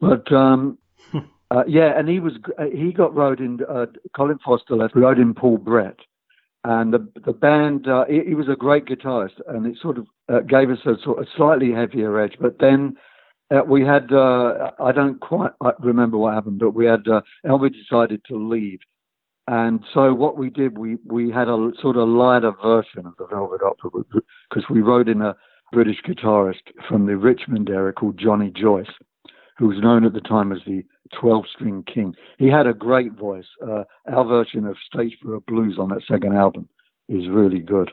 But 0.00 0.30
um, 0.32 0.78
uh, 1.50 1.64
yeah, 1.66 1.98
and 1.98 2.08
he 2.08 2.20
was 2.20 2.34
uh, 2.58 2.64
he 2.66 2.92
got 2.92 3.14
rode 3.14 3.40
in. 3.40 3.60
Uh, 3.68 3.86
Colin 4.14 4.38
Foster 4.44 4.76
left. 4.76 4.94
rode 4.94 5.18
in 5.18 5.32
Paul 5.34 5.56
Brett, 5.58 5.96
and 6.66 6.92
the 6.92 7.08
the 7.24 7.32
band. 7.32 7.88
Uh, 7.88 8.04
he, 8.08 8.20
he 8.28 8.34
was 8.34 8.48
a 8.48 8.56
great 8.56 8.86
guitarist, 8.86 9.40
and 9.48 9.66
it 9.66 9.76
sort 9.80 9.98
of 9.98 10.06
uh, 10.28 10.40
gave 10.40 10.70
us 10.70 10.78
a 10.84 10.94
sort 11.02 11.18
of 11.20 11.26
slightly 11.36 11.72
heavier 11.72 12.20
edge. 12.20 12.36
But 12.40 12.58
then. 12.58 12.96
Uh, 13.48 13.62
we 13.64 13.82
had, 13.82 14.12
uh, 14.12 14.72
I 14.80 14.90
don't 14.90 15.20
quite 15.20 15.52
uh, 15.64 15.70
remember 15.78 16.18
what 16.18 16.34
happened, 16.34 16.58
but 16.58 16.74
we 16.74 16.84
had, 16.84 17.06
uh, 17.06 17.20
Elmer 17.44 17.68
decided 17.68 18.20
to 18.26 18.36
leave. 18.36 18.80
And 19.46 19.84
so 19.94 20.12
what 20.12 20.36
we 20.36 20.50
did, 20.50 20.76
we, 20.76 20.96
we 21.04 21.30
had 21.30 21.46
a 21.46 21.70
sort 21.80 21.96
of 21.96 22.08
lighter 22.08 22.52
version 22.60 23.06
of 23.06 23.14
the 23.18 23.26
Velvet 23.28 23.60
Opera 23.62 24.02
because 24.50 24.68
we 24.68 24.80
wrote 24.80 25.08
in 25.08 25.22
a 25.22 25.36
British 25.72 25.98
guitarist 26.02 26.62
from 26.88 27.06
the 27.06 27.16
Richmond 27.16 27.70
area 27.70 27.92
called 27.92 28.18
Johnny 28.18 28.50
Joyce, 28.50 28.90
who 29.58 29.68
was 29.68 29.78
known 29.80 30.04
at 30.04 30.12
the 30.12 30.20
time 30.20 30.52
as 30.52 30.58
the 30.66 30.84
12 31.18 31.44
string 31.52 31.84
king. 31.92 32.14
He 32.38 32.48
had 32.48 32.66
a 32.66 32.74
great 32.74 33.12
voice. 33.12 33.46
Uh, 33.66 33.84
our 34.12 34.24
version 34.24 34.66
of 34.66 34.76
Statesboro 34.92 35.44
Blues 35.46 35.76
on 35.78 35.88
that 35.90 36.02
second 36.08 36.34
album 36.34 36.68
is 37.08 37.28
really 37.28 37.60
good. 37.60 37.90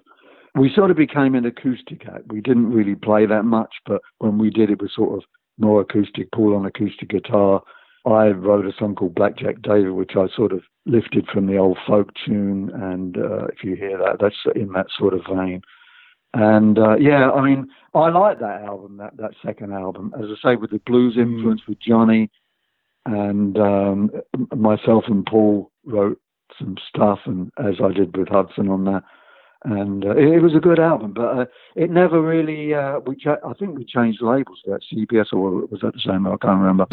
We 0.56 0.72
sort 0.74 0.92
of 0.92 0.98
became 0.98 1.34
an 1.36 1.46
acoustic 1.46 2.06
act. 2.08 2.26
We 2.28 2.42
didn't 2.42 2.72
really 2.72 2.96
play 2.96 3.26
that 3.26 3.44
much, 3.44 3.74
but 3.86 4.02
when 4.20 4.38
we 4.38 4.50
did, 4.50 4.70
it 4.70 4.82
was 4.82 4.92
sort 4.96 5.18
of 5.18 5.24
more 5.58 5.82
acoustic, 5.82 6.32
Paul 6.32 6.56
on 6.56 6.66
acoustic 6.66 7.10
guitar. 7.10 7.62
I 8.06 8.28
wrote 8.28 8.66
a 8.66 8.74
song 8.78 8.96
called 8.96 9.16
Blackjack 9.16 9.62
David, 9.62 9.92
which 9.92 10.12
I 10.16 10.28
sort 10.36 10.52
of 10.52 10.62
lifted 10.86 11.28
from 11.32 11.48
the 11.48 11.58
old 11.58 11.78
folk 11.88 12.10
tune. 12.26 12.70
And 12.74 13.18
uh, 13.18 13.46
if 13.46 13.64
you 13.64 13.76
hear 13.76 13.98
that, 13.98 14.18
that's 14.20 14.36
in 14.56 14.74
that 14.74 14.88
sort 14.98 15.14
of 15.14 15.22
vein. 15.28 15.62
And 16.34 16.80
uh, 16.80 16.96
yeah, 16.98 17.30
I 17.30 17.42
mean, 17.44 17.68
I 17.94 18.10
like 18.10 18.40
that 18.40 18.64
album, 18.64 18.98
that, 18.98 19.18
that 19.18 19.32
second 19.46 19.72
album. 19.72 20.14
As 20.18 20.26
I 20.26 20.54
say, 20.54 20.56
with 20.56 20.72
the 20.72 20.80
blues 20.80 21.16
influence 21.18 21.62
with 21.68 21.80
Johnny, 21.80 22.32
and 23.06 23.58
um, 23.60 24.12
myself 24.56 25.04
and 25.08 25.26
Paul 25.26 25.72
wrote 25.86 26.20
some 26.58 26.78
stuff, 26.90 27.20
and 27.26 27.52
as 27.58 27.76
I 27.84 27.92
did 27.92 28.16
with 28.18 28.30
Hudson 28.30 28.70
on 28.70 28.86
that. 28.86 29.04
And 29.66 30.06
uh, 30.06 30.12
it, 30.12 30.36
it 30.36 30.40
was 30.42 30.56
a 30.56 30.60
good 30.60 30.80
album, 30.80 31.14
but 31.14 31.26
uh, 31.26 31.46
it 31.76 31.90
never 31.90 32.22
really. 32.22 32.74
Uh, 32.74 33.00
we 33.06 33.16
cha- 33.16 33.38
I 33.48 33.54
think 33.54 33.78
we 33.78 33.86
changed 33.86 34.22
labels 34.22 34.60
that 34.66 34.82
CBS, 34.92 35.32
or 35.32 35.68
was 35.68 35.80
that 35.82 35.94
the 35.94 36.02
same? 36.06 36.28
I 36.28 36.36
can't 36.38 36.60
remember. 36.60 36.86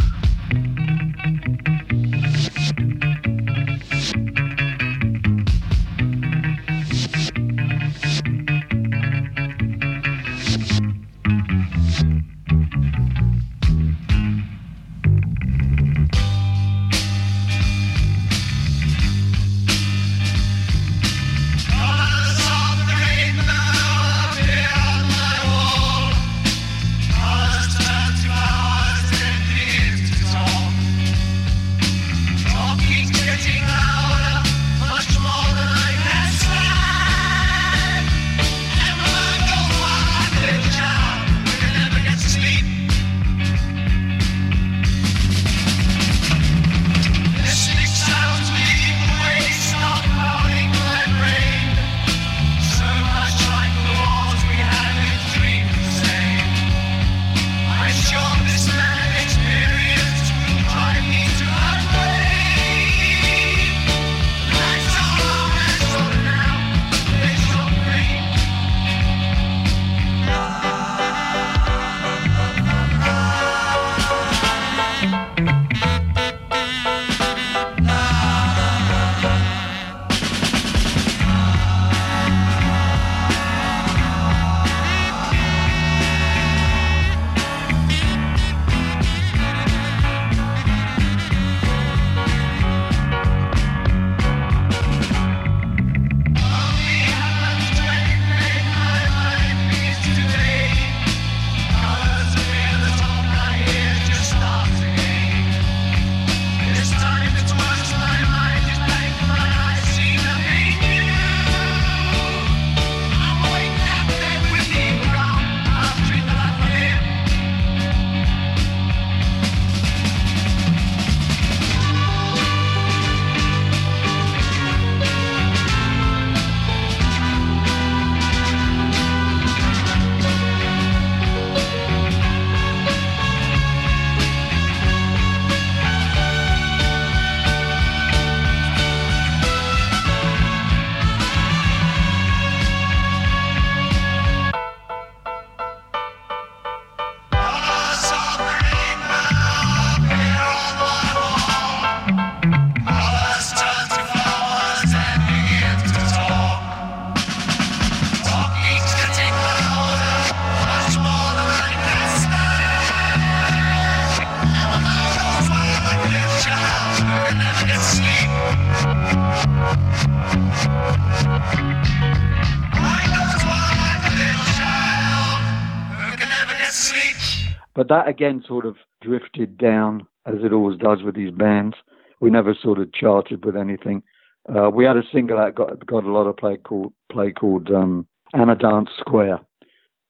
That 177.90 178.08
again 178.08 178.42
sort 178.46 178.66
of 178.66 178.76
drifted 179.02 179.58
down 179.58 180.06
as 180.24 180.36
it 180.44 180.52
always 180.52 180.78
does 180.78 181.02
with 181.02 181.16
these 181.16 181.32
bands. 181.32 181.74
We 182.20 182.30
never 182.30 182.54
sort 182.54 182.78
of 182.78 182.92
charted 182.92 183.44
with 183.44 183.56
anything. 183.56 184.04
Uh, 184.48 184.70
we 184.70 184.84
had 184.84 184.96
a 184.96 185.02
single 185.12 185.38
that 185.38 185.56
got 185.56 185.84
got 185.86 186.04
a 186.04 186.12
lot 186.12 186.28
of 186.28 186.36
play 186.36 186.56
called 186.56 186.92
play 187.10 187.32
called 187.32 187.68
um, 187.70 188.06
Anna 188.32 188.54
Dance 188.54 188.90
Square, 188.98 189.40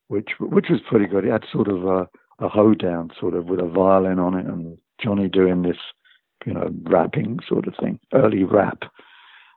which 0.08 0.32
which 0.38 0.66
was 0.68 0.80
pretty 0.88 1.06
good. 1.06 1.24
It 1.24 1.32
had 1.32 1.44
sort 1.50 1.68
of 1.68 1.86
a, 1.86 2.08
a 2.38 2.50
hoedown, 2.50 3.12
sort 3.18 3.34
of 3.34 3.46
with 3.46 3.60
a 3.60 3.66
violin 3.66 4.18
on 4.18 4.34
it, 4.34 4.44
and 4.44 4.76
Johnny 5.02 5.28
doing 5.28 5.62
this, 5.62 5.78
you 6.44 6.52
know, 6.52 6.68
rapping 6.82 7.38
sort 7.48 7.66
of 7.66 7.74
thing, 7.80 7.98
early 8.12 8.44
rap, 8.44 8.82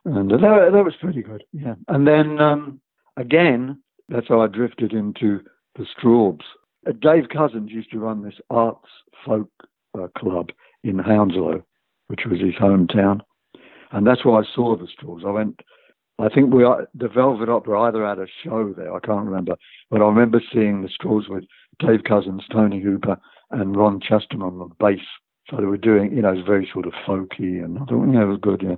and 0.06 0.30
that 0.30 0.40
that 0.72 0.84
was 0.84 0.94
pretty 0.98 1.22
good. 1.22 1.44
Yeah, 1.52 1.74
and 1.88 2.06
then 2.06 2.40
um, 2.40 2.80
again, 3.18 3.82
that's 4.08 4.28
how 4.28 4.40
I 4.40 4.46
drifted 4.46 4.94
into 4.94 5.40
the 5.76 5.84
Strawbs. 5.84 6.44
Uh, 6.86 6.92
Dave 6.92 7.28
Cousins 7.28 7.70
used 7.70 7.90
to 7.92 7.98
run 7.98 8.22
this 8.22 8.40
arts 8.50 8.88
folk 9.24 9.50
uh, 9.98 10.08
club 10.16 10.50
in 10.82 10.98
Hounslow, 10.98 11.62
which 12.08 12.20
was 12.30 12.40
his 12.40 12.54
hometown, 12.54 13.20
and 13.92 14.06
that's 14.06 14.24
where 14.24 14.40
I 14.40 14.44
saw 14.54 14.76
the 14.76 14.86
Strawbs. 14.86 15.24
I 15.26 15.30
went. 15.30 15.60
I 16.20 16.28
think 16.28 16.54
we 16.54 16.62
are, 16.62 16.86
the 16.94 17.08
Velvet 17.08 17.48
Opera 17.48 17.82
either 17.82 18.06
had 18.06 18.20
a 18.20 18.28
show 18.44 18.72
there, 18.76 18.94
I 18.94 19.00
can't 19.00 19.26
remember, 19.26 19.56
but 19.90 20.00
I 20.00 20.04
remember 20.04 20.40
seeing 20.52 20.82
the 20.82 20.88
Strawbs 20.88 21.28
with 21.28 21.42
Dave 21.80 22.04
Cousins, 22.04 22.44
Tony 22.52 22.80
Hooper, 22.80 23.18
and 23.50 23.76
Ron 23.76 24.00
Chesterman 24.00 24.46
on 24.46 24.58
the 24.58 24.74
bass. 24.78 25.04
So 25.50 25.56
they 25.56 25.64
were 25.64 25.76
doing, 25.76 26.14
you 26.14 26.22
know, 26.22 26.30
it 26.32 26.36
was 26.36 26.46
very 26.46 26.68
sort 26.72 26.86
of 26.86 26.92
folky, 27.06 27.62
and 27.62 27.78
I 27.78 27.84
thought, 27.84 28.06
you 28.06 28.12
know, 28.12 28.22
it 28.22 28.26
was 28.26 28.38
good, 28.40 28.62
yeah. 28.62 28.76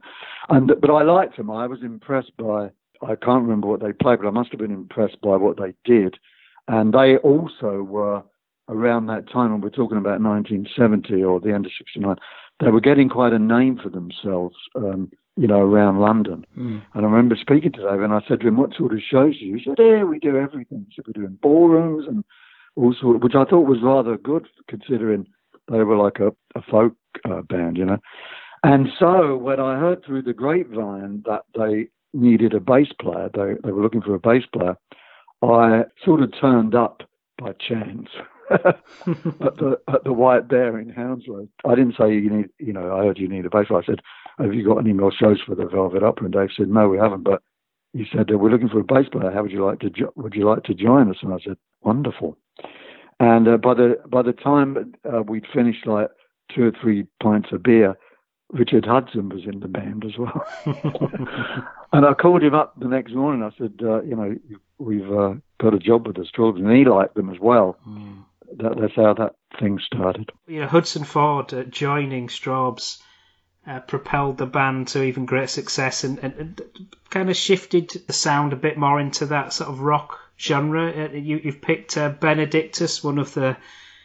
And 0.49 0.73
but 0.81 0.90
I 0.90 1.03
liked 1.03 1.37
them. 1.37 1.51
I 1.51 1.66
was 1.66 1.83
impressed 1.83 2.37
by. 2.37 2.71
I 3.03 3.14
can't 3.14 3.42
remember 3.42 3.69
what 3.69 3.81
they 3.81 3.92
played, 3.92 4.21
but 4.21 4.29
I 4.29 4.31
must 4.31 4.51
have 4.51 4.61
been 4.61 4.73
impressed 4.73 5.21
by 5.21 5.37
what 5.37 5.59
they 5.59 5.75
did. 5.85 6.16
And 6.68 6.92
they 6.92 7.16
also 7.18 7.83
were 7.83 8.22
around 8.68 9.07
that 9.07 9.31
time, 9.31 9.52
and 9.52 9.62
we're 9.62 9.70
talking 9.70 9.98
about 9.98 10.20
1970 10.20 11.22
or 11.22 11.40
the 11.40 11.52
end 11.52 11.66
of 11.66 11.72
69. 11.76 12.16
They 12.61 12.70
were 12.70 12.81
getting 12.81 13.09
quite 13.09 13.33
a 13.33 13.38
name 13.38 13.79
for 13.81 13.88
themselves, 13.88 14.57
um, 14.74 15.11
you 15.37 15.46
know, 15.46 15.61
around 15.61 16.00
London. 16.00 16.44
Mm. 16.59 16.83
And 16.94 17.07
I 17.07 17.09
remember 17.09 17.37
speaking 17.37 17.72
to 17.72 17.83
Dave, 17.83 18.00
and 18.00 18.12
I 18.12 18.20
said 18.26 18.40
to 18.40 18.48
him, 18.48 18.57
"What 18.57 18.74
sort 18.74 18.92
of 18.92 19.00
shows 19.00 19.38
do 19.38 19.44
you?" 19.44 19.57
He 19.57 19.64
said, 19.64 19.76
"Yeah, 19.79 20.05
we 20.05 20.18
do 20.18 20.37
everything. 20.37 20.87
So 20.94 21.02
we're 21.07 21.12
doing 21.12 21.38
ballrooms 21.40 22.07
and 22.09 22.24
all 22.74 22.94
sort, 22.94 23.22
which 23.22 23.35
I 23.35 23.44
thought 23.44 23.68
was 23.68 23.83
rather 23.83 24.16
good 24.16 24.46
considering 24.68 25.26
they 25.70 25.83
were 25.83 25.96
like 25.96 26.18
a, 26.20 26.29
a 26.59 26.62
folk 26.62 26.94
uh, 27.29 27.42
band, 27.42 27.76
you 27.76 27.85
know. 27.85 27.98
And 28.62 28.88
so 28.98 29.37
when 29.37 29.61
I 29.61 29.79
heard 29.79 30.05
through 30.05 30.22
the 30.22 30.33
grapevine 30.33 31.22
that 31.26 31.42
they 31.57 31.88
needed 32.12 32.55
a 32.55 32.61
bass 32.61 32.88
player, 33.00 33.31
they 33.33 33.55
they 33.62 33.72
were 33.72 33.83
looking 33.83 34.02
for 34.02 34.14
a 34.14 34.18
bass 34.18 34.44
player, 34.52 34.76
I 35.52 35.85
sort 36.04 36.22
of 36.22 36.32
turned 36.40 36.74
up 36.74 37.02
by 37.38 37.52
chance. 37.52 38.09
at 38.50 39.56
the 39.56 39.76
at 39.88 40.04
the 40.04 40.12
White 40.12 40.46
Bear 40.48 40.78
in 40.78 40.88
Hounslow. 40.88 41.48
I 41.64 41.74
didn't 41.74 41.96
say 41.98 42.14
you 42.14 42.30
need, 42.30 42.48
you 42.59 42.72
know, 42.72 42.96
I 42.96 43.04
heard 43.04 43.18
you 43.18 43.28
need 43.28 43.44
a 43.44 43.50
bass 43.50 43.66
player. 43.66 43.82
I 43.82 43.85
said, 43.85 44.00
"Have 44.38 44.54
you 44.54 44.64
got 44.64 44.78
any 44.78 44.92
more 44.92 45.12
shows 45.12 45.40
for 45.44 45.56
the 45.56 45.66
Velvet 45.66 46.04
Opera?" 46.04 46.26
And 46.26 46.32
Dave 46.32 46.50
said, 46.56 46.68
"No, 46.68 46.88
we 46.88 46.96
haven't." 46.96 47.24
But 47.24 47.42
he 47.92 48.06
said, 48.12 48.30
"We're 48.30 48.50
looking 48.50 48.68
for 48.68 48.78
a 48.78 48.85
bass 48.85 49.09
player. 49.11 49.32
How 49.32 49.42
would 49.42 49.50
you 49.50 49.64
like 49.64 49.80
to 49.80 49.90
jo- 49.90 50.12
would 50.14 50.35
you 50.35 50.48
like 50.48 50.62
to 50.64 50.74
join 50.74 51.11
us?" 51.11 51.16
And 51.22 51.35
I 51.35 51.38
said, 51.44 51.56
"Wonderful." 51.82 52.38
And 53.18 53.48
uh, 53.48 53.56
by 53.56 53.74
the 53.74 53.96
by 54.06 54.22
the 54.22 54.32
time 54.32 54.94
uh, 55.12 55.22
we'd 55.22 55.46
finished 55.52 55.87
like 55.87 56.11
two 56.54 56.66
or 56.66 56.72
three 56.80 57.06
pints 57.20 57.48
of 57.50 57.64
beer, 57.64 57.96
Richard 58.52 58.87
Hudson 58.87 59.28
was 59.28 59.44
in 59.44 59.61
the 59.61 59.68
band 59.68 60.04
as 60.04 60.16
well. 60.16 60.46
and 61.92 62.06
I 62.06 62.14
called 62.14 62.42
him 62.42 62.54
up 62.54 62.78
the 62.78 62.88
next 62.88 63.12
morning. 63.12 63.42
I 63.42 63.50
said, 63.59 63.74
uh, 63.82 64.02
"You 64.02 64.16
know, 64.16 64.37
we've 64.78 65.11
uh, 65.11 65.35
got 65.59 65.74
a 65.74 65.78
job 65.78 66.06
with 66.06 66.16
the 66.16 66.22
Strawbs," 66.22 66.59
and 66.59 66.70
he 66.70 66.85
liked 66.85 67.14
them 67.14 67.30
as 67.30 67.40
well. 67.40 67.76
Mm. 67.87 68.24
That, 68.59 68.78
that's 68.80 68.94
how 68.94 69.14
that 69.14 69.35
thing 69.59 69.80
started. 69.85 70.30
You 70.46 70.61
know, 70.61 70.68
Hudson 70.68 71.04
Ford 71.04 71.52
uh, 71.52 71.64
joining 71.64 72.28
Strawbs 72.28 73.02
uh, 73.66 73.80
propelled 73.80 74.38
the 74.38 74.46
band 74.46 74.88
to 74.88 75.02
even 75.02 75.26
greater 75.26 75.48
success 75.48 76.04
and, 76.04 76.18
and, 76.20 76.35
and 76.35 76.62
kind 77.11 77.28
of 77.28 77.37
shifted 77.37 77.90
the 78.06 78.12
sound 78.12 78.52
a 78.52 78.56
bit 78.56 78.78
more 78.78 79.00
into 79.00 79.26
that 79.26 79.52
sort 79.52 79.70
of 79.70 79.80
rock 79.80 80.20
genre. 80.38 80.88
Uh, 80.90 81.12
you, 81.12 81.40
you've 81.42 81.61
picked 81.61 81.96
uh, 81.96 82.11
Benedictus, 82.11 83.02
one 83.02 83.18
of 83.18 83.35
the 83.35 83.56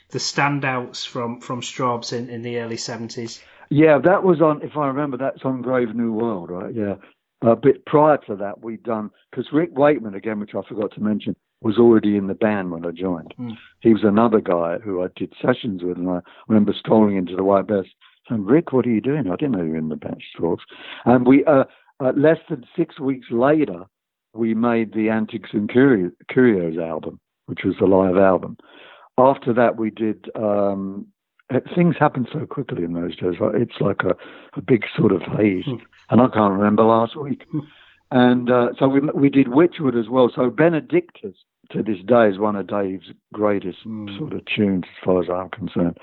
the 0.09 0.19
standouts 0.19 1.07
from 1.07 1.39
from 1.39 1.61
Strawbs 1.61 2.11
in, 2.11 2.29
in 2.29 2.41
the 2.41 2.59
early 2.59 2.77
seventies. 2.77 3.41
Yeah, 3.71 3.99
that 4.03 4.23
was 4.23 4.41
on. 4.41 4.61
If 4.61 4.75
I 4.75 4.87
remember, 4.87 5.15
that's 5.15 5.45
on 5.45 5.61
Grave 5.61 5.95
New 5.95 6.11
World, 6.11 6.51
right? 6.51 6.75
Yeah. 6.75 6.95
A 7.41 7.55
bit 7.55 7.85
prior 7.85 8.17
to 8.27 8.35
that, 8.35 8.61
we'd 8.63 8.83
done 8.83 9.09
because 9.31 9.51
Rick 9.51 9.71
Wakeman 9.71 10.13
again, 10.13 10.39
which 10.39 10.53
I 10.53 10.61
forgot 10.67 10.93
to 10.93 11.01
mention, 11.01 11.35
was 11.61 11.77
already 11.77 12.17
in 12.17 12.27
the 12.27 12.33
band 12.33 12.71
when 12.71 12.85
I 12.85 12.91
joined. 12.91 13.33
Mm. 13.39 13.53
He 13.79 13.93
was 13.93 14.03
another 14.03 14.41
guy 14.41 14.77
who 14.83 15.01
I 15.01 15.07
did 15.15 15.33
sessions 15.41 15.83
with, 15.83 15.97
and 15.97 16.09
I 16.09 16.19
remember 16.49 16.73
strolling 16.77 17.15
into 17.15 17.35
the 17.35 17.45
White 17.45 17.67
Bears 17.67 17.87
and 18.29 18.45
"Rick, 18.45 18.73
what 18.73 18.85
are 18.85 18.91
you 18.91 19.01
doing? 19.01 19.27
I 19.27 19.37
didn't 19.37 19.53
know 19.53 19.63
you 19.63 19.71
were 19.71 19.77
in 19.77 19.89
the 19.89 19.95
band, 19.95 20.21
Strawbs." 20.37 20.59
And 21.05 21.25
we, 21.25 21.45
uh, 21.45 21.63
uh, 22.01 22.11
less 22.15 22.39
than 22.49 22.65
six 22.75 22.99
weeks 22.99 23.27
later, 23.31 23.85
we 24.33 24.53
made 24.53 24.93
the 24.93 25.09
Antiques 25.09 25.53
and 25.53 25.69
Curio- 25.69 26.11
Curios 26.29 26.77
album, 26.77 27.19
which 27.45 27.63
was 27.63 27.75
the 27.79 27.87
live 27.87 28.17
album. 28.17 28.57
After 29.17 29.53
that, 29.53 29.77
we 29.77 29.91
did. 29.91 30.29
Um, 30.35 31.07
things 31.75 31.95
happen 31.99 32.27
so 32.31 32.45
quickly 32.45 32.83
in 32.83 32.93
those 32.93 33.15
days. 33.15 33.39
Right? 33.39 33.55
It's 33.55 33.79
like 33.79 34.01
a, 34.03 34.15
a 34.57 34.61
big 34.61 34.83
sort 34.95 35.11
of 35.11 35.21
haze, 35.21 35.65
Hmm. 35.65 35.75
and 36.09 36.21
I 36.21 36.27
can't 36.27 36.53
remember 36.53 36.83
last 36.83 37.15
week. 37.15 37.43
And 38.11 38.49
uh, 38.51 38.69
so 38.77 38.87
we 38.87 38.99
we 39.13 39.29
did 39.29 39.47
Witchwood 39.47 39.99
as 39.99 40.09
well. 40.09 40.31
So 40.33 40.49
Benedictus 40.49 41.35
to 41.71 41.81
this 41.81 41.99
day 42.05 42.27
is 42.27 42.37
one 42.37 42.55
of 42.55 42.67
Dave's 42.67 43.11
greatest 43.33 43.79
Hmm. 43.83 44.17
sort 44.17 44.33
of 44.33 44.41
tunes, 44.45 44.83
as 44.85 45.03
far 45.05 45.21
as 45.21 45.29
I'm 45.29 45.49
concerned. 45.49 45.97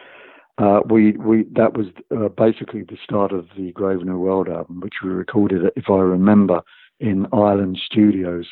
Uh, 0.59 0.81
we 0.89 1.13
we 1.13 1.45
that 1.53 1.77
was 1.77 1.87
uh, 2.17 2.29
basically 2.29 2.83
the 2.83 2.97
start 3.03 3.33
of 3.33 3.47
the 3.57 3.71
Grave 3.73 4.05
New 4.05 4.19
World 4.19 4.49
album, 4.49 4.81
which 4.81 4.95
we 5.05 5.11
recorded, 5.11 5.63
if 5.77 5.85
I 5.89 5.99
remember, 6.01 6.63
in 6.99 7.27
Island 7.33 7.79
Studios 7.85 8.47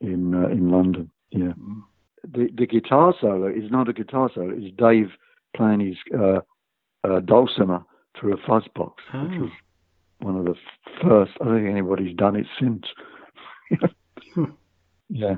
in 0.00 0.34
uh, 0.34 0.48
in 0.48 0.70
London. 0.70 1.10
Yeah, 1.30 1.52
the 2.24 2.48
the 2.56 2.66
guitar 2.66 3.14
solo 3.20 3.46
is 3.46 3.70
not 3.70 3.88
a 3.88 3.92
guitar 3.92 4.28
solo; 4.34 4.50
it's 4.56 4.74
Dave 4.76 5.10
playing 5.56 5.80
his 5.80 5.96
uh, 6.18 6.40
uh, 7.04 7.20
dulcimer 7.20 7.82
through 8.18 8.34
a 8.34 8.46
fuzz 8.46 8.64
box, 8.74 9.02
which 9.12 9.32
Oh. 9.32 9.42
was 9.42 9.50
one 10.20 10.36
of 10.36 10.44
the 10.44 10.54
first. 11.02 11.32
I 11.40 11.44
don't 11.44 11.56
think 11.58 11.68
anybody's 11.70 12.16
done 12.16 12.36
it 12.36 12.46
since. 12.60 12.84
yeah. 15.08 15.36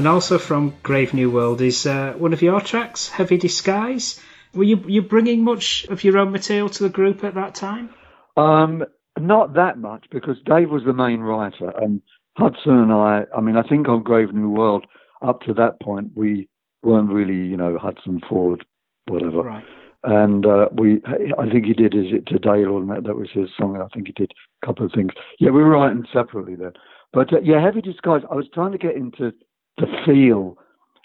And 0.00 0.08
also 0.08 0.38
from 0.38 0.72
Grave 0.82 1.12
New 1.12 1.30
World 1.30 1.60
is 1.60 1.84
uh, 1.84 2.14
one 2.16 2.32
of 2.32 2.40
your 2.40 2.62
tracks, 2.62 3.10
Heavy 3.10 3.36
Disguise. 3.36 4.18
Were 4.54 4.64
you 4.64 4.82
you 4.86 5.02
bringing 5.02 5.44
much 5.44 5.84
of 5.90 6.04
your 6.04 6.16
own 6.16 6.32
material 6.32 6.70
to 6.70 6.84
the 6.84 6.88
group 6.88 7.22
at 7.22 7.34
that 7.34 7.54
time? 7.54 7.90
Um, 8.34 8.86
not 9.18 9.56
that 9.56 9.76
much 9.76 10.06
because 10.10 10.38
Dave 10.46 10.70
was 10.70 10.84
the 10.86 10.94
main 10.94 11.20
writer, 11.20 11.70
and 11.76 12.00
Hudson 12.38 12.78
and 12.78 12.90
I. 12.90 13.24
I 13.36 13.42
mean, 13.42 13.58
I 13.58 13.62
think 13.62 13.90
on 13.90 14.02
Grave 14.02 14.32
New 14.32 14.48
World, 14.48 14.86
up 15.20 15.42
to 15.42 15.52
that 15.52 15.82
point, 15.82 16.12
we 16.14 16.48
weren't 16.82 17.10
really, 17.10 17.46
you 17.46 17.58
know, 17.58 17.76
Hudson 17.76 18.22
Ford, 18.26 18.64
whatever. 19.06 19.42
Right. 19.42 19.64
And 20.02 20.46
uh, 20.46 20.68
we, 20.72 21.02
I 21.38 21.50
think 21.50 21.66
he 21.66 21.74
did 21.74 21.94
"Is 21.94 22.06
It 22.10 22.26
Today, 22.26 22.64
Lord" 22.64 22.84
and 22.84 22.90
that, 22.90 23.04
that 23.04 23.16
was 23.16 23.28
his 23.34 23.50
song. 23.58 23.74
And 23.74 23.82
I 23.82 23.88
think 23.92 24.06
he 24.06 24.14
did 24.14 24.32
a 24.62 24.66
couple 24.66 24.86
of 24.86 24.92
things. 24.92 25.12
Yeah, 25.38 25.50
we 25.50 25.62
were 25.62 25.68
writing 25.68 26.06
separately 26.10 26.54
then. 26.54 26.72
But 27.12 27.34
uh, 27.34 27.40
yeah, 27.42 27.62
Heavy 27.62 27.82
Disguise. 27.82 28.22
I 28.30 28.34
was 28.34 28.48
trying 28.54 28.72
to 28.72 28.78
get 28.78 28.96
into 28.96 29.32
the 29.80 29.86
feel 30.04 30.56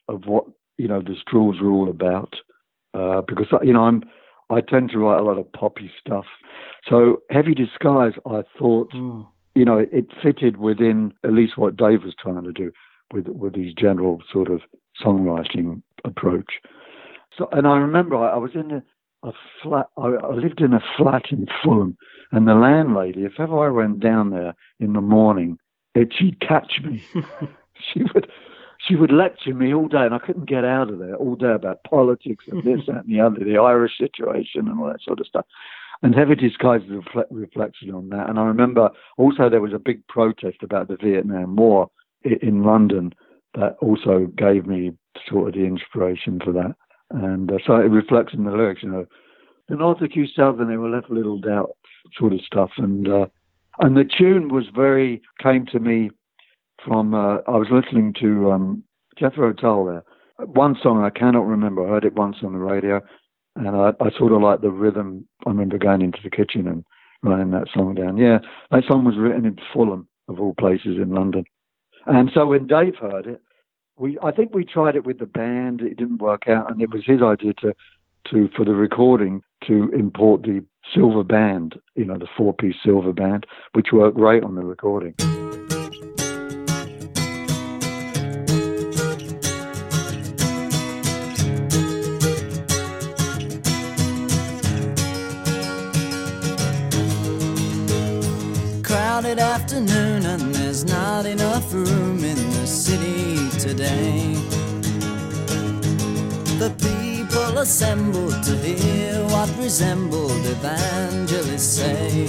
of 0.08 0.26
what 0.26 0.46
you 0.78 0.88
know 0.88 1.02
the 1.02 1.16
Strawbs 1.26 1.62
are 1.62 1.70
all 1.72 1.90
about 1.90 2.36
uh, 2.94 3.22
because 3.22 3.48
you 3.64 3.74
know 3.74 3.84
I'm 3.84 4.04
I 4.50 4.62
tend 4.62 4.92
to 4.92 5.00
write 5.00 5.20
a 5.20 5.24
lot 5.24 5.40
of 5.40 5.52
poppy 5.54 5.92
stuff. 6.00 6.26
So 6.88 7.24
Heavy 7.32 7.54
Disguise, 7.56 8.14
I 8.26 8.44
thought 8.60 8.92
Mm. 8.94 9.26
you 9.56 9.66
know 9.66 9.78
it 9.78 10.08
fitted 10.22 10.58
within 10.58 11.14
at 11.24 11.34
least 11.34 11.58
what 11.58 11.78
Dave 11.78 12.04
was 12.04 12.16
trying 12.22 12.44
to 12.44 12.52
do 12.52 12.72
with 13.14 13.28
with 13.28 13.56
his 13.56 13.74
general 13.74 14.22
sort 14.32 14.50
of 14.50 14.62
songwriting 15.04 15.82
approach. 16.04 16.60
So 17.38 17.48
and 17.52 17.68
I 17.68 17.78
remember 17.78 18.16
I, 18.18 18.32
I 18.32 18.38
was 18.38 18.52
in 18.54 18.72
a, 18.72 18.84
a 19.28 19.32
flat. 19.62 19.88
I, 19.98 20.08
I 20.08 20.34
lived 20.34 20.62
in 20.62 20.74
a 20.74 20.84
flat 20.98 21.26
in 21.32 21.48
Fulham, 21.64 21.98
and 22.32 22.48
the 22.48 22.56
landlady, 22.56 23.24
if 23.24 23.40
ever 23.40 23.66
I 23.68 23.70
went 23.72 24.00
down 24.00 24.30
there 24.30 24.54
in 24.80 24.94
the 24.94 25.02
morning, 25.02 25.58
it, 25.96 26.14
she'd 26.18 26.40
catch 26.40 26.82
me. 26.84 27.04
she 27.94 28.04
would 28.14 28.28
she 28.88 28.96
would 28.96 29.12
lecture 29.12 29.54
me 29.54 29.74
all 29.74 29.88
day, 29.88 30.06
and 30.06 30.14
I 30.14 30.20
couldn't 30.20 30.50
get 30.50 30.64
out 30.64 30.90
of 30.90 31.00
there 31.00 31.16
all 31.16 31.36
day 31.36 31.52
about 31.52 31.84
politics 31.84 32.46
and 32.48 32.64
this, 32.64 32.82
that, 32.88 33.06
and 33.06 33.14
the 33.14 33.20
other, 33.22 33.44
the 33.44 33.58
Irish 33.58 33.98
situation, 33.98 34.68
and 34.68 34.80
all 34.80 34.88
that 34.88 35.02
sort 35.02 35.20
of 35.20 35.28
stuff. 35.28 35.46
And 36.02 36.14
Heavy 36.14 36.36
Disguise 36.36 36.82
is 36.84 36.92
a 36.92 36.94
refle- 36.94 37.26
reflection 37.32 37.92
on 37.94 38.10
that. 38.10 38.30
And 38.30 38.38
I 38.38 38.44
remember 38.44 38.90
also 39.18 39.50
there 39.50 39.62
was 39.62 39.74
a 39.74 39.80
big 39.80 40.06
protest 40.08 40.58
about 40.62 40.88
the 40.88 40.98
Vietnam 40.98 41.56
War 41.56 41.90
in 42.24 42.64
London 42.64 43.14
that 43.56 43.78
also 43.80 44.28
gave 44.38 44.66
me 44.66 44.92
sort 45.28 45.50
of 45.50 45.54
the 45.54 45.66
inspiration 45.66 46.40
for 46.44 46.52
that. 46.52 46.76
And 47.12 47.52
uh, 47.52 47.58
so 47.66 47.76
it 47.76 47.90
reflects 47.90 48.34
in 48.34 48.44
the 48.44 48.52
lyrics, 48.52 48.84
you 48.84 48.90
know. 48.90 49.06
The 49.70 49.76
North 49.76 50.02
accused 50.02 50.36
South, 50.36 50.60
and 50.60 50.70
they 50.70 50.78
were 50.78 50.90
left 50.90 51.10
little 51.10 51.40
doubt, 51.40 51.76
sort 52.18 52.34
of 52.34 52.42
stuff. 52.42 52.72
And 52.78 53.08
uh, 53.08 53.26
and 53.80 53.98
the 53.98 54.04
tune 54.04 54.50
was 54.50 54.66
very 54.74 55.22
came 55.42 55.66
to 55.68 55.80
me 55.80 56.12
from 56.84 57.14
uh, 57.14 57.38
I 57.48 57.58
was 57.58 57.68
listening 57.72 58.14
to 58.22 58.52
um, 58.52 58.84
Jethro 59.18 59.54
Tull 59.54 59.86
there. 59.86 60.04
One 60.48 60.76
song 60.82 61.04
I 61.04 61.10
cannot 61.10 61.48
remember. 61.48 61.86
I 61.86 61.90
heard 61.90 62.06
it 62.06 62.16
once 62.16 62.38
on 62.44 62.54
the 62.54 62.60
radio, 62.60 63.02
and 63.56 63.70
I, 63.70 63.94
I 64.02 64.10
sort 64.18 64.34
of 64.34 64.42
like 64.42 64.62
the 64.62 64.72
rhythm. 64.72 65.28
I 65.46 65.50
remember 65.50 65.78
going 65.78 66.02
into 66.02 66.20
the 66.24 66.30
kitchen 66.30 66.68
and 66.68 66.84
writing 67.24 67.52
that 67.52 67.68
song 67.74 67.96
down. 67.96 68.18
Yeah, 68.18 68.40
that 68.72 68.84
song 68.88 69.06
was 69.06 69.18
written 69.18 69.46
in 69.46 69.58
Fulham, 69.74 70.08
of 70.28 70.40
all 70.40 70.54
places 70.54 70.98
in 70.98 71.12
London. 71.12 71.46
And 72.06 72.30
so 72.34 72.46
when 72.46 72.68
Dave 72.68 72.96
heard 72.96 73.26
it, 73.28 73.42
we 73.98 74.18
I 74.22 74.32
think 74.32 74.54
we 74.54 74.66
tried 74.66 74.96
it 74.96 75.06
with 75.06 75.20
the 75.20 75.26
band. 75.26 75.82
It 75.82 75.98
didn't 75.98 76.22
work 76.22 76.48
out, 76.48 76.70
and 76.70 76.82
it 76.82 76.92
was 76.92 77.04
his 77.06 77.22
idea 77.22 77.54
to 77.62 77.74
to 78.32 78.50
for 78.56 78.66
the 78.66 78.76
recording 78.76 79.42
to 79.68 79.90
import 79.98 80.44
the 80.44 80.64
silver 80.94 81.24
band, 81.24 81.76
you 81.96 82.06
know, 82.06 82.18
the 82.18 82.28
four 82.38 82.54
piece 82.54 82.76
silver 82.84 83.14
band, 83.14 83.46
which 83.74 83.88
worked 83.92 84.18
great 84.18 84.44
on 84.44 84.56
the 84.56 84.64
recording. 84.64 85.16
There's 100.76 100.92
not 100.92 101.26
enough 101.26 101.74
room 101.74 102.22
in 102.22 102.36
the 102.36 102.68
city 102.68 103.50
today. 103.60 104.34
The 106.60 106.70
people 106.84 107.60
assembled 107.60 108.44
to 108.44 108.58
hear 108.58 109.24
what 109.28 109.50
resembled 109.58 110.46
evangelists 110.46 111.78
say. 111.78 112.28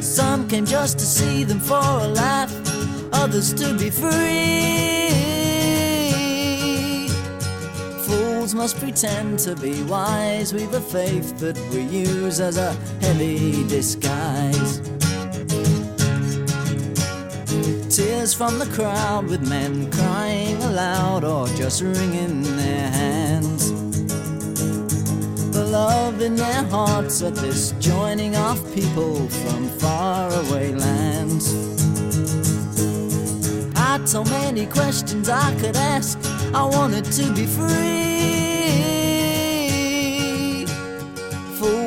Some 0.00 0.48
came 0.48 0.64
just 0.64 0.98
to 1.00 1.04
see 1.04 1.44
them 1.44 1.60
for 1.60 1.74
a 1.74 2.08
laugh, 2.08 2.50
others 3.12 3.52
to 3.52 3.76
be 3.76 3.90
free. 3.90 5.10
Fools 8.06 8.54
must 8.54 8.78
pretend 8.78 9.40
to 9.40 9.54
be 9.54 9.82
wise. 9.82 10.54
We've 10.54 10.72
a 10.72 10.80
faith 10.80 11.38
that 11.40 11.58
we 11.74 11.82
use 11.82 12.40
as 12.40 12.56
a 12.56 12.72
heavy 13.02 13.68
disguise. 13.68 14.95
Tears 18.26 18.34
from 18.34 18.58
the 18.58 18.66
crowd 18.74 19.28
with 19.28 19.48
men 19.48 19.88
crying 19.92 20.60
aloud 20.64 21.22
or 21.22 21.46
just 21.54 21.80
wringing 21.80 22.42
their 22.42 22.90
hands. 22.90 23.70
The 25.52 25.64
love 25.64 26.20
in 26.20 26.34
their 26.34 26.64
hearts 26.64 27.22
at 27.22 27.36
this 27.36 27.70
joining 27.78 28.34
of 28.34 28.58
people 28.74 29.28
from 29.28 29.68
faraway 29.78 30.72
lands. 30.72 31.54
I 33.76 33.92
had 33.92 34.08
so 34.08 34.24
many 34.24 34.66
questions 34.66 35.28
I 35.28 35.54
could 35.60 35.76
ask. 35.76 36.18
I 36.52 36.64
wanted 36.64 37.04
to 37.04 37.32
be 37.32 37.46
free. 37.46 38.45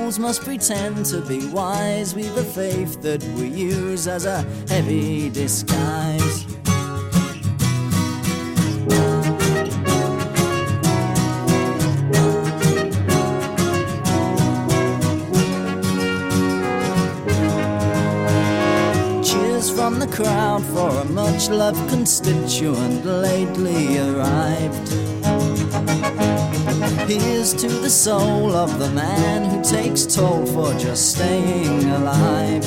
Fools 0.10 0.18
must 0.18 0.41
pretend 0.43 1.05
to 1.05 1.22
be 1.22 1.45
wise. 1.49 2.16
We've 2.16 2.36
a 2.36 2.43
faith 2.43 2.99
that 3.03 3.24
we 3.38 3.47
use 3.47 4.07
as 4.07 4.26
a 4.26 4.41
heavy 4.68 5.30
disguise. 5.30 6.45
Cheers 19.24 19.70
from 19.70 19.99
the 19.99 20.07
crowd 20.12 20.64
for 20.74 20.89
a 20.89 21.05
much 21.05 21.49
loved 21.49 21.88
constituent 21.88 23.05
lately 23.05 23.99
arrived. 23.99 25.18
Here's 27.07 27.53
to 27.55 27.67
the 27.67 27.89
soul 27.89 28.55
of 28.55 28.77
the 28.79 28.89
man 28.91 29.49
who 29.49 29.63
takes 29.63 30.05
toll 30.05 30.45
for 30.45 30.73
just 30.77 31.15
staying 31.15 31.89
alive. 31.89 32.63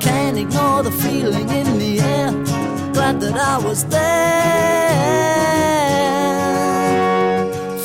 Can't 0.00 0.38
ignore 0.38 0.82
the 0.82 0.92
feeling 1.02 1.48
in 1.48 1.78
the 1.78 2.00
air, 2.00 2.32
glad 2.92 3.20
that 3.20 3.36
I 3.36 3.58
was 3.58 3.84
there. 3.86 5.06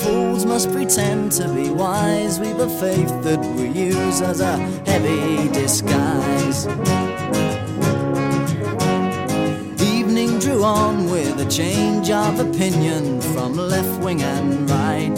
Fools 0.02 0.46
must 0.46 0.72
pretend 0.72 1.32
to 1.34 1.48
be 1.54 1.70
wise. 1.70 2.40
We've 2.40 2.60
a 2.60 2.70
faith 2.70 3.24
that 3.24 3.40
we 3.56 3.68
use 3.70 4.22
as 4.22 4.40
a 4.40 4.58
heavy 4.86 5.50
disguise. 5.50 6.68
On 10.64 11.10
with 11.10 11.40
a 11.40 11.50
change 11.50 12.12
of 12.12 12.40
opinion 12.40 13.20
from 13.20 13.56
left 13.56 14.00
wing 14.04 14.22
and 14.22 14.70
right. 14.70 15.18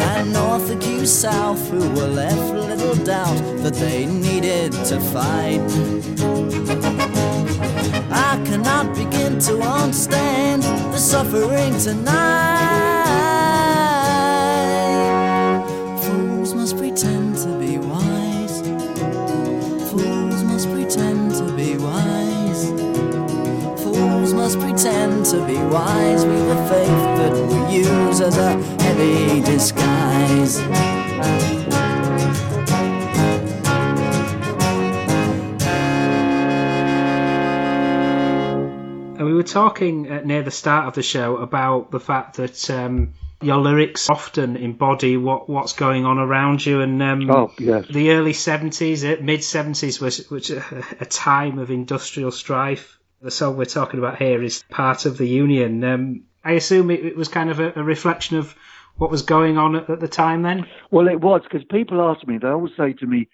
And 0.00 0.32
North 0.32 0.70
accused 0.70 1.14
South, 1.14 1.68
who 1.70 1.80
were 1.90 2.08
left 2.08 2.54
little 2.54 2.94
doubt 3.04 3.36
that 3.58 3.74
they 3.74 4.06
needed 4.06 4.72
to 4.72 4.98
fight. 5.00 5.60
I 8.10 8.42
cannot 8.46 8.96
begin 8.96 9.38
to 9.40 9.60
understand 9.60 10.62
the 10.62 10.98
suffering 10.98 11.78
tonight. 11.78 12.95
To 25.30 25.44
be 25.44 25.56
wise. 25.56 26.24
We've 26.24 26.36
a 26.36 26.68
faith 26.68 26.88
that 27.18 27.32
we 27.68 27.76
use 27.78 28.20
as 28.20 28.36
a 28.38 28.52
heavy 28.82 29.40
disguise. 29.40 30.60
And 39.16 39.24
we 39.24 39.32
were 39.34 39.42
talking 39.42 40.10
uh, 40.12 40.20
near 40.24 40.42
the 40.42 40.50
start 40.50 40.86
of 40.86 40.94
the 40.94 41.02
show 41.02 41.38
about 41.38 41.90
the 41.90 41.98
fact 41.98 42.36
that 42.36 42.70
um, 42.70 43.14
your 43.40 43.56
lyrics 43.56 44.08
often 44.10 44.56
embody 44.56 45.16
what 45.16 45.48
what's 45.48 45.72
going 45.72 46.04
on 46.04 46.18
around 46.18 46.64
you. 46.64 46.82
And 46.82 47.02
um, 47.02 47.30
Oh, 47.30 47.52
yes. 47.58 47.86
the 47.88 48.10
early 48.10 48.34
seventies, 48.34 49.02
mid 49.02 49.42
seventies, 49.42 50.00
was 50.00 50.30
which 50.30 50.50
a, 50.50 50.62
a 51.00 51.06
time 51.06 51.58
of 51.58 51.70
industrial 51.70 52.30
strife. 52.30 52.95
The 53.22 53.30
song 53.30 53.56
we're 53.56 53.64
talking 53.64 53.98
about 53.98 54.18
here 54.18 54.42
is 54.42 54.62
part 54.70 55.06
of 55.06 55.16
the 55.16 55.26
Union. 55.26 55.82
Um, 55.84 56.24
I 56.44 56.52
assume 56.52 56.90
it, 56.90 57.04
it 57.04 57.16
was 57.16 57.28
kind 57.28 57.50
of 57.50 57.60
a, 57.60 57.72
a 57.74 57.82
reflection 57.82 58.36
of 58.36 58.54
what 58.96 59.10
was 59.10 59.22
going 59.22 59.58
on 59.58 59.74
at, 59.76 60.00
the 60.00 60.08
time. 60.08 60.42
Then, 60.42 60.66
Well, 60.90 61.08
it 61.08 61.20
was 61.20 61.42
because 61.42 61.64
people 61.70 62.00
ask 62.00 62.26
me. 62.26 62.38
They 62.38 62.48
always 62.48 62.72
say 62.76 62.92
to 62.94 63.06
me, 63.06 63.28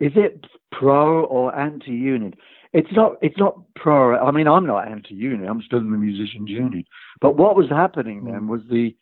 "Is 0.00 0.12
it 0.16 0.46
pro 0.72 1.24
or 1.24 1.54
anti-union?" 1.54 2.34
It's 2.72 2.92
not. 2.92 3.16
It's 3.22 3.38
not 3.38 3.60
pro. 3.74 4.16
I 4.16 4.30
mean, 4.30 4.48
I'm 4.48 4.66
not 4.66 4.88
anti-union. 4.88 5.48
I'm 5.48 5.62
still 5.62 5.78
in 5.78 5.90
the 5.90 5.98
musicians' 5.98 6.50
union. 6.50 6.84
But 7.20 7.36
what 7.36 7.56
was 7.56 7.68
happening 7.68 8.24
then 8.24 8.48
was 8.48 8.62
the 8.70 8.96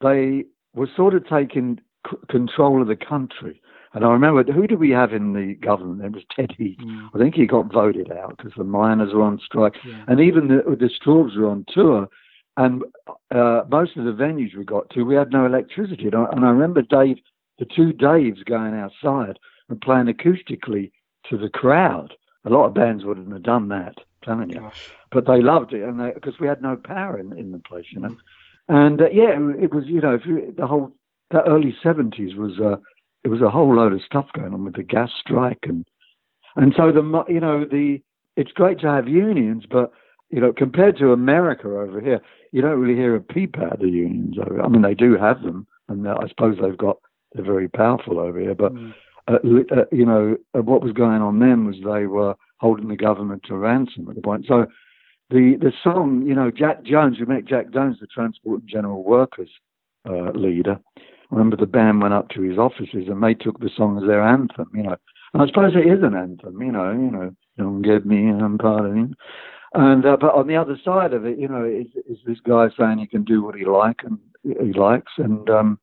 they 0.00 0.44
were 0.74 0.88
sort 0.96 1.14
of 1.14 1.26
taking 1.28 1.80
c- 2.08 2.16
control 2.28 2.80
of 2.80 2.88
the 2.88 2.96
country. 2.96 3.60
And 3.94 4.04
I 4.04 4.10
remember 4.12 4.42
who 4.52 4.66
did 4.66 4.78
we 4.78 4.90
have 4.90 5.12
in 5.12 5.32
the 5.32 5.54
government? 5.54 6.04
It 6.04 6.12
was 6.12 6.24
Teddy. 6.34 6.76
Heath. 6.78 7.10
I 7.14 7.18
think 7.18 7.34
he 7.34 7.46
got 7.46 7.72
voted 7.72 8.12
out 8.12 8.36
because 8.36 8.52
the 8.56 8.64
miners 8.64 9.14
were 9.14 9.22
on 9.22 9.38
strike, 9.44 9.76
Yeah. 9.84 10.04
and 10.08 10.20
even 10.20 10.48
the 10.48 10.62
the 10.76 10.90
Strawbs 10.90 11.36
were 11.36 11.48
on 11.48 11.64
tour. 11.68 12.08
And 12.56 12.82
uh, 13.30 13.62
most 13.70 13.96
of 13.96 14.04
the 14.04 14.10
venues 14.12 14.56
we 14.56 14.64
got 14.64 14.90
to, 14.90 15.04
we 15.04 15.14
had 15.14 15.30
no 15.30 15.46
electricity. 15.46 16.06
And 16.06 16.16
I, 16.16 16.24
and 16.32 16.44
I 16.44 16.50
remember 16.50 16.82
Dave, 16.82 17.18
the 17.60 17.64
two 17.64 17.92
Daves 17.92 18.44
going 18.44 18.74
outside 18.74 19.38
and 19.68 19.80
playing 19.80 20.06
acoustically 20.06 20.90
to 21.30 21.38
the 21.38 21.48
crowd. 21.48 22.14
A 22.44 22.50
lot 22.50 22.66
of 22.66 22.74
bands 22.74 23.04
wouldn't 23.04 23.32
have 23.32 23.42
done 23.44 23.68
that, 23.68 23.94
telling 24.24 24.50
you. 24.50 24.60
Gosh. 24.60 24.90
But 25.12 25.26
they 25.26 25.40
loved 25.40 25.72
it, 25.72 25.82
and 25.82 26.12
because 26.14 26.40
we 26.40 26.46
had 26.48 26.60
no 26.60 26.76
power 26.76 27.18
in, 27.18 27.32
in 27.38 27.52
the 27.52 27.58
place, 27.60 27.86
you 27.90 28.00
know. 28.00 28.16
And 28.68 29.00
uh, 29.00 29.08
yeah, 29.10 29.38
it 29.58 29.72
was, 29.72 29.84
you 29.86 30.00
know, 30.00 30.14
if 30.14 30.26
you, 30.26 30.52
the 30.56 30.66
whole 30.66 30.92
the 31.30 31.42
early 31.44 31.76
seventies 31.82 32.34
was 32.34 32.58
uh, 32.58 32.76
it 33.24 33.28
was 33.28 33.42
a 33.42 33.50
whole 33.50 33.74
load 33.74 33.92
of 33.92 34.02
stuff 34.02 34.26
going 34.34 34.54
on 34.54 34.64
with 34.64 34.76
the 34.76 34.82
gas 34.82 35.10
strike 35.20 35.64
and 35.64 35.84
and 36.56 36.74
so 36.76 36.90
the 36.90 37.24
you 37.28 37.40
know 37.40 37.64
the 37.64 38.00
it's 38.36 38.52
great 38.52 38.80
to 38.80 38.88
have 38.88 39.08
unions, 39.08 39.64
but 39.70 39.92
you 40.30 40.40
know 40.40 40.52
compared 40.52 40.96
to 40.98 41.12
America 41.12 41.68
over 41.68 42.00
here, 42.00 42.20
you 42.52 42.62
don't 42.62 42.80
really 42.80 42.98
hear 42.98 43.14
a 43.14 43.20
peep 43.20 43.58
out 43.58 43.74
of 43.74 43.80
the 43.80 43.88
unions. 43.88 44.36
Over. 44.38 44.62
I 44.62 44.68
mean, 44.68 44.82
they 44.82 44.94
do 44.94 45.16
have 45.16 45.42
them, 45.42 45.66
and 45.88 46.06
I 46.08 46.26
suppose 46.28 46.56
they've 46.60 46.76
got 46.76 46.98
they're 47.32 47.44
very 47.44 47.68
powerful 47.68 48.18
over 48.18 48.40
here. 48.40 48.54
But 48.54 48.72
uh, 49.28 49.34
uh, 49.34 49.84
you 49.92 50.04
know 50.04 50.36
uh, 50.56 50.62
what 50.62 50.82
was 50.82 50.92
going 50.92 51.22
on 51.22 51.38
then 51.38 51.64
was 51.64 51.76
they 51.76 52.06
were 52.06 52.34
holding 52.58 52.88
the 52.88 52.96
government 52.96 53.44
to 53.44 53.56
ransom 53.56 54.08
at 54.08 54.16
the 54.16 54.22
point. 54.22 54.46
So 54.48 54.66
the 55.30 55.56
the 55.60 55.72
song, 55.82 56.24
you 56.26 56.34
know, 56.34 56.50
Jack 56.50 56.82
Jones, 56.84 57.18
we 57.20 57.26
met 57.26 57.44
Jack 57.44 57.72
Jones, 57.72 57.98
the 58.00 58.06
Transport 58.06 58.60
and 58.60 58.68
General 58.68 59.04
Workers 59.04 59.50
uh, 60.08 60.30
leader. 60.32 60.80
I 61.30 61.34
remember 61.34 61.56
the 61.56 61.66
band 61.66 62.00
went 62.02 62.14
up 62.14 62.30
to 62.30 62.40
his 62.40 62.58
offices 62.58 63.08
and 63.08 63.22
they 63.22 63.34
took 63.34 63.60
the 63.60 63.70
song 63.76 63.98
as 63.98 64.06
their 64.06 64.22
anthem, 64.22 64.70
you 64.74 64.82
know. 64.82 64.96
And 65.34 65.42
I 65.42 65.46
suppose 65.46 65.74
it 65.74 65.86
is 65.86 66.02
an 66.02 66.14
anthem, 66.14 66.60
you 66.62 66.72
know, 66.72 66.90
you 66.92 67.10
know, 67.10 67.34
don't 67.58 67.82
get 67.82 68.06
me, 68.06 68.28
I'm. 68.28 68.58
And 69.74 70.06
uh, 70.06 70.16
but 70.18 70.34
on 70.34 70.46
the 70.46 70.56
other 70.56 70.78
side 70.82 71.12
of 71.12 71.26
it, 71.26 71.38
you 71.38 71.48
know, 71.48 71.64
is, 71.64 71.88
is 72.08 72.18
this 72.26 72.40
guy 72.40 72.68
saying 72.78 72.98
he 72.98 73.06
can 73.06 73.24
do 73.24 73.42
what 73.42 73.54
he 73.54 73.66
like 73.66 74.00
and 74.04 74.18
he 74.42 74.72
likes. 74.72 75.12
And 75.18 75.48
um, 75.50 75.78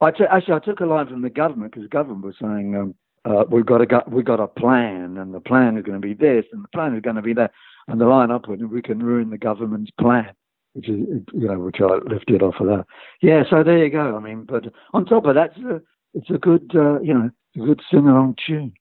I 0.00 0.10
t- 0.10 0.24
actually 0.30 0.54
I 0.54 0.58
took 0.60 0.80
a 0.80 0.86
line 0.86 1.06
from 1.08 1.22
the 1.22 1.30
government 1.30 1.72
because 1.72 1.84
the 1.84 1.94
government 1.94 2.24
was 2.24 2.36
saying 2.40 2.76
um, 2.76 2.94
uh, 3.26 3.44
we've 3.50 3.66
got 3.66 3.82
a 3.82 4.04
we've 4.08 4.24
got 4.24 4.40
a 4.40 4.46
plan 4.46 5.18
and 5.18 5.34
the 5.34 5.40
plan 5.40 5.76
is 5.76 5.84
going 5.84 6.00
to 6.00 6.06
be 6.06 6.14
this 6.14 6.46
and 6.52 6.64
the 6.64 6.68
plan 6.68 6.94
is 6.94 7.02
going 7.02 7.16
to 7.16 7.22
be 7.22 7.34
that. 7.34 7.52
And 7.88 8.00
the 8.00 8.06
line 8.06 8.30
up 8.30 8.48
with 8.48 8.60
we 8.62 8.82
can 8.82 9.02
ruin 9.02 9.30
the 9.30 9.38
government's 9.38 9.90
plan, 10.00 10.32
which 10.76 10.88
is 10.90 10.98
you 11.32 11.48
know 11.48 11.58
which 11.58 11.80
I 11.80 11.86
lifted 12.06 12.42
off 12.42 12.56
of 12.60 12.66
that. 12.66 12.84
Yeah, 13.22 13.44
so 13.48 13.64
there 13.64 13.82
you 13.82 13.90
go. 13.90 14.14
I 14.16 14.20
mean, 14.20 14.44
but 14.44 14.64
on 14.92 15.06
top 15.06 15.24
of 15.24 15.34
that, 15.34 15.52
it's 15.56 15.64
a, 15.64 15.80
it's 16.12 16.30
a 16.30 16.38
good 16.38 16.70
uh, 16.74 17.00
you 17.00 17.14
know 17.14 17.30
a 17.56 17.66
good 17.66 17.80
sing 17.90 18.06
along 18.06 18.36
tune. 18.46 18.74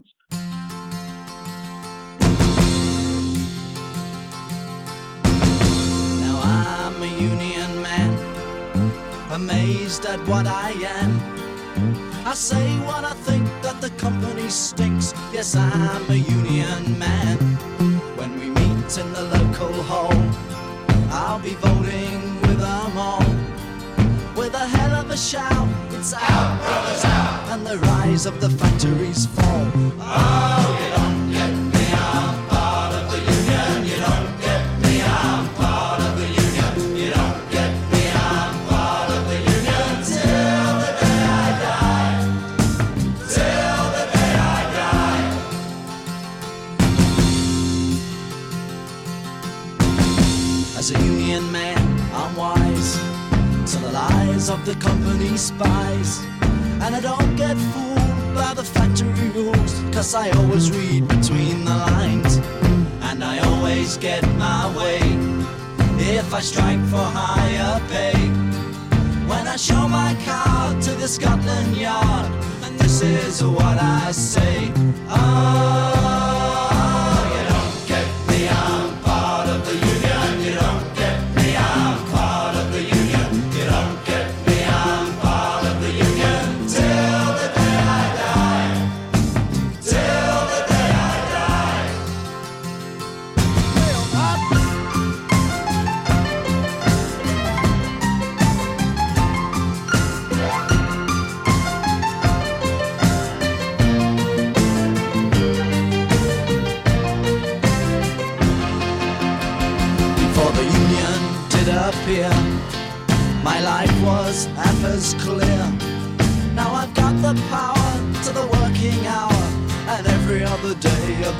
Now 6.19 6.39
I'm 6.43 7.01
a 7.01 7.07
union 7.17 7.81
man, 7.81 9.31
amazed 9.31 10.05
at 10.05 10.19
what 10.27 10.47
I 10.47 10.71
am. 10.71 11.21
I 12.27 12.33
say 12.33 12.77
what 12.79 13.05
I 13.05 13.13
think 13.13 13.45
that 13.61 13.79
the 13.79 13.91
company 13.91 14.49
stinks. 14.49 15.13
Yes, 15.31 15.55
I'm 15.55 16.11
a 16.11 16.15
union 16.15 16.99
man. 16.99 17.37
When 18.17 18.37
we 18.37 18.49
meet 18.49 18.97
in 18.97 19.13
the 19.13 19.23
local 19.37 19.71
hall, 19.83 20.11
I'll 21.15 21.39
be 21.39 21.53
voting 21.55 22.41
with 22.41 22.59
them 22.59 22.97
all. 22.97 23.25
With 24.35 24.53
a 24.53 24.67
hell 24.75 24.99
of 24.99 25.09
a 25.09 25.17
shout, 25.17 25.67
it's 25.91 26.13
out, 26.13 26.59
brothers, 26.61 27.05
out, 27.05 27.51
and 27.53 27.65
the 27.65 27.77
rise 27.77 28.25
of 28.25 28.41
the 28.41 28.49
factories 28.49 29.25
fall. 29.25 29.71
Oh, 30.01 30.77
you 30.81 30.94
of 54.49 54.65
the 54.65 54.75
company 54.75 55.35
spies. 55.37 56.19
And 56.81 56.95
I 56.95 56.99
don't 56.99 57.35
get 57.35 57.57
fooled 57.57 58.35
by 58.35 58.53
the 58.53 58.63
factory 58.63 59.29
rules, 59.29 59.73
cause 59.91 60.13
I 60.13 60.29
always 60.31 60.69
read 60.71 61.07
between 61.07 61.65
the 61.65 61.71
lines. 61.71 62.37
And 63.01 63.23
I 63.23 63.39
always 63.39 63.97
get 63.97 64.23
my 64.37 64.67
way 64.77 64.99
if 65.97 66.33
I 66.33 66.41
strike 66.41 66.83
for 66.91 67.05
higher 67.21 67.79
pay. 67.87 68.19
When 69.27 69.47
I 69.47 69.55
show 69.55 69.87
my 69.87 70.15
card 70.25 70.81
to 70.83 70.91
the 70.91 71.07
Scotland 71.07 71.75
Yard, 71.75 72.31
and 72.63 72.77
this 72.79 73.01
is 73.01 73.43
what 73.43 73.77
I 73.79 74.11
say. 74.11 74.71
Oh, 75.09 75.84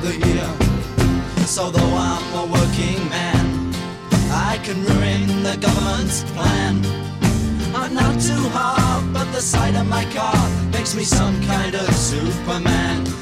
the 0.06 0.26
year. 0.28 0.48
So 1.46 1.70
though 1.70 1.94
I'm 2.10 2.26
a 2.42 2.44
working 2.52 2.98
man, 3.08 3.74
I 4.30 4.60
can 4.62 4.78
ruin 4.84 5.42
the 5.42 5.56
government's 5.60 6.22
plan. 6.34 6.74
I'm 7.74 7.94
not 7.94 8.20
too 8.20 8.44
hard, 8.58 9.12
but 9.12 9.26
the 9.32 9.40
sight 9.40 9.74
of 9.74 9.86
my 9.88 10.04
car 10.14 10.38
makes 10.72 10.94
me 10.94 11.02
some 11.02 11.34
kind 11.42 11.74
of 11.74 11.88
Superman. 11.94 13.15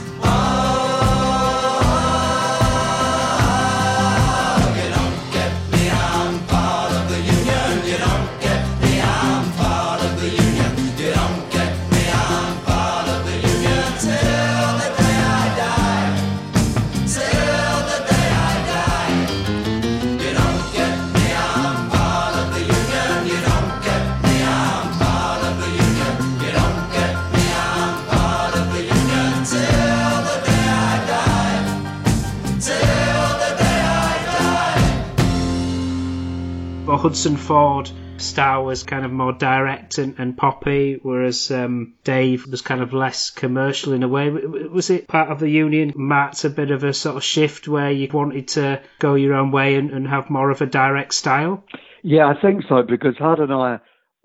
Hudson 37.05 37.37
Ford 37.37 37.91
style 38.17 38.65
was 38.65 38.83
kind 38.83 39.05
of 39.05 39.13
more 39.13 39.35
direct 39.35 39.99
and, 39.99 40.19
and 40.19 40.35
poppy, 40.35 40.99
whereas 41.03 41.51
um, 41.51 41.93
Dave 42.03 42.47
was 42.47 42.63
kind 42.63 42.81
of 42.81 42.95
less 42.95 43.29
commercial 43.29 43.93
in 43.93 44.03
a 44.03 44.09
way. 44.09 44.31
Was 44.31 44.89
it 44.89 45.07
part 45.07 45.29
of 45.29 45.39
the 45.39 45.51
union, 45.51 45.93
Matt, 45.97 46.47
a 46.47 46.49
bit 46.49 46.71
of 46.71 46.83
a 46.83 46.95
sort 46.95 47.17
of 47.17 47.23
shift 47.23 47.69
where 47.69 47.91
you 47.91 48.09
wanted 48.11 48.49
to 48.49 48.81
go 49.01 49.17
your 49.17 49.35
own 49.35 49.51
way 49.51 49.75
and, 49.75 49.91
and 49.91 50.09
have 50.09 50.31
more 50.31 50.49
of 50.49 50.63
a 50.63 50.67
direct 50.67 51.13
style? 51.13 51.63
Yeah, 52.03 52.27
I 52.27 52.41
think 52.41 52.63
so 52.71 52.83
because 52.83 53.19
Hud 53.19 53.39
and 53.39 53.53
I, 53.53 53.81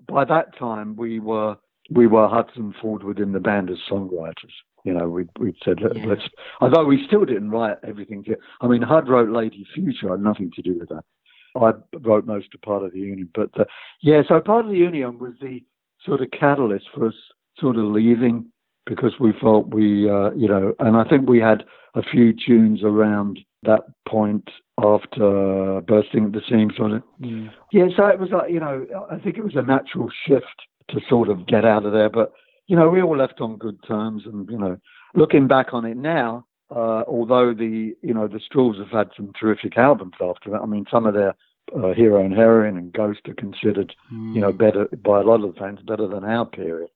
by 0.08 0.24
that 0.24 0.58
time, 0.58 0.96
we 0.96 1.20
were 1.20 1.56
we 1.90 2.06
were 2.06 2.28
Hudson 2.28 2.74
Ford 2.80 3.02
within 3.02 3.32
the 3.32 3.40
band 3.40 3.68
as 3.68 3.76
songwriters. 3.92 4.54
You 4.86 4.94
know, 4.94 5.06
we 5.06 5.26
we 5.38 5.54
said 5.66 5.80
Yeah. 5.80 6.06
let's. 6.06 6.22
Although 6.62 6.86
we 6.86 7.04
still 7.06 7.26
didn't 7.26 7.50
write 7.50 7.76
everything. 7.86 8.24
I 8.62 8.68
mean, 8.68 8.80
Hud 8.80 9.06
wrote 9.06 9.28
Lady 9.28 9.66
Future. 9.74 10.08
I 10.08 10.12
had 10.12 10.22
nothing 10.22 10.50
to 10.56 10.62
do 10.62 10.78
with 10.78 10.88
that. 10.88 11.04
I 11.56 11.72
wrote 12.02 12.26
most 12.26 12.54
of 12.54 12.62
part 12.62 12.84
of 12.84 12.92
the 12.92 12.98
union, 12.98 13.28
but 13.34 13.50
uh, 13.58 13.64
yeah. 14.02 14.22
So 14.28 14.40
part 14.40 14.64
of 14.64 14.70
the 14.70 14.78
union 14.78 15.18
was 15.18 15.34
the 15.40 15.62
sort 16.04 16.22
of 16.22 16.30
catalyst 16.30 16.86
for 16.94 17.08
us 17.08 17.14
sort 17.58 17.76
of 17.76 17.84
leaving 17.84 18.46
because 18.86 19.14
we 19.20 19.32
felt 19.40 19.74
we, 19.74 20.08
uh, 20.08 20.30
you 20.32 20.48
know, 20.48 20.74
and 20.78 20.96
I 20.96 21.04
think 21.04 21.28
we 21.28 21.38
had 21.38 21.64
a 21.94 22.02
few 22.02 22.32
tunes 22.32 22.82
around 22.82 23.38
that 23.62 23.82
point 24.08 24.48
after 24.82 25.80
bursting 25.86 26.26
at 26.26 26.32
the 26.32 26.40
seams 26.48 26.74
on 26.80 26.94
it. 26.94 27.02
Yeah, 27.72 27.86
so 27.96 28.06
it 28.06 28.18
was 28.18 28.30
like, 28.30 28.50
you 28.50 28.60
know, 28.60 28.86
I 29.10 29.18
think 29.18 29.36
it 29.36 29.44
was 29.44 29.56
a 29.56 29.62
natural 29.62 30.08
shift 30.26 30.46
to 30.90 31.00
sort 31.08 31.28
of 31.28 31.46
get 31.46 31.64
out 31.64 31.84
of 31.84 31.92
there. 31.92 32.08
But, 32.08 32.32
you 32.66 32.76
know, 32.76 32.88
we 32.88 33.02
all 33.02 33.16
left 33.16 33.40
on 33.40 33.58
good 33.58 33.78
terms. 33.86 34.22
And, 34.24 34.48
you 34.50 34.58
know, 34.58 34.78
looking 35.14 35.46
back 35.46 35.68
on 35.72 35.84
it 35.84 35.96
now, 35.96 36.46
uh, 36.70 37.02
although 37.06 37.52
the, 37.54 37.94
you 38.02 38.14
know, 38.14 38.28
the 38.28 38.40
Strawbs 38.40 38.78
have 38.78 38.90
had 38.90 39.10
some 39.16 39.32
terrific 39.38 39.76
albums 39.76 40.14
after 40.20 40.50
that. 40.50 40.60
I 40.62 40.66
mean, 40.66 40.86
some 40.90 41.06
of 41.06 41.14
their 41.14 41.34
uh, 41.76 41.92
Hero 41.94 42.24
and 42.24 42.34
Heroine 42.34 42.76
and 42.76 42.92
Ghost 42.92 43.20
are 43.28 43.34
considered, 43.34 43.94
you 44.34 44.40
know, 44.40 44.52
better 44.52 44.86
by 45.04 45.20
a 45.20 45.24
lot 45.24 45.44
of 45.44 45.54
the 45.54 45.60
fans, 45.60 45.80
better 45.86 46.06
than 46.08 46.24
our 46.24 46.46
period. 46.46 46.90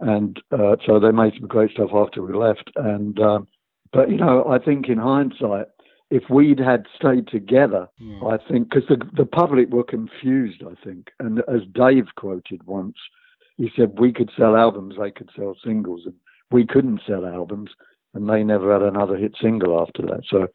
And 0.00 0.42
uh, 0.50 0.76
so 0.86 0.98
they 0.98 1.12
made 1.12 1.34
some 1.38 1.46
great 1.46 1.70
stuff 1.70 1.90
after 1.94 2.22
we 2.22 2.34
left. 2.34 2.70
And, 2.76 3.18
um, 3.20 3.46
but, 3.92 4.10
you 4.10 4.16
know, 4.16 4.44
I 4.48 4.58
think 4.58 4.88
in 4.88 4.98
hindsight, 4.98 5.66
if 6.10 6.24
we'd 6.28 6.58
had 6.58 6.86
stayed 6.94 7.28
together, 7.28 7.88
I 8.26 8.36
think, 8.50 8.68
because 8.68 8.88
the, 8.88 8.98
the 9.16 9.24
public 9.24 9.70
were 9.70 9.84
confused, 9.84 10.62
I 10.62 10.74
think. 10.84 11.10
And 11.20 11.38
as 11.48 11.62
Dave 11.72 12.08
quoted 12.16 12.66
once, 12.66 12.96
he 13.56 13.70
said, 13.76 13.98
we 13.98 14.12
could 14.12 14.30
sell 14.36 14.56
albums, 14.56 14.96
they 14.98 15.10
could 15.10 15.30
sell 15.36 15.56
singles, 15.64 16.02
and 16.04 16.14
we 16.50 16.66
couldn't 16.66 17.00
sell 17.06 17.24
albums, 17.24 17.70
and 18.14 18.28
they 18.28 18.42
never 18.42 18.72
had 18.72 18.82
another 18.82 19.16
hit 19.16 19.34
single 19.40 19.80
after 19.80 20.02
that. 20.02 20.22
So, 20.28 20.48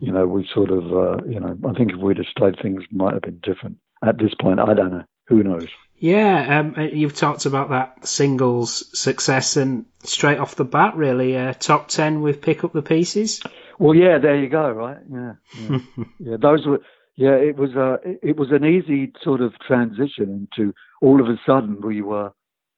you 0.00 0.12
know, 0.12 0.26
we 0.26 0.48
sort 0.54 0.70
of, 0.70 0.84
uh, 0.92 1.24
you 1.24 1.40
know, 1.40 1.56
I 1.68 1.72
think 1.72 1.92
if 1.92 1.98
we'd 1.98 2.18
have 2.18 2.26
stayed, 2.26 2.60
things 2.62 2.84
might 2.90 3.14
have 3.14 3.22
been 3.22 3.40
different. 3.42 3.78
At 4.04 4.18
this 4.18 4.34
point, 4.40 4.60
I 4.60 4.74
don't 4.74 4.90
know. 4.90 5.04
Who 5.28 5.42
knows? 5.42 5.68
Yeah, 6.02 6.58
um, 6.58 6.74
uh, 6.76 6.82
you've 6.82 7.14
talked 7.14 7.46
about 7.46 7.70
that 7.70 8.08
singles 8.08 8.98
success, 8.98 9.56
and 9.56 9.86
straight 10.02 10.38
off 10.38 10.56
the 10.56 10.64
bat, 10.64 10.96
really, 10.96 11.36
uh, 11.36 11.52
top 11.52 11.86
10 11.86 12.22
with 12.22 12.42
Pick 12.42 12.64
Up 12.64 12.72
the 12.72 12.82
Pieces. 12.82 13.40
Well, 13.78 13.94
yeah, 13.94 14.18
there 14.18 14.36
you 14.36 14.48
go, 14.48 14.68
right? 14.72 14.98
Yeah, 15.08 15.32
yeah, 15.60 15.78
yeah. 16.18 16.36
Those 16.40 16.66
were, 16.66 16.80
yeah. 17.14 17.34
It 17.34 17.56
was 17.56 17.74
a, 17.74 17.98
it 18.04 18.36
was 18.36 18.48
an 18.50 18.64
easy 18.64 19.12
sort 19.22 19.40
of 19.40 19.52
transition 19.64 20.48
into 20.56 20.74
all 21.00 21.20
of 21.20 21.28
a 21.28 21.38
sudden 21.46 21.80
we 21.80 22.02
were, 22.02 22.32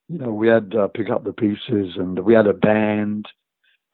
you 0.09 0.18
know, 0.18 0.31
we 0.31 0.49
had 0.49 0.75
uh, 0.75 0.89
pick 0.89 1.09
up 1.11 1.25
the 1.25 1.33
pieces 1.33 1.95
and 1.97 2.18
we 2.20 2.35
had 2.35 2.47
a 2.47 2.53
band. 2.53 3.27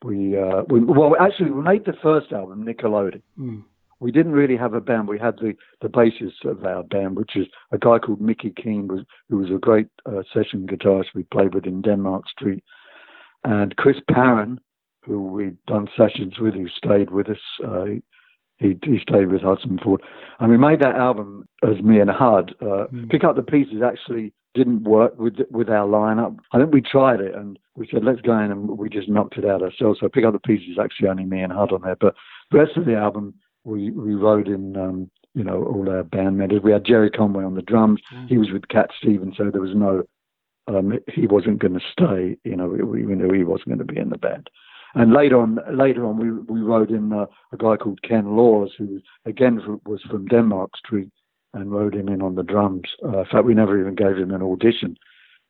We, 0.03 0.37
uh, 0.37 0.63
we, 0.67 0.79
well, 0.79 1.15
actually, 1.19 1.51
we 1.51 1.61
made 1.61 1.85
the 1.85 1.93
first 2.01 2.31
album, 2.31 2.65
Nickelodeon. 2.65 3.21
Mm. 3.39 3.63
We 3.99 4.11
didn't 4.11 4.31
really 4.31 4.57
have 4.57 4.73
a 4.73 4.81
band. 4.81 5.07
We 5.07 5.19
had 5.19 5.37
the 5.37 5.53
the 5.81 5.89
basis 5.89 6.33
of 6.43 6.65
our 6.65 6.83
band, 6.83 7.15
which 7.15 7.35
is 7.35 7.45
a 7.71 7.77
guy 7.77 7.99
called 7.99 8.19
Mickey 8.19 8.51
Keen, 8.51 8.87
was, 8.87 9.01
who 9.29 9.37
was 9.37 9.51
a 9.51 9.59
great 9.59 9.87
uh, 10.07 10.23
session 10.33 10.65
guitarist 10.65 11.13
we 11.13 11.23
played 11.23 11.53
with 11.53 11.67
in 11.67 11.83
Denmark 11.83 12.27
Street, 12.27 12.63
and 13.43 13.75
Chris 13.75 13.97
Parren, 14.09 14.57
who 15.03 15.27
we'd 15.27 15.57
done 15.67 15.87
sessions 15.95 16.39
with, 16.39 16.55
who 16.55 16.67
stayed 16.67 17.11
with 17.11 17.29
us. 17.29 17.37
Uh, 17.63 17.85
he, 18.57 18.77
he 18.83 18.99
stayed 18.99 19.31
with 19.31 19.41
Hudson 19.41 19.79
Ford. 19.83 20.01
And 20.39 20.51
we 20.51 20.57
made 20.57 20.79
that 20.81 20.95
album 20.95 21.47
as 21.63 21.81
me 21.83 21.99
and 21.99 22.09
Hud. 22.11 22.53
Uh, 22.61 22.85
Pick 23.09 23.23
Up 23.23 23.35
the 23.35 23.41
Pieces 23.41 23.81
actually 23.83 24.33
didn't 24.53 24.83
work 24.83 25.17
with 25.19 25.35
with 25.49 25.69
our 25.69 25.87
lineup. 25.87 26.37
I 26.51 26.59
think 26.59 26.73
we 26.73 26.81
tried 26.81 27.21
it 27.21 27.35
and 27.35 27.57
we 27.75 27.87
said, 27.91 28.03
let's 28.03 28.21
go 28.21 28.37
in 28.37 28.51
and 28.51 28.77
we 28.77 28.89
just 28.89 29.09
knocked 29.09 29.37
it 29.37 29.45
out 29.45 29.61
ourselves. 29.61 29.99
So 29.99 30.09
Pick 30.09 30.25
Up 30.25 30.33
the 30.33 30.39
Pieces 30.39 30.77
actually 30.81 31.07
only 31.07 31.25
me 31.25 31.41
and 31.41 31.53
Hud 31.53 31.71
on 31.71 31.81
there. 31.81 31.95
But 31.99 32.15
the 32.51 32.57
rest 32.59 32.75
of 32.75 32.85
the 32.85 32.95
album, 32.95 33.33
we, 33.63 33.91
we 33.91 34.13
wrote 34.13 34.47
in, 34.47 34.75
um, 34.75 35.09
you 35.33 35.43
know, 35.43 35.63
all 35.63 35.89
our 35.89 36.03
band 36.03 36.37
members. 36.37 36.61
We 36.61 36.73
had 36.73 36.85
Gerry 36.85 37.09
Conway 37.09 37.45
on 37.45 37.55
the 37.55 37.61
drums. 37.61 38.01
He 38.27 38.37
was 38.37 38.51
with 38.51 38.67
Cat 38.67 38.89
Stevens, 38.99 39.35
so 39.37 39.49
there 39.49 39.61
was 39.61 39.75
no, 39.75 40.03
um, 40.67 40.99
he 41.07 41.27
wasn't 41.27 41.59
going 41.59 41.73
to 41.73 41.79
stay, 41.91 42.37
you 42.43 42.55
know, 42.57 42.67
we, 42.67 43.05
we 43.05 43.15
knew 43.15 43.31
he 43.31 43.45
wasn't 43.45 43.69
going 43.69 43.79
to 43.79 43.85
be 43.85 43.99
in 43.99 44.09
the 44.09 44.17
band. 44.17 44.49
And 44.93 45.13
later 45.13 45.39
on, 45.39 45.59
later 45.71 46.05
on, 46.05 46.17
we 46.17 46.31
we 46.53 46.59
wrote 46.61 46.89
in 46.89 47.13
uh, 47.13 47.25
a 47.53 47.57
guy 47.57 47.77
called 47.77 48.01
Ken 48.01 48.35
Laws, 48.35 48.73
who 48.77 48.99
again 49.25 49.61
was 49.85 50.01
from 50.09 50.25
Denmark 50.25 50.75
Street, 50.75 51.09
and 51.53 51.71
rode 51.71 51.95
him 51.95 52.07
in 52.09 52.21
on 52.21 52.35
the 52.35 52.43
drums. 52.43 52.89
Uh, 53.03 53.19
in 53.19 53.25
fact, 53.25 53.45
we 53.45 53.53
never 53.53 53.79
even 53.79 53.95
gave 53.95 54.17
him 54.17 54.31
an 54.31 54.41
audition. 54.41 54.97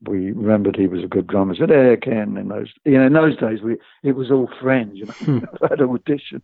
We 0.08 0.32
remembered 0.32 0.76
he 0.76 0.88
was 0.88 1.04
a 1.04 1.08
good 1.08 1.28
drummer. 1.28 1.56
Said, 1.56 1.70
"Hey, 1.70 1.96
Ken." 2.02 2.36
In 2.36 2.48
those, 2.48 2.70
you 2.86 2.98
know, 2.98 3.06
in 3.06 3.14
those 3.14 3.38
days, 3.38 3.62
we 3.62 3.78
it 4.02 4.14
was 4.14 4.32
all 4.32 4.50
friends. 4.60 4.94
You 4.96 5.06
know, 5.06 5.14
never 5.28 5.68
had 5.70 5.80
auditions. 5.80 6.42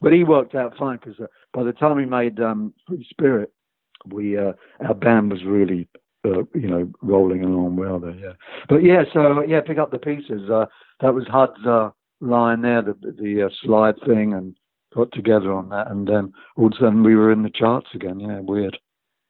but 0.00 0.12
he 0.12 0.24
worked 0.24 0.56
out 0.56 0.76
fine 0.76 0.98
because 0.98 1.20
uh, 1.20 1.26
by 1.52 1.62
the 1.62 1.72
time 1.72 1.96
we 1.96 2.06
made 2.06 2.40
um, 2.40 2.74
Free 2.88 3.06
Spirit, 3.08 3.52
we 4.04 4.36
uh, 4.36 4.52
our 4.80 4.94
band 4.94 5.30
was 5.30 5.44
really 5.44 5.88
uh, 6.24 6.42
you 6.54 6.68
know 6.68 6.90
rolling 7.02 7.44
along 7.44 7.76
well 7.76 8.00
there. 8.00 8.16
Yeah, 8.16 8.32
but 8.68 8.82
yeah, 8.82 9.04
so 9.12 9.42
yeah, 9.46 9.60
pick 9.60 9.78
up 9.78 9.92
the 9.92 9.98
pieces. 9.98 10.50
Uh, 10.50 10.66
that 11.00 11.14
was 11.14 11.26
Hud's 11.28 11.64
uh, 11.64 11.90
line 12.20 12.62
there, 12.62 12.82
the 12.82 12.94
the 12.94 13.46
uh, 13.46 13.48
slide 13.62 13.94
thing, 14.04 14.32
and 14.32 14.56
got 14.96 15.12
together 15.12 15.52
on 15.52 15.68
that, 15.68 15.90
and 15.90 16.08
then 16.08 16.32
all 16.56 16.66
of 16.66 16.72
a 16.72 16.76
sudden 16.76 17.02
we 17.04 17.14
were 17.14 17.30
in 17.30 17.42
the 17.42 17.50
charts 17.50 17.88
again. 17.94 18.18
Yeah, 18.18 18.40
weird. 18.40 18.78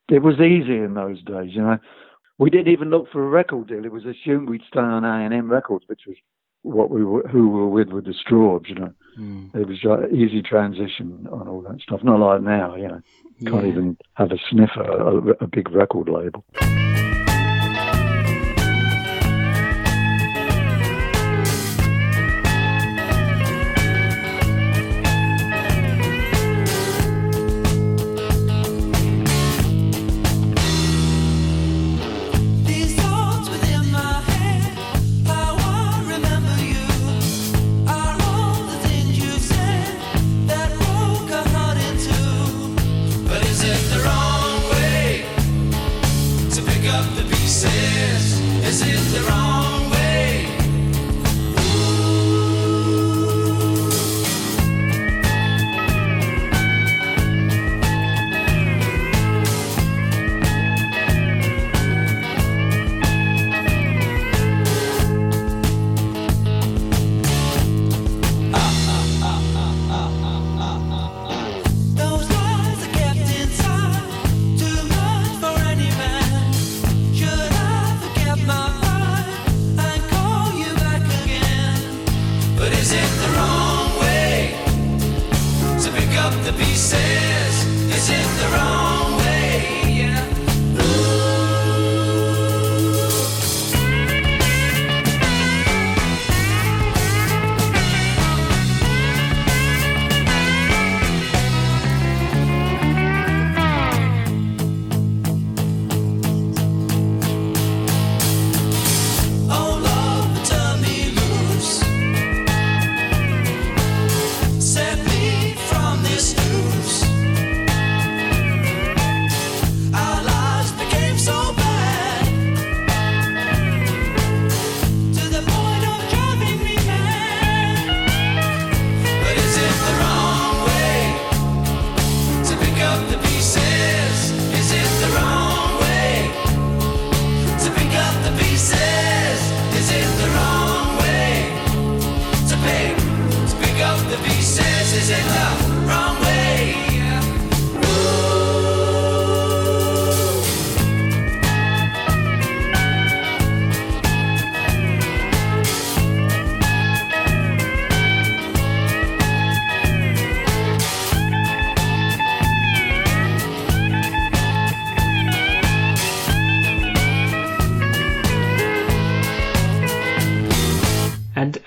It 0.09 0.23
was 0.23 0.37
easy 0.41 0.79
in 0.79 0.95
those 0.95 1.21
days, 1.25 1.51
you 1.53 1.63
know. 1.63 1.79
We 2.39 2.51
didn't 2.51 2.73
even 2.73 2.91
look 2.91 3.11
for 3.11 3.25
a 3.25 3.29
record 3.29 3.67
deal. 3.69 3.85
It 3.85 3.93
was 3.93 4.05
assumed 4.05 4.49
we'd 4.49 4.63
stay 4.69 4.79
on 4.81 5.05
A 5.05 5.25
and 5.25 5.35
M 5.35 5.51
Records, 5.51 5.85
which 5.89 6.03
was 6.07 6.17
what 6.63 6.91
we 6.91 7.05
were, 7.05 7.27
who 7.29 7.49
we 7.49 7.59
were 7.61 7.69
with 7.69 7.89
with 7.89 8.05
the 8.05 8.15
Strawbs, 8.15 8.69
you 8.69 8.75
know. 8.77 8.93
Mm. 9.19 9.55
It 9.55 9.67
was 9.67 10.11
easy 10.13 10.43
transition 10.43 11.27
on 11.33 11.49
all 11.49 11.63
that 11.63 11.81
stuff. 11.81 12.05
Not 12.05 12.21
like 12.21 12.43
now, 12.43 12.77
you 12.77 12.89
know. 12.89 13.01
Can't 13.45 13.65
Yeah. 13.65 13.71
even 13.71 13.97
have 14.15 14.31
a 14.33 14.39
sniffer, 14.51 14.83
a, 14.83 15.45
a 15.45 15.47
big 15.47 15.71
record 15.71 16.09
label. 16.09 16.45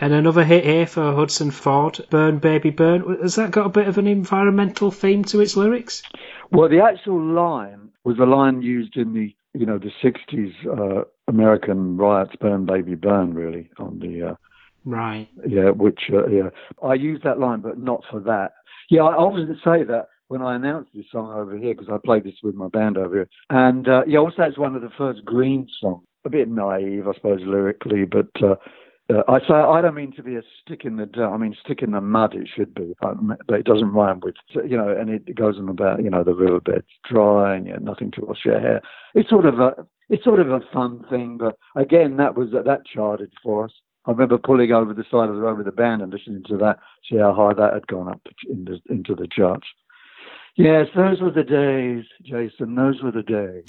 And 0.10 0.18
another 0.18 0.44
hit 0.44 0.66
here 0.66 0.88
for 0.88 1.14
Hudson 1.14 1.52
Ford, 1.52 2.04
Burn 2.10 2.40
Baby 2.40 2.72
Burn. 2.72 3.20
Has 3.22 3.36
that 3.36 3.52
got 3.52 3.68
a 3.68 3.70
bit 3.70 3.88
of 3.88 4.00
an 4.00 4.08
environmental 4.08 4.90
theme 4.90 5.24
to 5.26 5.40
its 5.40 5.56
lyrics? 5.56 6.02
Well, 6.52 6.68
the 6.68 6.82
actual 6.82 7.22
line 7.22 7.92
was 8.04 8.18
a 8.18 8.26
line 8.26 8.64
used 8.64 8.98
in 8.98 9.14
the 9.14 9.36
you 9.54 9.68
know 9.68 9.78
the 9.78 9.92
'60s 10.04 10.56
uh, 10.66 11.04
American 11.28 11.96
riots, 11.96 12.36
"Burn 12.42 12.66
Baby 12.66 12.96
Burn," 12.96 13.36
really 13.36 13.70
on 13.78 14.00
the 14.00 14.30
uh, 14.30 14.36
Right. 14.84 15.28
yeah, 15.48 15.70
which 15.70 16.10
uh, 16.12 16.26
yeah, 16.26 16.50
I 16.84 16.96
used 16.96 17.24
that 17.24 17.38
line, 17.38 17.60
but 17.60 17.78
not 17.78 18.04
for 18.10 18.20
that. 18.22 18.54
Yeah, 18.90 19.04
I 19.04 19.14
often 19.14 19.62
say 19.64 19.84
that 19.84 20.08
when 20.28 20.42
I 20.42 20.56
announced 20.56 20.90
this 20.96 21.06
song 21.12 21.32
over 21.32 21.56
here 21.56 21.76
because 21.76 21.94
I 21.94 22.00
played 22.04 22.24
this 22.24 22.42
with 22.42 22.56
my 22.56 22.68
band 22.70 22.98
over 22.98 23.14
here, 23.14 23.30
and 23.52 23.88
uh, 23.88 24.02
yeah, 24.08 24.18
also 24.18 24.42
it's 24.42 24.58
one 24.58 24.76
of 24.76 24.82
the 24.82 24.90
first 24.98 25.24
Green 25.24 25.68
songs. 25.80 26.02
A 26.26 26.30
bit 26.30 26.50
naive, 26.50 27.08
I 27.08 27.14
suppose, 27.14 27.42
lyrically, 27.46 28.06
but 28.06 28.28
uh, 29.10 29.24
I 29.28 29.40
say 29.40 29.54
I 29.54 29.82
don't 29.82 29.96
mean 29.96 30.12
to 30.14 30.24
be 30.24 30.36
a 30.36 30.42
stick 30.62 30.86
in 30.86 30.98
the. 30.98 31.10
I 31.22 31.38
mean 31.38 31.56
stick 31.64 31.82
in 31.82 31.92
the 31.92 32.02
mud. 32.02 32.36
It 32.36 32.48
should 32.54 32.74
be, 32.76 32.94
but 33.02 33.60
it 33.60 33.66
doesn't 33.66 33.92
rhyme 33.92 34.20
with 34.22 34.36
you 34.68 34.78
know. 34.78 34.90
And 34.90 35.10
it 35.10 35.36
goes 35.36 35.58
on 35.58 35.70
about 35.70 36.04
you 36.04 36.10
know 36.10 36.24
the 36.24 36.34
riverbed's 36.34 36.88
dry 37.10 37.56
and 37.56 37.66
you 37.66 37.74
have 37.74 37.82
nothing 37.82 38.12
to 38.12 38.22
wash 38.22 38.46
your 38.46 38.60
hair. 38.60 38.82
It's 39.16 39.30
sort 39.30 39.46
of 39.46 39.60
a 39.60 39.86
it's 40.10 40.24
sort 40.24 40.40
of 40.40 40.52
a 40.52 40.62
fun 40.74 41.06
thing, 41.10 41.38
but 41.38 41.58
again, 41.76 42.18
that 42.18 42.36
was 42.36 42.50
that 42.52 42.86
charted 42.86 43.32
for 43.44 43.66
us. 43.66 43.72
I 44.06 44.12
remember 44.12 44.38
pulling 44.38 44.72
over 44.72 44.94
the 44.94 45.04
side 45.04 45.30
of 45.30 45.36
the 45.36 45.42
road 45.42 45.58
with 45.58 45.66
the 45.66 45.72
band 45.72 46.02
and 46.02 46.12
listening 46.12 46.44
to 46.48 46.58
that, 46.58 46.80
see 47.08 47.18
how 47.18 47.34
high 47.34 47.54
that 47.54 47.74
had 47.74 47.86
gone 47.88 48.08
up 48.10 48.22
into, 48.50 48.80
into 48.90 49.14
the 49.14 49.28
charts. 49.28 49.68
Yes, 50.56 50.88
those 50.96 51.22
were 51.22 51.32
the 51.32 51.44
days, 51.44 52.06
Jason. 52.24 52.76
Those 52.76 53.04
were 53.04 53.12
the 53.12 53.22
days. 53.22 53.66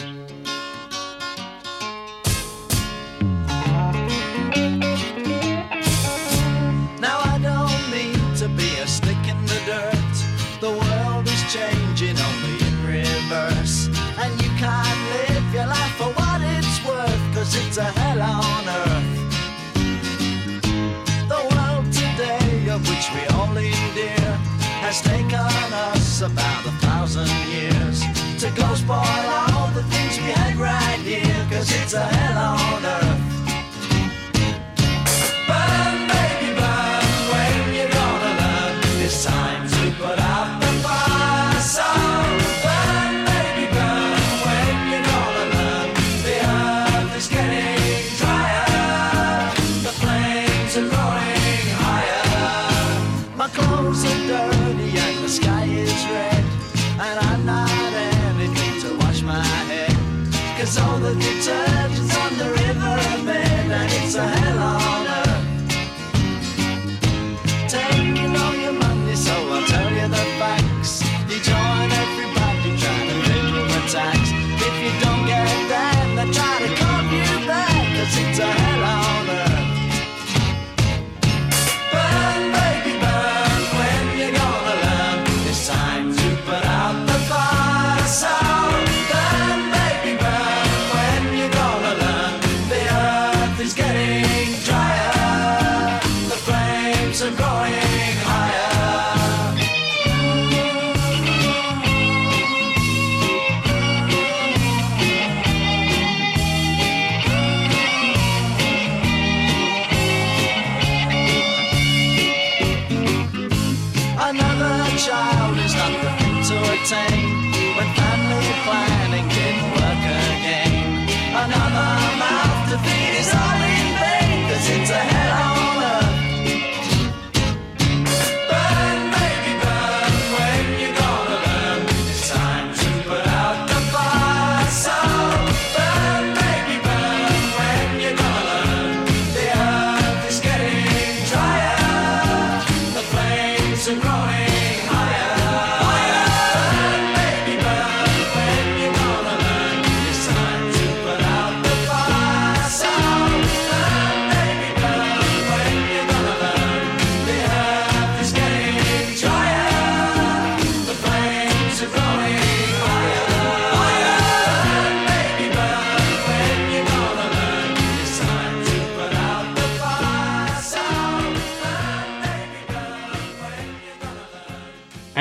Has 24.91 25.03
taken 25.03 25.72
us 25.95 26.20
about 26.20 26.66
a 26.66 26.72
thousand 26.82 27.28
years 27.47 28.01
to 28.41 28.51
go 28.61 28.74
spoil 28.74 28.99
all 29.55 29.68
the 29.70 29.84
things 29.84 30.18
we 30.18 30.32
had 30.32 30.57
right 30.57 30.99
here, 31.05 31.47
cause 31.49 31.70
it's 31.70 31.95
a 31.95 32.01
hell 32.01 32.57
on 32.59 32.84
earth. 32.84 33.30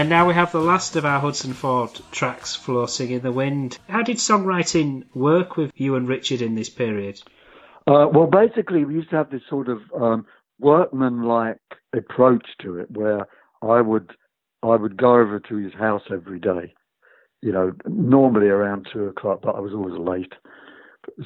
Now 0.10 0.28
we 0.28 0.34
have 0.34 0.51
the 0.51 0.60
last 0.60 0.95
of 0.95 1.05
our 1.05 1.20
Hudson 1.20 1.53
Ford 1.53 1.91
tracks, 2.12 2.55
Floating 2.55 3.12
in 3.12 3.22
the 3.22 3.32
Wind. 3.32 3.78
How 3.88 4.01
did 4.01 4.18
songwriting 4.18 5.03
work 5.14 5.55
with 5.55 5.72
you 5.76 5.95
and 5.95 6.07
Richard 6.07 6.41
in 6.41 6.55
this 6.55 6.68
period? 6.68 7.22
Uh, 7.86 8.07
well, 8.12 8.26
basically, 8.26 8.86
we 8.86 8.95
used 8.95 9.12
to 9.12 9.18
have 9.18 9.30
this 9.30 9.43
sort 9.47 9.70
of 9.70 9.82
um, 9.95 10.26
workman-like 10.60 11.60
approach 11.95 12.43
to 12.64 12.80
it, 12.80 12.89
where 12.89 13.28
I 13.62 13.82
would 13.82 14.10
I 14.64 14.76
would 14.76 14.97
go 14.97 15.12
over 15.12 15.39
to 15.41 15.55
his 15.57 15.74
house 15.76 16.01
every 16.12 16.39
day. 16.39 16.74
You 17.43 17.51
know, 17.51 17.74
normally 17.86 18.47
around 18.47 18.88
two 18.91 19.05
o'clock, 19.05 19.41
but 19.43 19.55
I 19.55 19.60
was 19.60 19.74
always 19.74 19.99
late, 19.99 20.34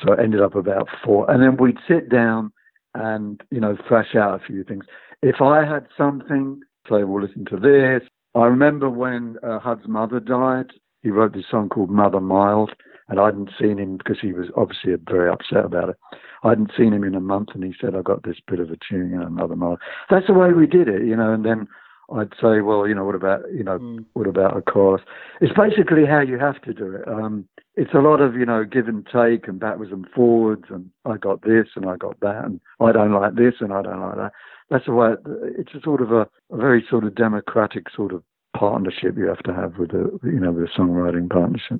so 0.03 0.13
I 0.13 0.21
ended 0.21 0.41
up 0.41 0.55
about 0.55 0.89
four. 1.05 1.31
And 1.31 1.41
then 1.41 1.55
we'd 1.55 1.79
sit 1.87 2.09
down 2.09 2.51
and 2.93 3.41
you 3.49 3.61
know 3.61 3.77
thrash 3.87 4.13
out 4.13 4.41
a 4.41 4.45
few 4.45 4.65
things. 4.65 4.83
If 5.21 5.41
I 5.41 5.63
had 5.63 5.87
something, 5.97 6.59
say, 6.89 7.05
well, 7.05 7.23
listen 7.23 7.45
to 7.45 7.55
this. 7.55 8.05
I 8.35 8.45
remember 8.45 8.89
when 8.89 9.37
uh, 9.43 9.59
Hud's 9.59 9.87
mother 9.87 10.19
died. 10.19 10.71
He 11.01 11.09
wrote 11.09 11.33
this 11.33 11.45
song 11.49 11.69
called 11.69 11.89
Mother 11.89 12.19
Mild, 12.21 12.71
and 13.09 13.19
I 13.19 13.25
hadn't 13.25 13.51
seen 13.59 13.77
him 13.77 13.97
because 13.97 14.17
he 14.21 14.33
was 14.33 14.47
obviously 14.55 14.93
very 15.09 15.29
upset 15.29 15.65
about 15.65 15.89
it. 15.89 15.97
I 16.43 16.49
hadn't 16.49 16.71
seen 16.77 16.93
him 16.93 17.03
in 17.03 17.15
a 17.15 17.19
month, 17.19 17.49
and 17.53 17.63
he 17.63 17.73
said, 17.79 17.95
"I've 17.95 18.05
got 18.05 18.23
this 18.23 18.37
bit 18.47 18.59
of 18.59 18.69
a 18.71 18.77
tune, 18.77 19.11
you 19.11 19.19
know, 19.19 19.29
Mother 19.29 19.55
Mild." 19.55 19.79
That's 20.09 20.27
the 20.27 20.33
way 20.33 20.51
we 20.53 20.65
did 20.65 20.87
it, 20.87 21.03
you 21.05 21.15
know. 21.15 21.31
And 21.33 21.45
then 21.45 21.67
I'd 22.11 22.33
say, 22.41 22.61
well, 22.61 22.87
you 22.87 22.93
know, 22.95 23.05
what 23.05 23.15
about, 23.15 23.41
you 23.51 23.63
know, 23.63 23.79
Mm. 23.79 24.05
what 24.13 24.27
about 24.27 24.57
a 24.57 24.61
chorus? 24.61 25.01
It's 25.41 25.53
basically 25.53 26.05
how 26.05 26.19
you 26.19 26.37
have 26.37 26.61
to 26.61 26.73
do 26.73 26.95
it. 26.95 27.07
Um, 27.07 27.47
it's 27.75 27.93
a 27.93 28.01
lot 28.01 28.19
of, 28.21 28.35
you 28.35 28.45
know, 28.45 28.63
give 28.63 28.87
and 28.87 29.05
take 29.07 29.47
and 29.47 29.59
backwards 29.59 29.91
and 29.91 30.07
forwards, 30.09 30.65
and 30.69 30.89
I 31.05 31.17
got 31.17 31.41
this 31.41 31.67
and 31.75 31.85
I 31.85 31.97
got 31.97 32.19
that, 32.19 32.45
and 32.45 32.59
I 32.79 32.91
don't 32.91 33.13
like 33.13 33.35
this 33.35 33.55
and 33.61 33.71
I 33.73 33.81
don't 33.81 34.01
like 34.01 34.17
that. 34.17 34.33
That's 34.73 34.87
why 34.87 35.13
it's 35.55 35.75
a 35.75 35.81
sort 35.81 36.01
of 36.01 36.11
a, 36.11 36.27
a 36.51 36.57
very 36.57 36.83
sort 36.89 37.03
of 37.03 37.13
democratic 37.13 37.91
sort 37.95 38.11
of 38.11 38.23
partnership 38.57 39.15
you 39.15 39.27
have 39.27 39.43
to 39.43 39.53
have 39.53 39.77
with 39.77 39.91
a, 39.91 40.09
you 40.23 40.39
know, 40.39 40.51
with 40.51 40.63
a 40.63 40.79
songwriting 40.79 41.29
partnership. 41.29 41.79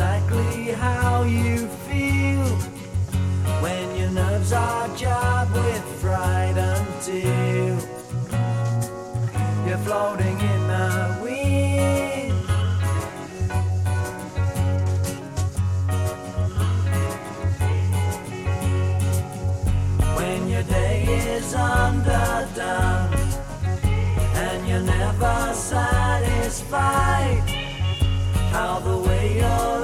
Exactly 0.00 0.72
how 0.72 1.24
you 1.24 1.68
feel 1.86 2.46
when 3.60 3.96
your 3.98 4.08
nerves 4.08 4.50
are 4.50 4.88
jarred 4.96 5.52
with 5.52 5.84
fright 6.00 6.56
until 6.56 7.76
you're 9.66 9.76
floating 9.84 10.40
in 10.40 10.68
the 10.68 11.18
wind. 11.22 12.32
When 20.16 20.48
your 20.48 20.62
day 20.62 21.04
is 21.36 21.54
underdone 21.54 23.12
and 24.44 24.66
you're 24.66 24.80
never 24.80 25.52
satisfied. 25.52 27.42
How 28.50 28.80
the 28.80 28.96
way 28.96 29.36
your 29.38 29.79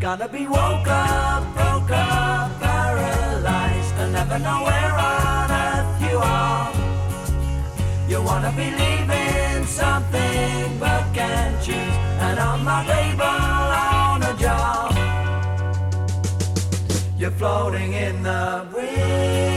gonna 0.00 0.26
be 0.28 0.46
woke 0.46 0.88
up, 0.88 1.42
broke 1.52 1.90
up, 1.90 2.58
paralyzed, 2.58 3.94
and 3.98 4.12
never 4.14 4.38
know 4.38 4.64
where 4.64 4.94
on 4.94 5.50
earth 5.50 6.10
you 6.10 6.16
are. 6.18 6.72
You 8.08 8.22
wanna 8.22 8.50
believe 8.52 9.10
in 9.10 9.66
something 9.66 10.78
but 10.78 11.04
can't 11.14 11.62
choose 11.62 11.96
And 12.26 12.40
I'm 12.40 12.64
not 12.64 12.88
able 12.88 13.22
on 13.22 14.22
a 14.22 14.34
job 14.36 14.96
You're 17.16 17.30
floating 17.30 17.92
in 17.92 18.22
the 18.22 18.66
wind 18.74 19.49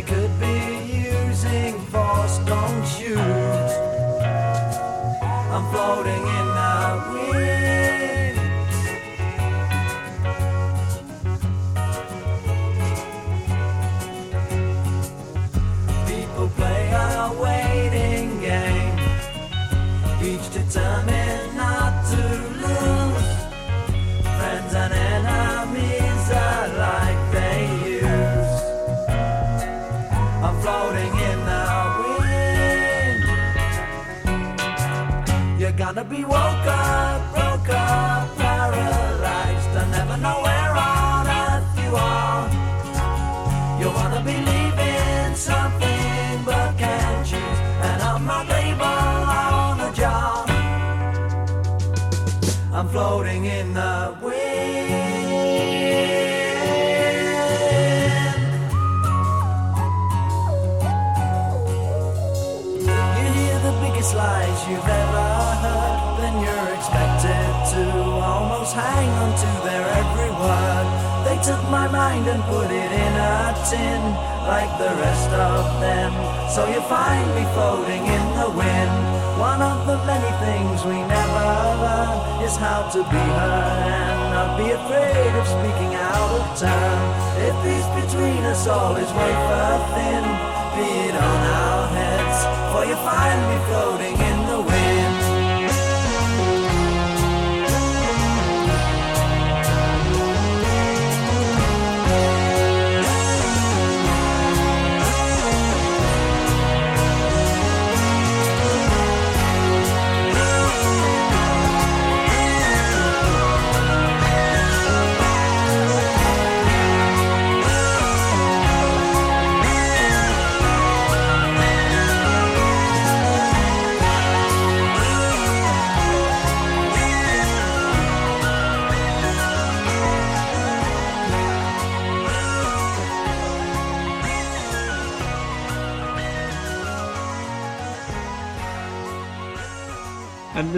they 0.00 0.14
could 0.14 0.40
be 0.40 1.02
using 1.12 1.78
force. 1.86 2.38
Don't 2.38 2.86
shoot. 2.86 3.18
I'm 5.52 5.70
floating 5.72 6.29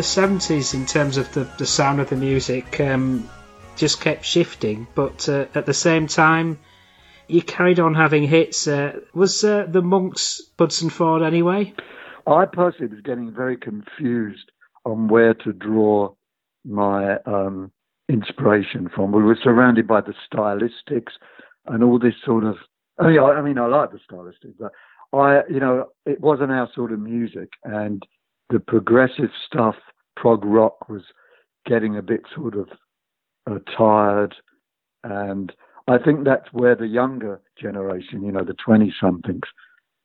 the 0.03 0.09
seventies, 0.09 0.75
in 0.75 0.85
terms 0.85 1.17
of 1.17 1.33
the, 1.33 1.45
the 1.59 1.65
sound 1.65 2.01
of 2.01 2.11
the 2.11 2.17
music, 2.17 2.81
um, 2.81 3.31
just 3.77 4.01
kept 4.01 4.25
shifting. 4.25 4.89
But 4.97 5.29
uh, 5.29 5.47
at 5.55 5.65
the 5.65 5.75
same 5.75 6.09
time, 6.09 6.59
you 7.29 7.41
carried 7.41 7.79
on 7.79 7.95
having 7.95 8.25
hits. 8.25 8.67
Uh, 8.67 8.99
was 9.15 9.45
uh, 9.45 9.65
the 9.69 9.81
Monks 9.81 10.43
Hudson 10.59 10.91
Ford 10.91 11.23
anyway? 11.23 11.73
I 12.27 12.47
personally 12.47 12.93
was 12.93 13.01
getting 13.05 13.33
very 13.33 13.57
confused 13.57 14.51
on 14.85 15.07
where 15.07 15.35
to 15.35 15.53
draw 15.53 16.15
my 16.65 17.19
um, 17.25 17.71
inspiration 18.09 18.91
from. 18.93 19.13
We 19.13 19.23
were 19.23 19.39
surrounded 19.41 19.87
by 19.87 20.01
the 20.01 20.15
stylistics 20.27 21.13
and 21.67 21.85
all 21.85 22.01
this 22.01 22.15
sort 22.27 22.43
of. 22.43 22.57
I 22.99 23.07
mean, 23.07 23.21
I, 23.21 23.35
I 23.35 23.43
mean, 23.43 23.57
I 23.57 23.67
like 23.67 23.93
the 23.93 24.01
stylistics, 24.11 24.57
but 24.59 24.73
I, 25.17 25.43
you 25.49 25.61
know, 25.61 25.91
it 26.07 26.21
wasn't 26.21 26.51
our 26.51 26.69
sort 26.75 26.91
of 26.91 26.99
music, 26.99 27.51
and 27.63 28.03
the 28.51 28.59
progressive 28.59 29.31
stuff, 29.47 29.77
prog 30.17 30.45
rock, 30.45 30.89
was 30.89 31.03
getting 31.67 31.97
a 31.97 32.03
bit 32.03 32.23
sort 32.35 32.57
of 32.57 32.69
uh, 33.51 33.59
tired, 33.77 34.35
and 35.05 35.53
I 35.89 35.99
think 35.99 36.25
that's 36.25 36.53
where 36.53 36.75
the 36.75 36.87
younger 36.87 37.41
generation, 37.61 38.23
you 38.23 38.33
know, 38.33 38.45
the 38.45 38.55
twenty 38.55 38.95
somethings, 39.01 39.43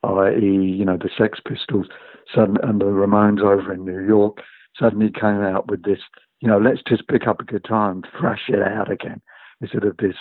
i.e., 0.03 0.75
you 0.77 0.85
know, 0.85 0.97
the 0.97 1.09
Sex 1.17 1.39
Pistols, 1.47 1.87
sudden, 2.33 2.57
and 2.63 2.81
the 2.81 2.85
Ramones 2.85 3.41
over 3.41 3.73
in 3.73 3.85
New 3.85 4.05
York, 4.05 4.37
suddenly 4.79 5.11
came 5.11 5.41
out 5.41 5.69
with 5.69 5.83
this, 5.83 5.99
you 6.41 6.47
know, 6.47 6.57
let's 6.57 6.81
just 6.87 7.07
pick 7.07 7.27
up 7.27 7.39
a 7.39 7.45
guitar 7.45 7.91
and 7.91 8.05
thrash 8.19 8.43
it 8.49 8.61
out 8.61 8.91
again, 8.91 9.21
instead 9.61 9.83
of 9.83 9.97
this 9.97 10.15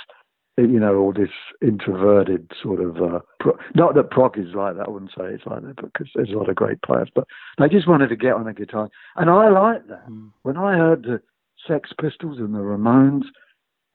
you 0.57 0.81
know, 0.81 0.97
all 0.97 1.13
this 1.13 1.31
introverted 1.61 2.51
sort 2.63 2.81
of, 2.81 2.97
uh, 2.97 3.21
pro- 3.41 3.59
not 3.75 3.95
that 3.95 4.11
prog 4.11 4.39
is 4.39 4.55
like 4.55 4.77
that, 4.77 4.87
I 4.87 4.91
wouldn't 4.91 5.11
say 5.11 5.25
it's 5.27 5.47
like 5.47 5.63
that, 5.63 5.77
because 5.77 6.09
there's 6.15 6.31
a 6.31 6.37
lot 6.37 6.49
of 6.49 6.57
great 6.57 6.81
players, 6.83 7.09
but 7.15 7.27
they 7.59 7.69
just 7.69 7.89
wanted 7.89 8.09
to 8.09 8.17
get 8.17 8.33
on 8.33 8.49
a 8.49 8.55
guitar. 8.55 8.89
And 9.17 9.29
I 9.29 9.49
like 9.49 9.87
that. 9.89 10.09
Mm. 10.09 10.31
When 10.43 10.57
I 10.57 10.77
heard 10.77 11.03
the 11.03 11.21
Sex 11.67 11.91
Pistols 12.01 12.39
and 12.39 12.55
the 12.55 12.61
Ramones, 12.61 13.25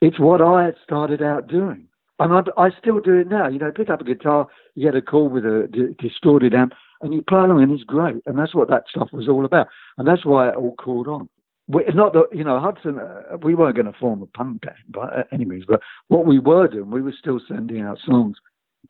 it's 0.01 0.19
what 0.19 0.41
I 0.41 0.65
had 0.65 0.75
started 0.83 1.21
out 1.21 1.47
doing. 1.47 1.87
And 2.19 2.33
I, 2.33 2.61
I 2.61 2.69
still 2.79 2.99
do 2.99 3.15
it 3.15 3.27
now. 3.27 3.47
You 3.47 3.57
know, 3.57 3.71
pick 3.71 3.89
up 3.89 4.01
a 4.01 4.03
guitar, 4.03 4.47
you 4.75 4.85
get 4.85 4.95
a 4.95 5.01
call 5.01 5.29
with 5.29 5.45
a 5.45 5.67
d- 5.71 5.95
distorted 5.97 6.53
amp, 6.53 6.73
and 7.01 7.13
you 7.13 7.23
play 7.23 7.39
along, 7.39 7.63
and 7.63 7.71
it's 7.71 7.83
great. 7.83 8.21
And 8.27 8.37
that's 8.37 8.53
what 8.53 8.69
that 8.69 8.83
stuff 8.87 9.09
was 9.11 9.27
all 9.27 9.45
about. 9.45 9.67
And 9.97 10.07
that's 10.07 10.25
why 10.25 10.49
it 10.49 10.55
all 10.55 10.75
called 10.75 11.07
on 11.07 11.27
we, 11.67 11.83
it's 11.85 11.95
not 11.95 12.13
that 12.13 12.27
you 12.33 12.43
know 12.43 12.59
Hudson. 12.59 12.99
Uh, 12.99 13.37
we 13.41 13.55
weren't 13.55 13.75
going 13.75 13.91
to 13.91 13.99
form 13.99 14.21
a 14.21 14.25
punk 14.25 14.61
band 14.61 14.75
by 14.89 15.23
any 15.31 15.45
means, 15.45 15.65
but 15.67 15.81
what 16.07 16.25
we 16.25 16.39
were 16.39 16.67
doing, 16.67 16.91
we 16.91 17.01
were 17.01 17.13
still 17.17 17.39
sending 17.47 17.81
out 17.81 17.99
songs 18.05 18.37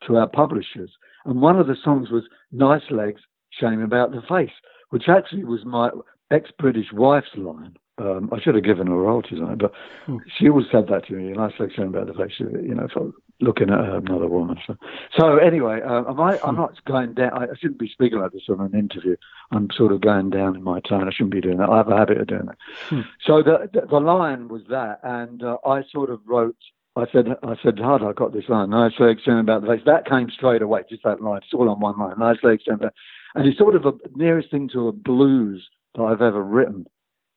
to 0.06 0.16
our 0.16 0.28
publishers, 0.28 0.90
and 1.24 1.40
one 1.40 1.58
of 1.58 1.66
the 1.66 1.76
songs 1.84 2.10
was 2.10 2.24
"Nice 2.50 2.90
Legs, 2.90 3.20
Shame 3.50 3.82
About 3.82 4.10
the 4.12 4.22
Face," 4.28 4.54
which 4.90 5.08
actually 5.08 5.44
was 5.44 5.64
my 5.64 5.90
ex-British 6.30 6.92
wife's 6.92 7.28
line. 7.36 7.76
Um, 7.98 8.30
I 8.32 8.40
should 8.40 8.54
have 8.54 8.64
given 8.64 8.86
her 8.86 8.96
royalties 8.96 9.40
on 9.40 9.52
it, 9.52 9.58
but 9.58 9.72
Hmm. 10.06 10.16
she 10.38 10.48
always 10.48 10.66
said 10.72 10.86
that 10.88 11.06
to 11.06 11.12
me. 11.12 11.32
Nice 11.32 11.52
legs, 11.60 11.74
shame 11.74 11.88
about 11.88 12.06
the 12.06 12.14
face. 12.14 12.32
You 12.40 12.74
know, 12.74 12.88
for 12.92 13.12
looking 13.42 13.70
at 13.70 13.80
another 13.80 14.28
woman. 14.28 14.58
So, 14.66 14.76
so 15.18 15.36
anyway, 15.36 15.80
uh, 15.82 16.04
am 16.08 16.20
I, 16.20 16.38
I'm 16.44 16.56
not 16.56 16.82
going 16.84 17.14
down. 17.14 17.32
I 17.32 17.46
shouldn't 17.58 17.78
be 17.78 17.88
speaking 17.88 18.20
like 18.20 18.32
this 18.32 18.48
on 18.48 18.60
an 18.60 18.78
interview. 18.78 19.16
I'm 19.50 19.68
sort 19.76 19.92
of 19.92 20.00
going 20.00 20.30
down 20.30 20.56
in 20.56 20.62
my 20.62 20.80
tone. 20.80 21.08
I 21.08 21.12
shouldn't 21.12 21.32
be 21.32 21.40
doing 21.40 21.58
that. 21.58 21.68
I 21.68 21.76
have 21.78 21.88
a 21.88 21.96
habit 21.96 22.18
of 22.18 22.26
doing 22.28 22.46
that. 22.46 22.58
Hmm. 22.88 23.00
So 23.26 23.42
the, 23.42 23.68
the 23.72 23.86
the 23.86 24.00
line 24.00 24.48
was 24.48 24.62
that, 24.70 25.00
and 25.02 25.42
uh, 25.42 25.58
I 25.66 25.82
sort 25.90 26.10
of 26.10 26.20
wrote. 26.26 26.56
I 26.94 27.06
said, 27.10 27.26
I 27.42 27.56
said, 27.62 27.78
hard. 27.78 28.02
I 28.02 28.12
got 28.12 28.34
this 28.34 28.48
line. 28.50 28.68
Nice 28.70 28.92
legs, 28.98 29.22
shame 29.24 29.38
about 29.38 29.62
the 29.62 29.68
face. 29.68 29.80
That 29.86 30.06
came 30.06 30.30
straight 30.30 30.60
away. 30.60 30.82
Just 30.90 31.04
that 31.04 31.22
line. 31.22 31.40
It's 31.42 31.54
all 31.54 31.70
on 31.70 31.80
one 31.80 31.98
line. 31.98 32.18
Nice 32.18 32.36
legs, 32.42 32.64
shame 32.64 32.74
about. 32.74 32.92
And 33.34 33.46
it's 33.48 33.58
sort 33.58 33.74
of 33.74 33.86
a 33.86 33.92
nearest 34.14 34.50
thing 34.50 34.68
to 34.74 34.88
a 34.88 34.92
blues 34.92 35.66
that 35.94 36.02
I've 36.02 36.20
ever 36.20 36.42
written. 36.42 36.86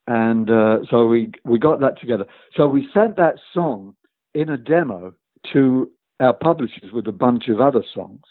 And 0.07 0.49
uh, 0.51 0.79
so 0.89 1.07
we 1.07 1.31
we 1.45 1.57
got 1.57 1.79
that 1.79 1.99
together. 1.99 2.25
So 2.55 2.67
we 2.67 2.89
sent 2.93 3.15
that 3.15 3.35
song 3.53 3.95
in 4.33 4.49
a 4.49 4.57
demo 4.57 5.13
to 5.53 5.89
our 6.19 6.33
publishers 6.33 6.91
with 6.93 7.07
a 7.07 7.11
bunch 7.11 7.47
of 7.47 7.59
other 7.59 7.83
songs, 7.93 8.23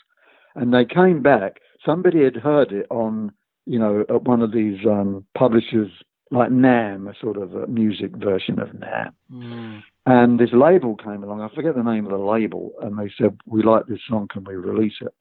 and 0.54 0.72
they 0.72 0.84
came 0.84 1.22
back. 1.22 1.60
Somebody 1.84 2.24
had 2.24 2.36
heard 2.36 2.72
it 2.72 2.86
on, 2.90 3.32
you 3.66 3.78
know, 3.78 4.04
at 4.08 4.22
one 4.22 4.42
of 4.42 4.52
these 4.52 4.78
um, 4.86 5.24
publishers 5.36 5.90
like 6.30 6.50
Nam, 6.50 7.06
a 7.06 7.14
sort 7.20 7.36
of 7.36 7.54
a 7.54 7.66
music 7.66 8.10
version 8.16 8.58
of 8.58 8.74
Nam. 8.74 9.14
Mm. 9.32 9.82
And 10.06 10.38
this 10.38 10.50
label 10.52 10.96
came 10.96 11.22
along. 11.22 11.40
I 11.40 11.54
forget 11.54 11.74
the 11.74 11.82
name 11.82 12.04
of 12.04 12.10
the 12.10 12.18
label, 12.18 12.72
and 12.82 12.98
they 12.98 13.10
said, 13.16 13.38
"We 13.46 13.62
like 13.62 13.86
this 13.86 14.00
song. 14.08 14.28
Can 14.32 14.44
we 14.44 14.54
release 14.54 14.94
it?" 15.00 15.14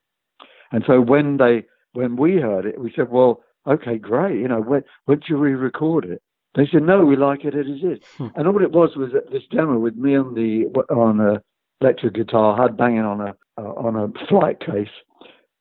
And 0.72 0.84
so 0.86 0.99
when 0.99 1.38
they 1.38 1.66
when 1.93 2.16
we 2.16 2.38
heard 2.38 2.66
it, 2.66 2.80
we 2.80 2.91
said, 2.95 3.09
"Well, 3.09 3.41
okay, 3.68 3.97
great. 3.97 4.39
You 4.39 4.47
know, 4.47 4.61
when 4.61 4.84
when 5.05 5.22
should 5.22 5.39
we 5.39 5.53
record 5.53 6.05
it?" 6.05 6.22
They 6.55 6.68
said, 6.72 6.84
"No, 6.84 7.05
we 7.05 7.16
like 7.16 7.45
it 7.45 7.55
as 7.55 7.66
it 7.68 7.86
is." 7.86 7.99
Hmm. 8.18 8.28
And 8.36 8.47
all 8.47 8.61
it 8.61 8.72
was 8.72 8.95
was 8.95 9.11
this 9.32 9.43
demo 9.51 9.78
with 9.78 9.95
me 9.95 10.16
on 10.16 10.34
the 10.34 10.66
on 10.93 11.20
a 11.20 11.41
electric 11.82 12.14
guitar, 12.14 12.62
had 12.62 12.78
banging 12.78 13.00
on 13.00 13.22
a 13.22 13.36
uh, 13.58 13.62
on 13.62 13.96
a 13.96 14.28
flight 14.28 14.60
case. 14.60 14.88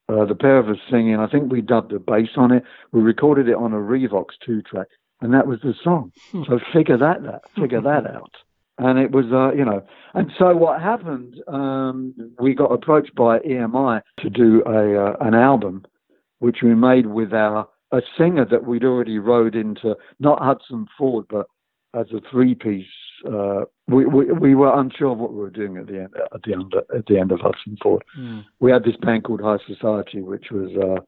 Uh, 0.08 0.24
the 0.24 0.34
pair 0.34 0.58
of 0.58 0.68
us 0.68 0.76
singing. 0.90 1.16
I 1.16 1.28
think 1.28 1.50
we 1.50 1.60
dubbed 1.60 1.92
a 1.92 1.98
bass 1.98 2.30
on 2.36 2.52
it. 2.52 2.64
We 2.92 3.00
recorded 3.00 3.48
it 3.48 3.54
on 3.54 3.72
a 3.72 3.76
Revox 3.76 4.26
two 4.44 4.62
track, 4.62 4.88
and 5.20 5.32
that 5.32 5.46
was 5.46 5.60
the 5.62 5.74
song. 5.82 6.12
Hmm. 6.32 6.42
So 6.48 6.58
figure 6.72 6.98
that 6.98 7.22
that 7.22 7.42
figure 7.54 7.80
that 7.82 8.06
out. 8.06 8.32
And 8.78 8.98
it 8.98 9.12
was, 9.12 9.26
uh, 9.30 9.54
you 9.54 9.64
know, 9.64 9.82
and 10.14 10.32
so 10.38 10.56
what 10.56 10.80
happened? 10.80 11.36
Um, 11.46 12.14
we 12.40 12.54
got 12.54 12.72
approached 12.72 13.14
by 13.14 13.38
EMI 13.40 14.00
to 14.20 14.30
do 14.30 14.62
a 14.66 15.10
uh, 15.10 15.16
an 15.20 15.34
album, 15.34 15.84
which 16.38 16.58
we 16.62 16.74
made 16.74 17.06
with 17.06 17.32
our 17.32 17.68
a 17.92 18.00
singer 18.18 18.46
that 18.46 18.64
we'd 18.64 18.84
already 18.84 19.18
rode 19.18 19.54
into 19.54 19.94
not 20.18 20.42
Hudson 20.42 20.86
Ford, 20.98 21.26
but 21.28 21.46
as 21.94 22.06
a 22.12 22.20
three 22.30 22.54
piece. 22.54 22.86
Uh, 23.24 23.64
we, 23.88 24.06
we 24.06 24.32
we 24.32 24.54
were 24.54 24.78
unsure 24.78 25.12
of 25.12 25.18
what 25.18 25.32
we 25.32 25.38
were 25.38 25.50
doing 25.50 25.76
at 25.76 25.86
the 25.86 26.00
end 26.00 26.14
at 26.34 26.42
the 26.42 26.52
end 26.52 26.74
at 26.96 27.06
the 27.06 27.18
end 27.18 27.32
of 27.32 27.40
Hudson 27.40 27.76
Ford. 27.82 28.02
Mm. 28.18 28.44
We 28.60 28.70
had 28.70 28.84
this 28.84 28.96
band 28.96 29.24
called 29.24 29.40
High 29.40 29.58
Society, 29.66 30.20
which 30.20 30.46
was 30.50 30.70
uh, 30.76 31.00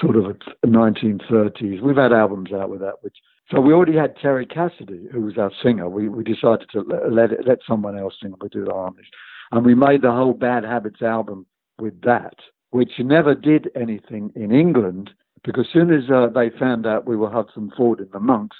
sort 0.00 0.16
of 0.16 0.24
a 0.26 0.66
1930s. 0.66 1.80
We've 1.80 1.96
had 1.96 2.12
albums 2.12 2.52
out 2.52 2.70
with 2.70 2.80
that, 2.80 3.02
which 3.02 3.16
so 3.50 3.60
we 3.60 3.72
already 3.72 3.96
had 3.96 4.16
Terry 4.16 4.46
Cassidy, 4.46 5.08
who 5.12 5.22
was 5.22 5.38
our 5.38 5.52
singer. 5.62 5.88
We 5.88 6.08
we 6.08 6.24
decided 6.24 6.68
to 6.72 6.80
let 6.80 7.12
let, 7.12 7.32
it, 7.32 7.46
let 7.46 7.58
someone 7.66 7.98
else 7.98 8.14
sing. 8.20 8.34
We 8.40 8.48
do 8.48 8.64
the 8.64 8.72
harmonies, 8.72 9.06
and 9.52 9.64
we 9.64 9.74
made 9.74 10.02
the 10.02 10.12
whole 10.12 10.34
Bad 10.34 10.64
Habits 10.64 11.02
album 11.02 11.46
with 11.80 12.00
that, 12.02 12.34
which 12.70 12.92
never 12.98 13.34
did 13.34 13.70
anything 13.74 14.32
in 14.36 14.52
England 14.52 15.10
because 15.44 15.66
as 15.66 15.72
soon 15.72 15.92
as 15.92 16.10
uh, 16.10 16.28
they 16.34 16.50
found 16.58 16.86
out 16.86 17.06
we 17.06 17.16
were 17.16 17.30
Hudson 17.30 17.70
Ford 17.76 18.00
and 18.00 18.10
the 18.12 18.20
Monks, 18.20 18.56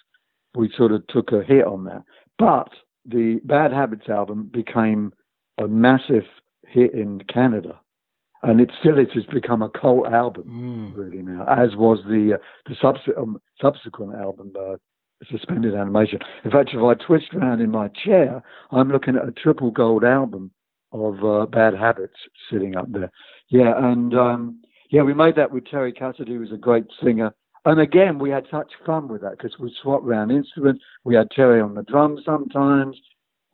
we 0.55 0.73
sort 0.77 0.93
of 0.93 1.07
took 1.09 1.33
a 1.33 1.43
hit 1.43 1.65
on 1.65 1.85
that. 1.85 2.03
But 2.39 2.69
the 3.05 3.41
Bad 3.45 3.73
Habits 3.73 4.09
album 4.09 4.51
became 4.53 5.13
a 5.59 5.69
massive 5.69 6.25
hit 6.67 6.93
in 6.93 7.21
Canada, 7.33 7.79
and 8.43 8.61
it 8.61 8.71
still 8.81 8.99
it 8.99 9.13
has 9.13 9.25
become 9.27 9.63
a 9.63 9.71
cult 9.71 10.07
album 10.09 10.45
Mm. 10.49 10.97
really 10.97 11.23
now, 11.23 11.45
as 11.45 11.77
was 11.77 11.99
the 12.09 12.35
uh, 12.35 12.39
the 12.67 13.15
um, 13.17 13.41
subsequent 13.61 14.15
album, 14.15 14.53
uh, 14.59 14.77
Suspended 15.31 15.75
Animation. 15.75 16.19
In 16.45 16.51
fact, 16.51 16.71
if 16.73 16.83
I 16.83 16.95
twist 16.95 17.33
around 17.35 17.61
in 17.61 17.71
my 17.71 17.89
chair, 17.89 18.43
I'm 18.73 18.91
looking 18.91 19.17
at 19.17 19.29
a 19.29 19.33
triple 19.33 19.71
gold 19.71 20.05
album 20.05 20.51
of 20.93 21.25
uh, 21.25 21.47
Bad 21.47 21.75
Habits 21.75 22.17
sitting 22.51 22.77
up 22.77 22.91
there. 22.91 23.11
Yeah, 23.49 23.73
and 23.77 24.15
um, 24.15 24.63
yeah, 24.91 25.03
we 25.03 25.15
made 25.15 25.37
that 25.37 25.51
with 25.51 25.67
Terry 25.67 25.93
Cassidy, 25.93 26.35
who 26.35 26.41
was 26.41 26.53
a 26.53 26.57
great 26.57 26.85
singer. 27.03 27.35
And 27.67 27.81
again, 27.81 28.19
we 28.19 28.31
had 28.31 28.47
such 28.51 28.73
fun 28.85 29.09
with 29.09 29.23
that 29.23 29.39
because 29.39 29.59
we 29.59 29.75
swapped 29.83 30.05
around 30.05 30.31
instruments. 30.31 30.85
We 31.05 31.15
had 31.15 31.31
Terry 31.31 31.61
on 31.61 31.75
the 31.75 31.83
drums 31.83 32.21
sometimes. 32.25 32.97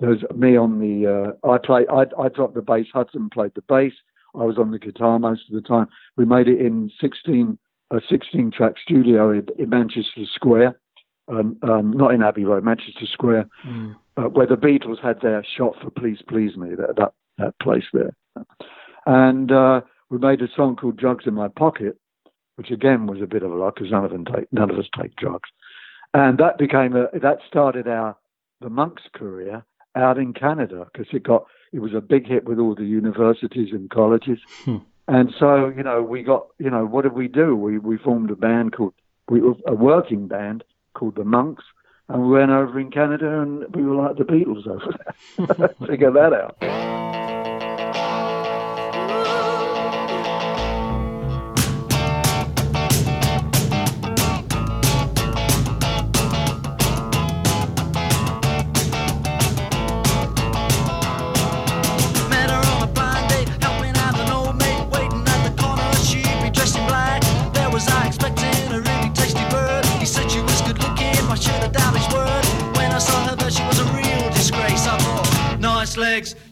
There 0.01 0.09
was 0.11 0.25
me 0.35 0.57
on 0.57 0.79
the. 0.81 1.37
Uh, 1.45 1.49
I 1.49 1.59
play. 1.59 1.87
I, 1.93 2.05
I 2.19 2.29
dropped 2.29 2.55
the 2.55 2.63
bass. 2.63 2.87
Hudson 2.93 3.31
played 3.31 3.53
the 3.55 3.63
bass. 3.69 3.93
I 4.35 4.45
was 4.45 4.59
on 4.59 4.71
the 4.71 4.79
guitar 4.79 5.19
most 5.19 5.43
of 5.49 5.55
the 5.55 5.67
time. 5.67 5.87
We 6.17 6.25
made 6.25 6.49
it 6.49 6.61
in 6.61 6.91
16 7.01 7.59
a 7.91 8.01
16 8.09 8.53
track 8.53 8.75
studio 8.83 9.31
in, 9.31 9.47
in 9.59 9.69
Manchester 9.69 10.23
Square, 10.33 10.79
um, 11.29 11.57
um, 11.63 11.93
not 11.93 12.15
in 12.15 12.23
Abbey 12.23 12.45
Road, 12.45 12.63
Manchester 12.65 13.07
Square, 13.13 13.49
Mm. 13.67 13.97
uh, 14.17 14.29
where 14.29 14.47
the 14.47 14.57
Beatles 14.57 15.01
had 15.03 15.21
their 15.21 15.45
shot 15.57 15.75
for 15.83 15.91
"Please 15.91 16.23
Please 16.29 16.57
Me," 16.57 16.75
that 16.77 16.97
that, 16.97 17.13
that 17.39 17.59
place 17.61 17.85
there. 17.93 18.15
And 19.07 19.51
uh, 19.51 19.81
we 20.09 20.19
made 20.19 20.41
a 20.43 20.49
song 20.55 20.77
called 20.77 20.97
"Drugs 20.97 21.27
in 21.27 21.35
My 21.35 21.49
Pocket," 21.49 21.99
which 22.57 22.71
again 22.71 23.07
was 23.07 23.21
a 23.23 23.27
bit 23.27 23.43
of 23.43 23.53
a 23.53 23.55
lot 23.55 23.75
because 23.75 23.91
none 23.91 24.05
of 24.05 24.11
them 24.11 24.25
take 24.25 24.53
none 24.53 24.71
of 24.71 24.79
us 24.79 24.87
take 25.01 25.17
drugs, 25.17 25.49
and 26.15 26.39
that 26.39 26.59
became 26.59 26.97
a 26.97 27.07
that 27.19 27.39
started 27.49 27.89
our 27.89 28.17
the 28.61 28.71
Monks' 28.71 29.03
career 29.15 29.65
out 29.97 30.19
in 30.19 30.33
Canada 30.33 30.87
because 30.93 31.09
it 31.13 31.23
got 31.23 31.47
it 31.73 31.81
was 31.81 31.95
a 31.95 32.01
big 32.01 32.27
hit 32.27 32.45
with 32.45 32.59
all 32.59 32.75
the 32.75 32.85
universities 32.85 33.71
and 33.73 33.91
colleges. 33.91 34.39
Hmm. 34.65 34.79
And 35.09 35.35
so, 35.41 35.73
you 35.77 35.83
know, 35.83 36.03
we 36.03 36.23
got, 36.23 36.47
you 36.59 36.71
know, 36.71 36.87
what 36.87 37.03
did 37.03 37.15
we 37.15 37.27
do? 37.27 37.57
We 37.57 37.79
we 37.79 37.99
formed 37.99 38.31
a 38.31 38.37
band 38.37 38.73
called, 38.73 38.95
we 39.29 39.41
a 39.67 39.75
working 39.75 40.29
band 40.29 40.63
called 40.95 41.17
the 41.17 41.25
Monks, 41.25 41.65
and 42.09 42.23
we 42.23 42.29
went 42.31 42.51
over 42.51 42.79
in 42.79 42.91
Canada 42.91 43.41
and 43.41 43.65
we 43.75 43.83
were 43.83 43.97
like 43.97 44.17
the 44.17 44.25
Beatles 44.25 44.67
over 44.67 44.95
there. 45.59 45.69
Figure 45.89 46.13
that 46.13 46.33
out. 46.33 47.20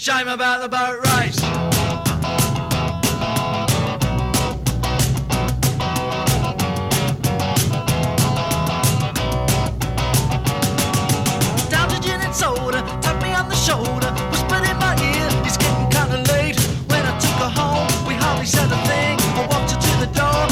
shame 0.00 0.28
about 0.28 0.62
the 0.62 0.68
boat 0.68 0.96
race. 1.12 1.38
Soda, 12.32 12.80
tapped 13.02 13.22
me 13.22 13.34
on 13.34 13.48
the 13.50 13.54
shoulder, 13.56 14.06
whispered 14.30 14.64
in 14.70 14.76
my 14.78 14.94
ear, 15.02 15.28
getting 15.58 15.90
kinda 15.90 16.22
late. 16.32 16.56
When 16.88 17.04
I 17.04 17.18
took 17.18 17.36
her 17.44 17.50
home, 17.50 18.06
we 18.06 18.14
hardly 18.14 18.46
said 18.46 18.70
a 18.72 18.80
thing. 18.86 19.18
I 19.36 19.46
walked 19.50 19.72
her 19.72 19.80
to 19.80 19.92
the 20.00 20.10
door, 20.16 20.46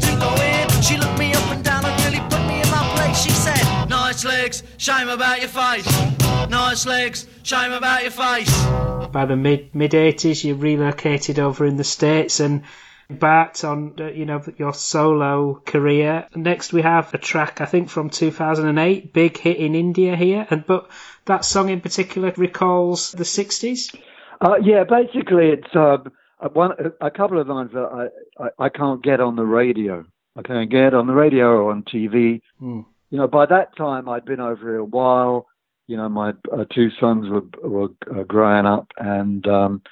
to 0.00 0.16
go 0.18 0.30
in. 0.42 0.82
She 0.82 0.96
looked 0.96 1.18
me 1.18 1.32
up 1.34 1.48
and 1.52 1.62
down 1.62 1.84
and 1.84 1.94
really 2.04 2.20
put 2.30 2.42
me 2.48 2.62
in 2.62 2.70
my 2.70 2.82
place. 2.96 3.22
She 3.22 3.30
said, 3.30 3.62
Nice 3.88 4.24
legs, 4.24 4.64
shame 4.78 5.08
about 5.08 5.38
your 5.38 5.50
face. 5.50 5.86
Nice 6.48 6.84
legs, 6.86 7.26
shame 7.50 7.72
about 7.72 8.02
your 8.02 8.12
face. 8.12 8.64
By 9.10 9.26
the 9.26 9.34
mid 9.34 9.74
mid 9.74 9.92
eighties, 9.92 10.44
you 10.44 10.54
relocated 10.54 11.40
over 11.40 11.66
in 11.66 11.76
the 11.76 11.82
states 11.82 12.38
and 12.38 12.62
embarked 13.10 13.64
on 13.64 13.96
uh, 13.98 14.06
you 14.06 14.24
know 14.24 14.40
your 14.56 14.72
solo 14.72 15.60
career. 15.66 16.28
Next, 16.36 16.72
we 16.72 16.82
have 16.82 17.12
a 17.12 17.18
track 17.18 17.60
I 17.60 17.64
think 17.64 17.90
from 17.90 18.08
2008, 18.08 19.12
big 19.12 19.36
hit 19.36 19.56
in 19.56 19.74
India 19.74 20.14
here, 20.14 20.46
and 20.48 20.64
but 20.64 20.90
that 21.24 21.44
song 21.44 21.70
in 21.70 21.80
particular 21.80 22.32
recalls 22.36 23.10
the 23.10 23.24
60s. 23.24 23.96
Uh, 24.40 24.54
yeah, 24.62 24.84
basically, 24.84 25.48
it's 25.48 25.74
uh, 25.74 25.98
one 26.52 26.70
a 27.00 27.10
couple 27.10 27.40
of 27.40 27.48
lines 27.48 27.72
that 27.72 28.10
I, 28.38 28.44
I 28.44 28.66
I 28.66 28.68
can't 28.68 29.02
get 29.02 29.20
on 29.20 29.34
the 29.34 29.44
radio. 29.44 30.06
I 30.36 30.42
can't 30.42 30.70
get 30.70 30.94
on 30.94 31.08
the 31.08 31.14
radio 31.14 31.46
or 31.46 31.72
on 31.72 31.82
TV. 31.82 32.42
Hmm. 32.60 32.82
You 33.10 33.18
know, 33.18 33.26
by 33.26 33.46
that 33.46 33.76
time 33.76 34.08
I'd 34.08 34.24
been 34.24 34.38
over 34.38 34.68
here 34.68 34.76
a 34.76 34.84
while. 34.84 35.48
You 35.90 35.96
know, 35.96 36.08
my 36.08 36.34
uh, 36.52 36.66
two 36.72 36.88
sons 37.00 37.26
were 37.28 37.68
were 37.68 37.88
uh, 38.16 38.22
growing 38.22 38.64
up, 38.64 38.92
and 38.98 39.44
um, 39.48 39.82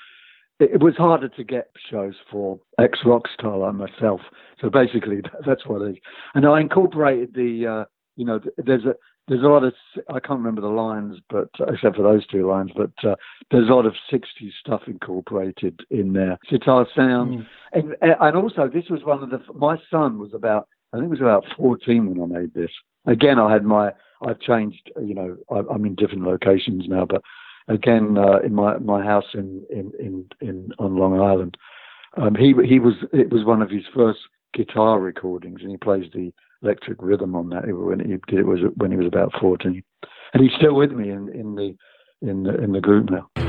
it, 0.60 0.70
it 0.74 0.80
was 0.80 0.94
harder 0.96 1.28
to 1.28 1.42
get 1.42 1.72
shows 1.90 2.14
for 2.30 2.60
ex 2.78 3.00
rock 3.04 3.24
star 3.34 3.58
like 3.58 3.74
myself. 3.74 4.20
So 4.60 4.70
basically, 4.70 5.22
that's 5.46 5.66
what 5.66 5.82
it 5.82 5.90
is. 5.90 5.96
And 6.36 6.46
I 6.46 6.60
incorporated 6.60 7.34
the, 7.34 7.66
uh, 7.66 7.84
you 8.14 8.24
know, 8.24 8.38
there's 8.58 8.84
a 8.84 8.94
there's 9.26 9.42
a 9.42 9.48
lot 9.48 9.64
of 9.64 9.74
I 10.08 10.20
can't 10.20 10.38
remember 10.38 10.60
the 10.60 10.68
lines, 10.68 11.16
but 11.28 11.48
uh, 11.58 11.72
except 11.72 11.96
for 11.96 12.02
those 12.02 12.24
two 12.28 12.48
lines, 12.48 12.70
but 12.76 12.92
uh, 13.02 13.16
there's 13.50 13.68
a 13.68 13.74
lot 13.74 13.84
of 13.84 13.94
'60s 14.12 14.52
stuff 14.60 14.82
incorporated 14.86 15.80
in 15.90 16.12
there. 16.12 16.38
Sitar 16.48 16.86
sound, 16.94 17.44
and 17.72 17.96
and 18.00 18.36
also 18.36 18.70
this 18.72 18.88
was 18.88 19.02
one 19.02 19.24
of 19.24 19.30
the 19.30 19.40
my 19.52 19.76
son 19.90 20.20
was 20.20 20.30
about 20.32 20.68
I 20.92 20.98
think 20.98 21.06
he 21.06 21.10
was 21.10 21.20
about 21.20 21.44
14 21.56 22.14
when 22.14 22.36
I 22.36 22.40
made 22.40 22.54
this. 22.54 22.70
Again, 23.04 23.40
I 23.40 23.52
had 23.52 23.64
my 23.64 23.90
I've 24.26 24.40
changed, 24.40 24.90
you 25.00 25.14
know, 25.14 25.36
I, 25.50 25.62
I'm 25.72 25.84
in 25.84 25.94
different 25.94 26.24
locations 26.24 26.88
now, 26.88 27.06
but 27.06 27.22
again 27.68 28.16
uh, 28.18 28.38
in 28.38 28.54
my 28.54 28.78
my 28.78 29.04
house 29.04 29.26
in 29.34 29.64
in 29.70 29.92
in, 29.98 30.26
in 30.40 30.70
on 30.78 30.96
Long 30.96 31.20
Island, 31.20 31.56
um, 32.16 32.34
he 32.34 32.54
he 32.66 32.78
was 32.78 32.94
it 33.12 33.30
was 33.30 33.44
one 33.44 33.62
of 33.62 33.70
his 33.70 33.84
first 33.94 34.20
guitar 34.54 34.98
recordings, 34.98 35.60
and 35.62 35.70
he 35.70 35.76
plays 35.76 36.10
the 36.12 36.32
electric 36.62 37.00
rhythm 37.00 37.34
on 37.36 37.50
that. 37.50 37.64
When 37.66 38.00
he 38.00 38.06
did 38.06 38.40
it 38.40 38.46
was 38.46 38.60
when 38.76 38.90
he 38.90 38.96
was 38.96 39.06
about 39.06 39.32
14, 39.40 39.82
and 40.34 40.42
he's 40.42 40.54
still 40.56 40.74
with 40.74 40.92
me 40.92 41.10
in 41.10 41.28
in 41.28 41.54
the 41.54 41.76
in 42.22 42.42
the 42.42 42.62
in 42.62 42.72
the 42.72 42.80
group 42.80 43.10
now. 43.10 43.47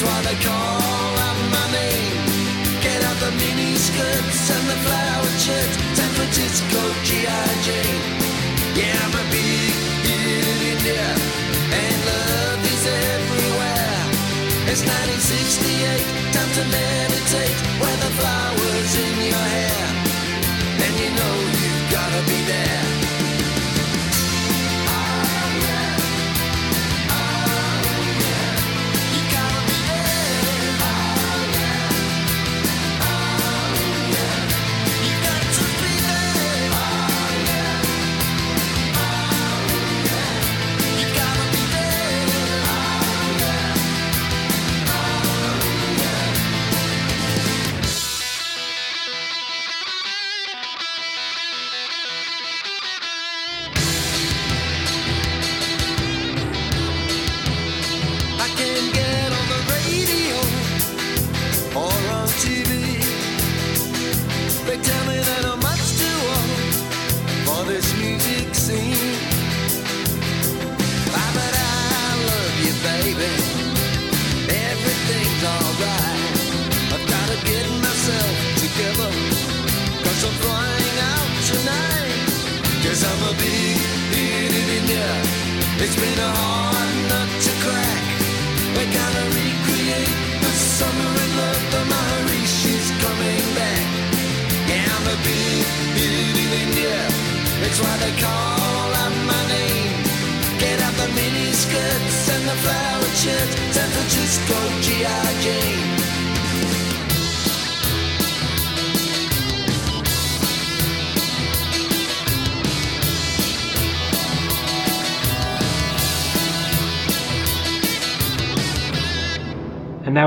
It's 0.00 0.08
why 0.08 0.22
they 0.22 0.38
call 0.40 1.12
out 1.28 1.38
my 1.52 1.66
name. 1.76 2.24
Get 2.80 3.04
out 3.04 3.18
the 3.20 3.32
mini 3.36 3.76
skirts 3.76 4.48
and 4.48 4.64
the 4.72 4.78
flower 4.80 5.28
shirts. 5.36 5.76
San 5.92 6.08
Francisco 6.16 6.80
G.I. 7.04 7.48
Jane. 7.60 8.00
Yeah, 8.80 8.96
I'm 8.96 9.12
a 9.12 9.24
big 9.28 9.76
hit 10.08 10.44
in 10.48 10.60
India. 10.72 11.04
And 11.04 11.98
love 12.08 12.64
is 12.64 12.84
everywhere. 13.12 14.00
It's 14.72 14.88
1968, 14.88 16.00
time 16.32 16.52
to 16.56 16.64
meditate. 16.64 17.58
Wear 17.76 17.96
the 18.00 18.10
flowers 18.16 18.49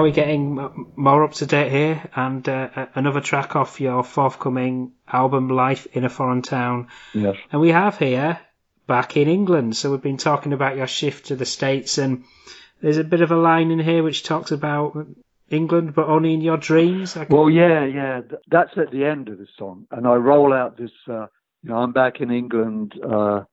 we're 0.04 0.12
getting 0.12 0.90
more 0.98 1.24
up 1.24 1.32
to 1.32 1.46
date 1.46 1.72
here, 1.72 2.10
and 2.14 2.48
uh, 2.50 2.88
another 2.94 3.22
track 3.22 3.56
off 3.56 3.80
your 3.80 4.04
forthcoming 4.04 4.92
album, 5.08 5.48
Life 5.48 5.88
in 5.94 6.04
a 6.04 6.10
Foreign 6.10 6.42
Town. 6.42 6.90
Yes. 7.14 7.38
And 7.52 7.62
we 7.62 7.70
have 7.70 7.98
here 7.98 8.38
back 8.86 9.16
in 9.16 9.30
England. 9.30 9.78
So 9.78 9.92
we've 9.92 10.02
been 10.02 10.18
talking 10.18 10.52
about 10.52 10.76
your 10.76 10.88
shift 10.88 11.28
to 11.28 11.38
the 11.38 11.46
States, 11.46 11.98
and 11.98 12.26
there's 12.82 12.98
a 12.98 13.04
bit 13.06 13.22
of 13.22 13.32
a 13.32 13.38
line 13.38 13.72
in 13.72 13.80
here 13.80 14.04
which 14.04 14.24
talks 14.24 14.52
about 14.52 15.08
England, 15.50 15.96
but 15.96 16.08
only 16.08 16.34
in 16.34 16.42
your 16.42 16.58
dreams. 16.58 17.16
Well, 17.30 17.50
yeah, 17.50 17.86
yeah. 17.86 18.22
That's 18.50 18.78
at 18.78 18.92
the 18.92 19.06
end 19.06 19.30
of 19.30 19.38
the 19.38 19.48
song, 19.58 19.88
and 19.90 20.06
I 20.06 20.16
roll 20.16 20.52
out 20.52 20.78
this. 20.78 20.92
Uh, 21.08 21.28
you 21.62 21.70
know, 21.70 21.78
I'm 21.78 21.94
back 21.94 22.20
in 22.20 22.30
England. 22.30 22.94
Uh, 23.02 23.44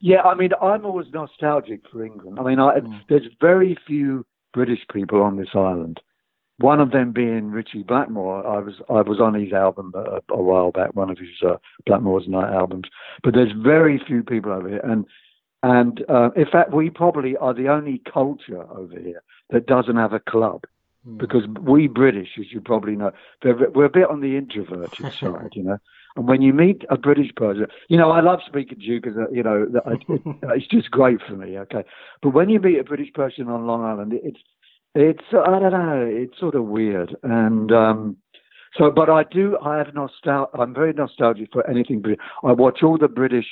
yeah, 0.00 0.22
I 0.22 0.34
mean, 0.34 0.50
I'm 0.60 0.84
always 0.84 1.06
nostalgic 1.12 1.82
for 1.92 2.04
England. 2.04 2.40
I 2.40 2.42
mean, 2.42 2.58
I, 2.58 2.80
there's 3.08 3.28
very 3.40 3.78
few 3.86 4.26
British 4.52 4.80
people 4.92 5.22
on 5.22 5.36
this 5.36 5.50
island. 5.54 6.00
One 6.58 6.80
of 6.80 6.90
them 6.90 7.12
being 7.12 7.50
Ritchie 7.50 7.84
Blackmore. 7.84 8.46
I 8.46 8.58
was 8.58 8.74
I 8.90 9.00
was 9.00 9.18
on 9.18 9.34
his 9.34 9.52
album 9.52 9.92
a, 9.94 10.20
a 10.30 10.42
while 10.42 10.70
back, 10.70 10.94
one 10.94 11.08
of 11.08 11.18
his 11.18 11.28
uh, 11.42 11.56
Blackmore's 11.86 12.28
Night 12.28 12.52
albums. 12.52 12.88
But 13.22 13.34
there's 13.34 13.52
very 13.52 13.98
few 14.06 14.22
people 14.22 14.52
over 14.52 14.68
here, 14.68 14.80
and 14.84 15.06
and 15.62 16.04
uh, 16.08 16.30
in 16.36 16.46
fact, 16.46 16.72
we 16.72 16.90
probably 16.90 17.36
are 17.36 17.54
the 17.54 17.68
only 17.68 18.02
culture 18.12 18.62
over 18.70 18.98
here 18.98 19.22
that 19.50 19.66
doesn't 19.66 19.96
have 19.96 20.12
a 20.12 20.20
club 20.20 20.64
because 21.16 21.46
we 21.62 21.86
British, 21.86 22.28
as 22.38 22.52
you 22.52 22.60
probably 22.60 22.94
know, 22.94 23.12
we're 23.42 23.86
a 23.86 23.90
bit 23.90 24.10
on 24.10 24.20
the 24.20 24.36
introverted 24.36 25.12
side, 25.20 25.52
you 25.54 25.62
know. 25.62 25.78
And 26.16 26.26
when 26.26 26.42
you 26.42 26.52
meet 26.52 26.82
a 26.90 26.98
British 26.98 27.34
person, 27.36 27.66
you 27.88 27.96
know, 27.96 28.10
I 28.10 28.20
love 28.20 28.40
speaking 28.46 28.78
to 28.78 28.84
you 28.84 29.00
because, 29.00 29.16
uh, 29.16 29.30
you 29.30 29.42
know, 29.42 29.66
I, 29.86 29.92
it, 29.92 30.20
it's 30.56 30.66
just 30.66 30.90
great 30.90 31.18
for 31.26 31.36
me, 31.36 31.58
okay. 31.58 31.84
But 32.22 32.30
when 32.30 32.48
you 32.48 32.60
meet 32.60 32.78
a 32.78 32.84
British 32.84 33.12
person 33.12 33.48
on 33.48 33.66
Long 33.66 33.84
Island, 33.84 34.12
it's, 34.22 34.40
it's, 34.94 35.24
I 35.32 35.58
don't 35.60 35.72
know, 35.72 36.08
it's 36.10 36.38
sort 36.38 36.54
of 36.54 36.64
weird. 36.64 37.16
And, 37.22 37.70
um, 37.72 38.16
so, 38.76 38.90
but 38.90 39.08
I 39.10 39.24
do, 39.24 39.58
I 39.64 39.78
have 39.78 39.94
nostalgia, 39.94 40.48
I'm 40.58 40.74
very 40.74 40.92
nostalgic 40.92 41.48
for 41.52 41.68
anything 41.68 42.00
British. 42.00 42.20
I 42.44 42.52
watch 42.52 42.82
all 42.82 42.98
the 42.98 43.08
British 43.08 43.46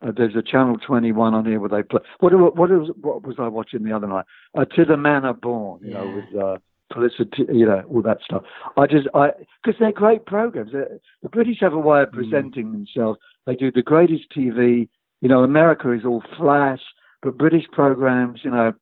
uh, 0.00 0.12
there's 0.16 0.36
a 0.36 0.42
Channel 0.42 0.76
21 0.86 1.34
on 1.34 1.44
here 1.44 1.58
where 1.58 1.68
they 1.68 1.82
play. 1.82 2.00
What, 2.20 2.32
what, 2.32 2.70
was, 2.70 2.90
what 3.00 3.26
was 3.26 3.36
I 3.38 3.48
watching 3.48 3.82
the 3.82 3.92
other 3.92 4.06
night? 4.06 4.26
Uh, 4.56 4.64
to 4.76 4.84
the 4.84 4.96
Manor 4.96 5.32
Born, 5.32 5.80
you 5.82 5.92
know, 5.92 6.04
Yeah. 6.04 6.14
with 6.14 6.42
uh, 6.42 6.58
Felicity, 6.92 7.44
you 7.52 7.66
know, 7.66 7.82
all 7.90 8.02
that 8.02 8.18
stuff. 8.24 8.42
I 8.76 8.86
just, 8.86 9.08
I, 9.14 9.30
because 9.62 9.78
they're 9.78 9.92
great 9.92 10.26
programs. 10.26 10.72
The 10.72 11.28
British 11.28 11.58
have 11.60 11.74
a 11.74 11.78
way 11.78 12.02
of 12.02 12.12
presenting 12.12 12.72
themselves. 12.72 13.18
They 13.46 13.54
do 13.54 13.70
the 13.70 13.82
greatest 13.82 14.24
TV. 14.36 14.88
You 15.20 15.28
know, 15.28 15.42
America 15.42 15.92
is 15.92 16.04
all 16.04 16.22
flash, 16.36 16.80
but 17.22 17.36
British 17.36 17.64
programs, 17.72 18.40
you 18.42 18.50
know. 18.50 18.72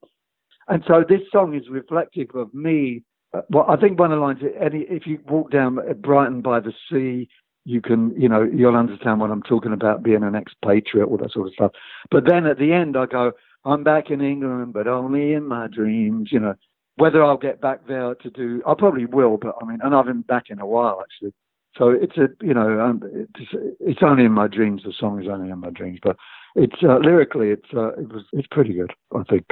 And 0.68 0.82
so 0.86 1.04
this 1.08 1.20
song 1.32 1.54
is 1.54 1.68
reflective 1.68 2.28
of 2.34 2.52
me. 2.54 3.02
Uh, 3.32 3.42
well, 3.50 3.66
I 3.68 3.76
think 3.76 3.98
one 3.98 4.12
of 4.12 4.18
the 4.18 4.24
lines, 4.24 4.40
any, 4.60 4.80
if 4.88 5.06
you 5.06 5.18
walk 5.28 5.50
down 5.50 5.78
Brighton 6.00 6.42
by 6.42 6.60
the 6.60 6.72
sea, 6.90 7.28
you 7.64 7.80
can, 7.80 8.14
you 8.16 8.28
know, 8.28 8.42
you'll 8.42 8.76
understand 8.76 9.20
what 9.20 9.30
I'm 9.30 9.42
talking 9.42 9.72
about 9.72 10.02
being 10.02 10.22
an 10.22 10.36
expatriate, 10.36 11.08
all 11.08 11.16
that 11.18 11.32
sort 11.32 11.48
of 11.48 11.54
stuff. 11.54 11.72
But 12.10 12.24
then 12.24 12.46
at 12.46 12.58
the 12.58 12.72
end, 12.72 12.96
I 12.96 13.06
go, 13.06 13.32
I'm 13.64 13.82
back 13.82 14.10
in 14.10 14.20
England, 14.20 14.72
but 14.72 14.86
only 14.86 15.32
in 15.32 15.48
my 15.48 15.66
dreams, 15.66 16.30
you 16.30 16.38
know. 16.38 16.54
Whether 16.96 17.22
I'll 17.22 17.36
get 17.36 17.60
back 17.60 17.86
there 17.86 18.14
to 18.14 18.30
do, 18.30 18.62
I 18.66 18.74
probably 18.74 19.04
will, 19.04 19.36
but 19.36 19.54
I 19.60 19.66
mean, 19.66 19.78
and 19.82 19.94
I've 19.94 20.06
been 20.06 20.22
back 20.22 20.44
in 20.48 20.60
a 20.60 20.66
while 20.66 21.02
actually. 21.02 21.32
So 21.76 21.90
it's 21.90 22.16
a, 22.16 22.28
you 22.42 22.54
know, 22.54 22.80
um, 22.80 23.02
it's, 23.04 23.50
it's 23.80 24.00
only 24.02 24.24
in 24.24 24.32
my 24.32 24.48
dreams. 24.48 24.82
The 24.82 24.94
song 24.98 25.22
is 25.22 25.28
only 25.28 25.50
in 25.50 25.58
my 25.58 25.68
dreams, 25.68 25.98
but 26.02 26.16
it's 26.54 26.82
uh, 26.82 26.96
lyrically, 26.96 27.50
it's 27.50 27.68
uh, 27.74 27.88
it 27.88 28.10
was, 28.10 28.24
it's 28.32 28.48
pretty 28.50 28.72
good, 28.72 28.92
I 29.14 29.22
think. 29.24 29.44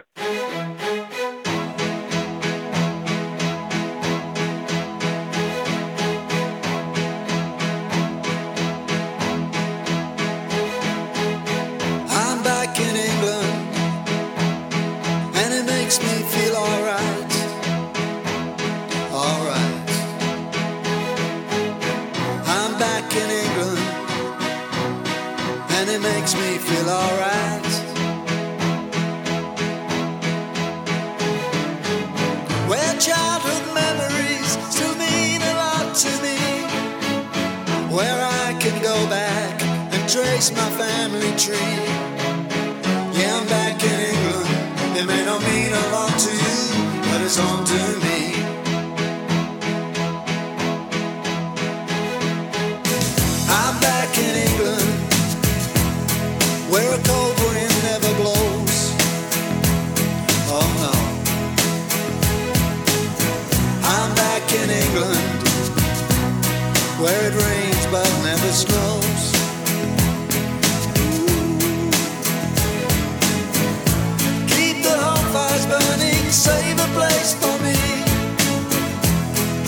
Trace 40.44 40.56
my 40.56 40.70
family 40.76 41.32
tree. 41.36 41.56
Yeah, 43.16 43.38
I'm 43.38 43.46
back 43.46 43.82
in 43.82 44.00
England. 44.12 44.98
It 44.98 45.06
may 45.06 45.24
not 45.24 45.40
mean 45.42 45.72
a 45.72 45.86
lot 45.92 46.18
to 46.18 46.30
you, 46.30 46.58
but 47.02 47.20
it's 47.22 47.36
home 47.36 47.64
to 47.64 47.80
me. 48.04 48.34
I'm 53.48 53.80
back 53.80 54.18
in 54.18 54.34
England, 54.48 54.90
where 56.70 56.90
a 56.92 57.00
cold 57.04 57.36
wind 57.44 57.74
never 57.90 58.12
blows. 58.20 58.92
Oh 60.56 60.68
no. 60.84 60.94
I'm 63.82 64.14
back 64.14 64.52
in 64.52 64.70
England 64.70 65.34
where 67.00 67.28
it 67.28 67.34
rains 67.34 67.53
place 76.94 77.34
for 77.34 77.56
me. 77.66 77.76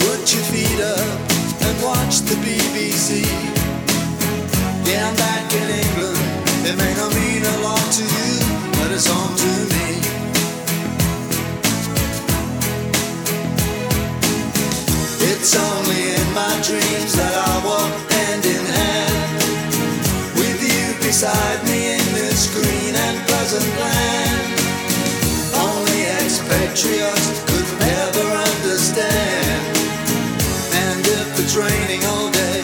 Put 0.03 0.23
your 0.33 0.47
feet 0.53 0.81
up 0.81 1.19
and 1.67 1.75
watch 1.83 2.15
the 2.29 2.37
BBC. 2.45 3.27
Yeah, 4.87 5.09
I'm 5.09 5.17
back 5.17 5.47
in 5.61 5.67
England. 5.83 6.23
It 6.69 6.77
may 6.79 6.93
not 6.95 7.11
mean 7.19 7.43
a 7.55 7.57
lot 7.67 7.87
to 7.99 8.05
you, 8.17 8.33
but 8.79 8.89
it's 8.97 9.09
home 9.11 9.35
to 9.45 9.53
me. 9.73 9.89
It's 15.31 15.53
only 15.69 16.03
in 16.19 16.29
my 16.41 16.55
dreams 16.69 17.13
that 17.21 17.35
I 17.51 17.53
walk 17.69 17.93
hand 18.15 18.45
in 18.57 18.65
hand 18.79 19.39
with 20.39 20.61
you 20.71 20.85
beside 21.07 21.61
me 21.71 21.79
in 21.99 22.07
this 22.19 22.41
green 22.55 22.95
and 22.95 23.17
pleasant 23.27 23.71
land. 23.81 24.16
Expatriates 26.77 27.41
could 27.49 27.69
never 27.81 28.21
understand. 28.21 29.77
And 30.77 31.01
if 31.01 31.41
it's 31.41 31.57
raining 31.57 32.05
all 32.05 32.31
day, 32.31 32.61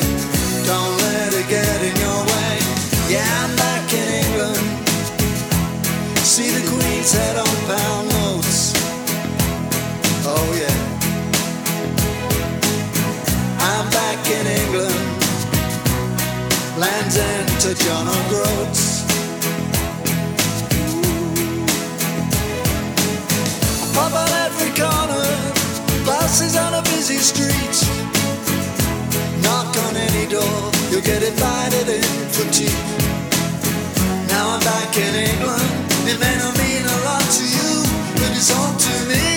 don't 0.68 0.96
let 1.00 1.32
it 1.32 1.48
get 1.48 1.80
in 1.80 1.96
your 1.96 2.20
way. 2.28 2.60
Yeah, 3.08 3.24
I'm 3.40 3.56
back 3.56 3.90
in 3.90 4.08
England. 4.26 4.60
See 6.28 6.50
the 6.50 6.60
Queen's 6.68 7.10
head 7.10 7.38
on 7.38 7.56
pound 7.64 8.08
notes. 8.12 8.74
Oh 10.28 10.48
yeah. 10.60 10.78
I'm 13.64 13.88
back 13.96 14.20
in 14.28 14.46
England. 14.60 15.00
Land's 16.76 17.16
End 17.16 17.48
to 17.62 17.74
John 17.82 18.08
O'Groats. 18.08 18.61
Buses 26.32 26.56
on 26.56 26.72
a 26.72 26.82
busy 26.84 27.18
street. 27.18 27.76
Knock 29.44 29.76
on 29.84 29.94
any 29.96 30.26
door, 30.32 30.58
you'll 30.90 31.04
get 31.04 31.22
invited 31.22 31.88
in 31.88 32.12
for 32.32 32.46
tea. 32.50 32.72
Now 34.32 34.44
I'm 34.54 34.60
back 34.60 34.96
in 34.96 35.14
England. 35.28 35.68
It 36.08 36.18
may 36.24 36.34
not 36.40 36.56
mean 36.56 36.84
a 36.88 36.98
is 38.40 38.48
home 38.50 38.76
to 38.88 38.94
me. 39.12 39.28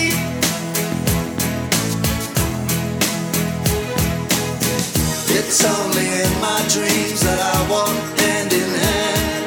It's 5.38 5.60
only 5.76 6.06
in 6.24 6.32
my 6.40 6.60
dreams 6.74 7.20
that 7.26 7.40
I 7.54 7.56
walk 7.72 7.96
hand 8.24 8.52
in 8.62 8.70
hand 8.84 9.46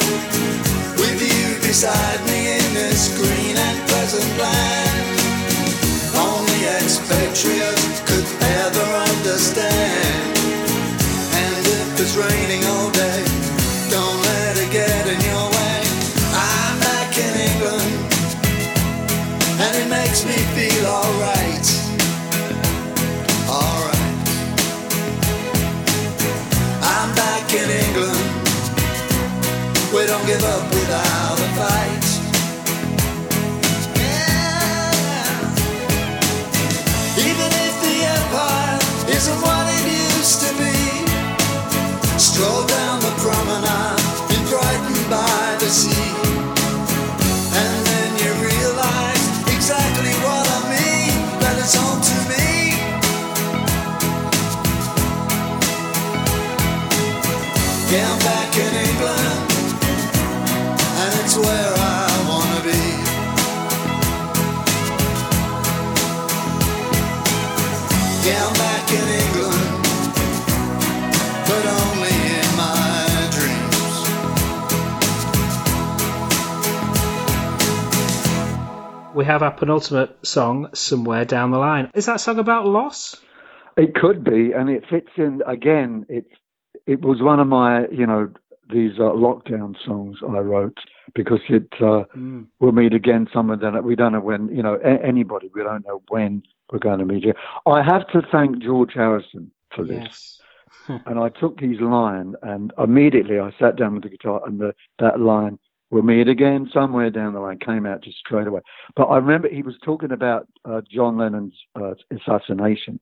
with 1.01 1.19
you 1.19 1.67
beside 1.67 2.19
me 2.29 2.39
in 2.57 2.73
this 2.75 3.09
green 3.17 3.57
and 3.57 3.77
pleasant 3.89 4.37
land. 4.37 4.78
Don't 30.09 30.25
give 30.25 30.43
up 30.43 30.63
without 30.73 31.37
a 31.37 31.49
fight. 31.59 32.05
Yeah. 33.95 35.29
Even 37.29 37.49
if 37.65 37.73
the 37.85 37.95
empire 38.17 38.79
isn't 39.15 39.39
what 39.43 39.48
We 79.15 79.25
have 79.25 79.41
our 79.43 79.51
penultimate 79.51 80.15
song, 80.25 80.69
Somewhere 80.73 81.25
Down 81.25 81.51
the 81.51 81.57
Line. 81.57 81.89
Is 81.93 82.05
that 82.05 82.21
song 82.21 82.39
about 82.39 82.65
loss? 82.67 83.19
It 83.75 83.93
could 83.95 84.23
be, 84.23 84.53
and 84.53 84.69
it 84.69 84.85
fits 84.89 85.09
in 85.17 85.41
again. 85.45 86.05
It 86.07 86.25
it 86.85 87.01
was 87.01 87.21
one 87.21 87.39
of 87.39 87.47
my, 87.47 87.87
you 87.89 88.05
know, 88.05 88.29
these 88.69 88.93
uh, 88.97 89.03
lockdown 89.11 89.75
songs 89.85 90.17
I 90.23 90.37
wrote 90.39 90.77
because 91.15 91.41
it 91.49 91.67
uh, 91.81 92.03
Mm. 92.15 92.45
we'll 92.59 92.71
meet 92.71 92.93
again 92.93 93.27
somewhere 93.33 93.57
that 93.57 93.83
we 93.83 93.95
don't 93.95 94.13
know 94.13 94.21
when, 94.21 94.47
you 94.55 94.63
know, 94.63 94.75
a- 94.75 95.03
anybody. 95.05 95.49
We 95.53 95.63
don't 95.63 95.85
know 95.85 96.01
when 96.09 96.43
we're 96.71 96.79
going 96.79 96.99
to 96.99 97.05
meet 97.05 97.23
you. 97.25 97.33
I 97.65 97.81
have 97.83 98.07
to 98.13 98.21
thank 98.31 98.59
George 98.59 98.93
Harrison 98.93 99.51
for 99.75 99.83
this. 99.83 100.38
Yes. 100.89 101.01
And 101.05 101.19
I 101.19 101.29
took 101.29 101.59
his 101.59 101.79
line, 101.79 102.33
and 102.41 102.73
immediately 102.79 103.39
I 103.39 103.51
sat 103.59 103.75
down 103.75 103.93
with 103.93 104.03
the 104.03 104.09
guitar, 104.09 104.41
and 104.45 104.59
the, 104.59 104.73
that 104.97 105.19
line, 105.19 105.59
"We'll 105.91 106.01
meet 106.01 106.27
again 106.27 106.67
somewhere 106.73 107.11
down 107.11 107.33
the 107.33 107.39
line," 107.39 107.59
came 107.59 107.85
out 107.85 108.01
just 108.03 108.17
straight 108.17 108.47
away. 108.47 108.61
But 108.95 109.05
I 109.05 109.17
remember 109.17 109.49
he 109.49 109.61
was 109.61 109.75
talking 109.85 110.11
about 110.11 110.47
uh, 110.65 110.81
John 110.91 111.17
Lennon's 111.17 111.53
uh, 111.79 111.93
assassination, 112.11 112.99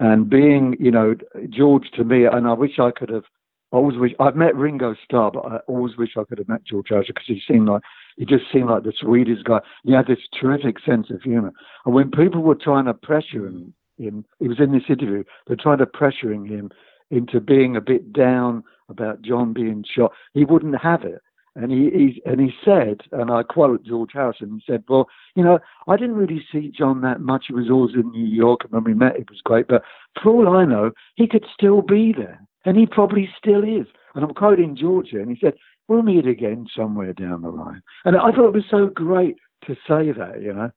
and 0.00 0.28
being, 0.28 0.76
you 0.80 0.90
know, 0.90 1.14
George 1.48 1.90
to 1.94 2.02
me, 2.02 2.24
and 2.24 2.46
I 2.48 2.54
wish 2.54 2.78
I 2.80 2.90
could 2.90 3.08
have. 3.10 3.24
I 3.72 3.76
always 3.76 3.96
wish 3.96 4.12
I've 4.20 4.36
met 4.36 4.54
Ringo 4.54 4.94
Starr, 5.04 5.30
but 5.30 5.46
I 5.46 5.56
always 5.68 5.96
wish 5.96 6.10
I 6.18 6.24
could 6.24 6.38
have 6.38 6.48
met 6.48 6.64
George 6.64 6.88
Harrison 6.90 7.14
because 7.14 7.28
he 7.28 7.40
seemed 7.46 7.68
like 7.68 7.82
he 8.16 8.26
just 8.26 8.44
seemed 8.52 8.68
like 8.68 8.82
the 8.82 8.92
sweetest 9.00 9.44
guy. 9.44 9.60
He 9.84 9.92
had 9.92 10.08
this 10.08 10.18
terrific 10.38 10.80
sense 10.84 11.08
of 11.10 11.22
humor, 11.22 11.52
and 11.86 11.94
when 11.94 12.10
people 12.10 12.42
were 12.42 12.56
trying 12.56 12.86
to 12.86 12.94
pressure 12.94 13.46
him, 13.46 13.74
him 13.96 14.24
he 14.40 14.48
was 14.48 14.58
in 14.58 14.72
this 14.72 14.82
interview. 14.88 15.22
They're 15.46 15.56
trying 15.56 15.78
to 15.78 15.86
pressuring 15.86 16.48
him 16.48 16.70
into 17.12 17.40
being 17.40 17.76
a 17.76 17.80
bit 17.80 18.12
down 18.12 18.64
about 18.88 19.22
John 19.22 19.52
being 19.52 19.84
shot. 19.88 20.12
He 20.34 20.44
wouldn't 20.44 20.80
have 20.80 21.04
it. 21.04 21.20
And 21.54 21.70
he, 21.70 21.90
he 21.90 22.22
and 22.24 22.40
he 22.40 22.50
said, 22.64 23.02
and 23.12 23.30
I 23.30 23.42
quote 23.42 23.84
George 23.84 24.10
Harrison, 24.14 24.54
he 24.54 24.72
said, 24.72 24.84
Well, 24.88 25.06
you 25.36 25.44
know, 25.44 25.58
I 25.86 25.96
didn't 25.96 26.16
really 26.16 26.42
see 26.50 26.72
John 26.76 27.02
that 27.02 27.20
much. 27.20 27.44
He 27.48 27.52
was 27.52 27.70
always 27.70 27.94
in 27.94 28.10
New 28.10 28.26
York 28.26 28.60
and 28.64 28.72
when 28.72 28.84
we 28.84 28.94
met 28.94 29.16
it 29.16 29.28
was 29.28 29.42
great. 29.44 29.68
But 29.68 29.82
for 30.22 30.30
all 30.30 30.56
I 30.56 30.64
know, 30.64 30.92
he 31.16 31.28
could 31.28 31.44
still 31.52 31.82
be 31.82 32.14
there. 32.16 32.40
And 32.64 32.78
he 32.78 32.86
probably 32.86 33.28
still 33.36 33.62
is. 33.62 33.86
And 34.14 34.24
I'm 34.24 34.32
quoting 34.32 34.76
George 34.76 35.08
here, 35.10 35.20
and 35.20 35.30
he 35.30 35.38
said, 35.38 35.54
We'll 35.88 36.02
meet 36.02 36.26
again 36.26 36.66
somewhere 36.74 37.12
down 37.12 37.42
the 37.42 37.50
line. 37.50 37.82
And 38.06 38.16
I 38.16 38.30
thought 38.30 38.48
it 38.48 38.54
was 38.54 38.64
so 38.70 38.86
great 38.86 39.36
to 39.66 39.74
say 39.74 40.12
that, 40.12 40.40
you 40.40 40.54
know. 40.54 40.70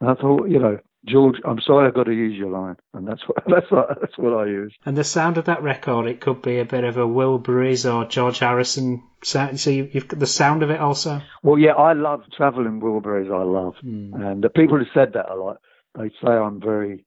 And 0.00 0.10
I 0.10 0.14
thought, 0.14 0.48
you 0.48 0.60
know, 0.60 0.78
George, 1.06 1.36
I'm 1.46 1.60
sorry 1.66 1.86
I've 1.88 1.94
got 1.94 2.04
to 2.04 2.12
use 2.12 2.36
your 2.38 2.50
line. 2.50 2.76
And 2.92 3.06
that's 3.08 3.22
what 3.26 3.38
that's 3.46 3.70
what 3.70 4.00
that's 4.00 4.18
what 4.18 4.34
I 4.34 4.46
use. 4.46 4.74
And 4.84 4.96
the 4.96 5.04
sound 5.04 5.38
of 5.38 5.46
that 5.46 5.62
record, 5.62 6.06
it 6.06 6.20
could 6.20 6.42
be 6.42 6.58
a 6.58 6.64
bit 6.64 6.84
of 6.84 6.96
a 6.96 7.06
Wilburys 7.06 7.90
or 7.90 8.06
George 8.06 8.38
Harrison 8.40 9.02
sound. 9.24 9.58
So 9.58 9.70
you- 9.70 9.88
you've 9.92 10.08
got 10.08 10.20
the 10.20 10.26
sound 10.26 10.62
of 10.62 10.70
it 10.70 10.80
also. 10.80 11.20
Well, 11.42 11.58
yeah, 11.58 11.72
I 11.72 11.94
love 11.94 12.22
traveling 12.36 12.80
Wilburys. 12.80 13.30
I 13.32 13.42
love, 13.44 13.74
and 13.82 14.42
the 14.44 14.50
people 14.50 14.78
who 14.78 14.84
said 14.92 15.14
that 15.14 15.30
a 15.30 15.36
lot, 15.36 15.56
they 15.98 16.10
say 16.22 16.30
I'm 16.30 16.60
very 16.60 17.04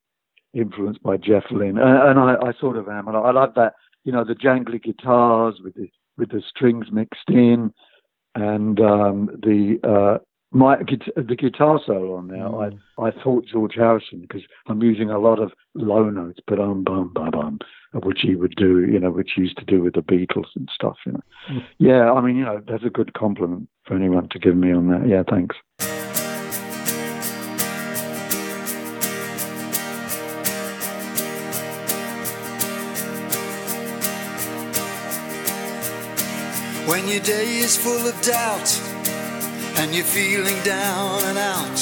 influenced 0.53 1.01
by 1.03 1.17
Jeff 1.17 1.43
Lynne, 1.51 1.77
and, 1.77 2.09
and 2.09 2.19
I, 2.19 2.35
I 2.35 2.53
sort 2.59 2.77
of 2.77 2.87
am. 2.87 3.07
And 3.07 3.17
I, 3.17 3.21
I 3.21 3.31
love 3.31 3.53
that, 3.55 3.73
you 4.03 4.11
know, 4.11 4.23
the 4.23 4.35
jangly 4.35 4.81
guitars 4.81 5.59
with 5.63 5.75
the 5.75 5.87
with 6.17 6.29
the 6.29 6.41
strings 6.49 6.87
mixed 6.91 7.29
in, 7.29 7.73
and 8.35 8.79
um, 8.79 9.29
the 9.41 9.77
uh, 9.83 10.17
my 10.53 10.77
the 10.77 11.35
guitar 11.35 11.79
solo 11.85 12.15
on 12.15 12.27
there. 12.27 12.47
I 12.47 12.69
I 12.97 13.11
thought 13.23 13.45
George 13.47 13.73
Harrison 13.75 14.21
because 14.21 14.43
I'm 14.67 14.81
using 14.81 15.09
a 15.09 15.19
lot 15.19 15.39
of 15.39 15.51
low 15.73 16.09
notes, 16.09 16.39
but 16.47 16.59
um 16.59 16.83
bum 16.83 17.11
bum 17.13 17.31
bum, 17.31 17.59
which 18.03 18.19
he 18.21 18.35
would 18.35 18.55
do, 18.55 18.85
you 18.85 18.99
know, 18.99 19.11
which 19.11 19.31
he 19.35 19.41
used 19.41 19.57
to 19.57 19.65
do 19.65 19.81
with 19.81 19.95
the 19.95 20.01
Beatles 20.01 20.55
and 20.55 20.69
stuff, 20.73 20.97
you 21.05 21.13
know. 21.13 21.61
Yeah, 21.79 22.11
I 22.11 22.21
mean, 22.21 22.37
you 22.37 22.45
know, 22.45 22.61
that's 22.67 22.85
a 22.85 22.89
good 22.89 23.13
compliment 23.13 23.67
for 23.85 23.95
anyone 23.95 24.29
to 24.29 24.39
give 24.39 24.55
me 24.55 24.71
on 24.71 24.89
that. 24.89 25.07
Yeah, 25.07 25.23
thanks. 25.29 25.55
When 36.85 37.07
your 37.07 37.21
day 37.21 37.57
is 37.57 37.75
full 37.77 38.07
of 38.07 38.21
doubt 38.21 38.92
and 39.77 39.93
you're 39.93 40.05
feeling 40.05 40.61
down 40.63 41.23
and 41.23 41.37
out, 41.37 41.79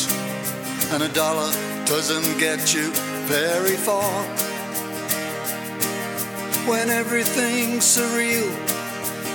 and 0.94 1.04
a 1.04 1.10
dollar 1.10 1.52
doesn't 1.86 2.40
get 2.40 2.74
you 2.74 2.92
very 3.28 3.76
far. 3.76 4.24
When 6.68 6.90
everything's 6.90 7.84
surreal, 7.84 8.50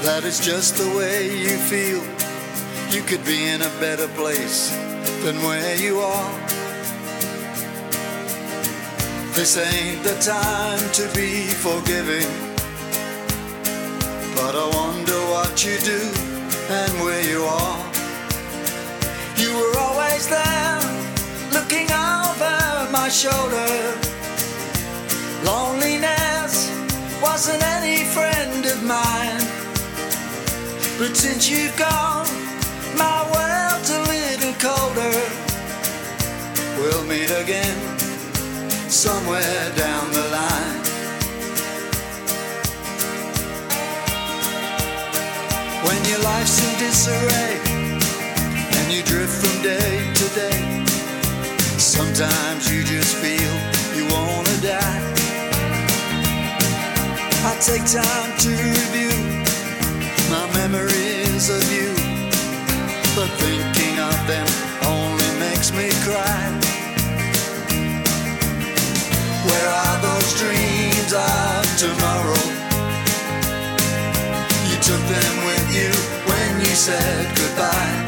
that 0.03 0.25
is 0.25 0.39
just 0.39 0.77
the 0.77 0.89
way 0.97 1.37
you 1.37 1.57
feel. 1.57 2.03
You 2.95 3.03
could 3.03 3.25
be 3.25 3.49
in 3.49 3.63
a 3.63 3.71
better 3.81 4.09
place 4.09 4.71
than 5.25 5.37
where 5.43 5.77
you 5.77 5.99
are. 5.99 6.33
This 9.35 9.57
ain't 9.59 10.03
the 10.03 10.15
time 10.21 10.81
to 10.93 11.05
be 11.15 11.47
forgiving. 11.47 12.31
But 14.35 14.55
I 14.55 14.67
wonder 14.75 15.19
what 15.33 15.65
you 15.65 15.79
do 15.81 16.01
and 16.71 16.93
where 17.05 17.25
you 17.29 17.43
are. 17.43 17.96
You 19.39 19.55
were 19.55 19.79
always 19.79 20.29
there, 20.29 20.81
looking 21.53 21.91
over 21.93 22.89
my 22.91 23.11
shoulder. 23.11 23.69
Loneliness 25.45 26.73
wasn't 27.21 27.63
any 27.63 28.05
friend 28.05 28.65
of 28.65 28.83
mine. 28.83 29.45
But 30.99 31.15
since 31.15 31.51
you've 31.51 31.77
gone, 31.77 32.27
my 32.97 33.21
world's 33.35 33.91
a 33.91 34.01
little 34.15 34.55
colder. 34.55 35.17
We'll 36.79 37.05
meet 37.05 37.31
again 37.31 37.77
somewhere 38.89 39.71
down 39.77 40.13
the 40.13 40.27
line. 40.39 40.81
When 45.85 46.03
your 46.07 46.21
life's 46.21 46.59
in 46.65 46.79
disarray 46.79 47.76
and 48.87 48.95
you 48.95 49.03
drift 49.03 49.45
from 49.45 49.63
day 49.63 50.13
to 50.15 50.27
day. 50.35 50.85
Sometimes 51.77 52.71
you 52.71 52.85
just 52.85 53.17
feel 53.17 53.55
you 53.97 54.05
wanna 54.15 54.57
die. 54.63 55.03
I 57.51 57.53
take 57.59 57.85
time 57.91 58.31
to 58.45 58.51
review 58.79 59.17
my 60.31 60.47
memories 60.61 61.51
of 61.51 61.63
you, 61.77 61.91
but 63.17 63.29
thinking 63.43 63.99
of 63.99 64.19
them 64.31 64.47
only 64.95 65.31
makes 65.41 65.73
me 65.73 65.89
cry. 66.07 66.43
Where 69.49 69.69
are 69.83 69.99
those 70.09 70.31
dreams 70.43 71.13
of 71.13 71.63
tomorrow? 71.85 72.45
You 74.71 74.77
took 74.89 75.03
them 75.15 75.35
with 75.51 75.67
you 75.75 75.91
when 76.31 76.61
you 76.61 76.75
said 76.87 77.37
goodbye. 77.37 78.06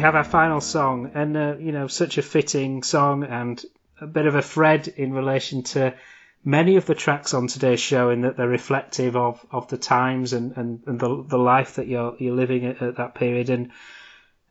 Have 0.00 0.14
our 0.14 0.24
final 0.24 0.60
song, 0.60 1.12
and 1.14 1.36
uh, 1.36 1.56
you 1.58 1.72
know, 1.72 1.86
such 1.86 2.18
a 2.18 2.22
fitting 2.22 2.82
song 2.82 3.24
and 3.24 3.62
a 4.00 4.06
bit 4.06 4.26
of 4.26 4.34
a 4.34 4.42
thread 4.42 4.88
in 4.88 5.12
relation 5.12 5.62
to 5.62 5.94
many 6.44 6.76
of 6.76 6.86
the 6.86 6.94
tracks 6.94 7.34
on 7.34 7.46
today's 7.46 7.80
show, 7.80 8.10
in 8.10 8.22
that 8.22 8.36
they're 8.36 8.48
reflective 8.48 9.16
of, 9.16 9.44
of 9.50 9.68
the 9.68 9.78
times 9.78 10.32
and, 10.32 10.56
and, 10.56 10.82
and 10.86 11.00
the 11.00 11.24
the 11.28 11.38
life 11.38 11.76
that 11.76 11.86
you're 11.86 12.16
you're 12.18 12.34
living 12.34 12.66
at, 12.66 12.82
at 12.82 12.96
that 12.96 13.14
period. 13.14 13.50
And 13.50 13.70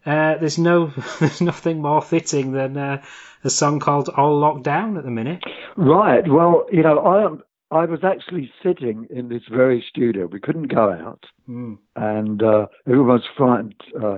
uh, 0.05 0.37
there's 0.37 0.57
no 0.57 0.87
there's 1.19 1.41
nothing 1.41 1.81
more 1.81 2.01
fitting 2.01 2.51
than 2.51 2.77
uh, 2.77 3.03
a 3.43 3.49
song 3.49 3.79
called 3.79 4.09
"All 4.09 4.39
Locked 4.39 4.63
Down" 4.63 4.97
at 4.97 5.03
the 5.03 5.11
minute. 5.11 5.43
Right. 5.75 6.27
Well, 6.27 6.65
you 6.71 6.83
know, 6.83 6.99
I. 6.99 7.43
I 7.71 7.85
was 7.85 7.99
actually 8.03 8.51
sitting 8.63 9.05
in 9.11 9.29
this 9.29 9.43
very 9.47 9.85
studio. 9.87 10.25
We 10.25 10.39
couldn't 10.39 10.73
go 10.73 10.91
out, 10.91 11.23
Mm, 11.49 11.79
and 11.95 12.43
uh, 12.43 12.67
everyone 12.85 13.07
was 13.07 13.27
frightened 13.35 13.81
uh, 13.99 14.17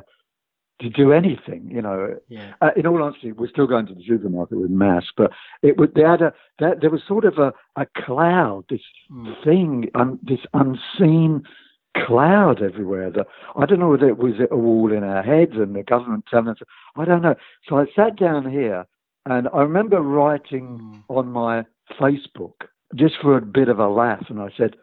to 0.82 0.90
do 0.90 1.12
anything. 1.14 1.70
You 1.72 1.82
know, 1.82 2.16
yeah. 2.28 2.54
uh, 2.62 2.72
in 2.76 2.86
all 2.88 3.02
honesty, 3.02 3.32
we're 3.32 3.50
still 3.50 3.68
going 3.68 3.86
to 3.88 3.94
the 3.96 4.04
supermarket 4.08 4.60
with 4.60 4.72
masks, 4.72 5.12
but 5.16 5.32
it 5.64 5.78
would. 5.78 5.94
They 5.96 6.02
had 6.04 6.22
a. 6.22 6.34
That, 6.60 6.82
there 6.82 6.90
was 6.90 7.02
sort 7.08 7.26
of 7.26 7.38
a, 7.38 7.54
a 7.76 7.86
cloud, 8.06 8.66
this 8.70 8.82
Mm. 9.12 9.44
thing, 9.44 9.90
um, 9.96 10.20
this 10.24 10.40
unseen 10.54 11.44
cloud 12.06 12.62
everywhere. 12.62 13.10
That 13.12 13.28
I 13.56 13.66
don't 13.66 13.80
know 13.80 13.90
whether 13.90 14.08
it 14.08 14.18
was 14.18 14.34
a 14.50 14.56
wall 14.56 14.92
in 14.92 15.04
our 15.04 15.24
heads 15.24 15.54
and 15.56 15.76
the 15.76 15.84
government 15.84 16.26
telling 16.30 16.48
us. 16.50 16.58
I 16.96 17.06
don't 17.06 17.22
know. 17.22 17.36
So 17.68 17.78
I 17.78 17.86
sat 17.96 18.16
down 18.18 18.50
here, 18.50 18.86
and 19.26 19.48
I 19.54 19.62
remember 19.62 20.02
writing 20.02 20.80
Mm. 20.82 21.04
on 21.18 21.32
my 21.32 21.66
Facebook 22.00 22.54
just 22.96 23.16
for 23.22 23.38
a 23.38 23.42
bit 23.42 23.70
of 23.70 23.80
a 23.80 23.88
laugh, 23.88 24.26
and 24.30 24.40
I 24.42 24.50
said, 24.58 24.76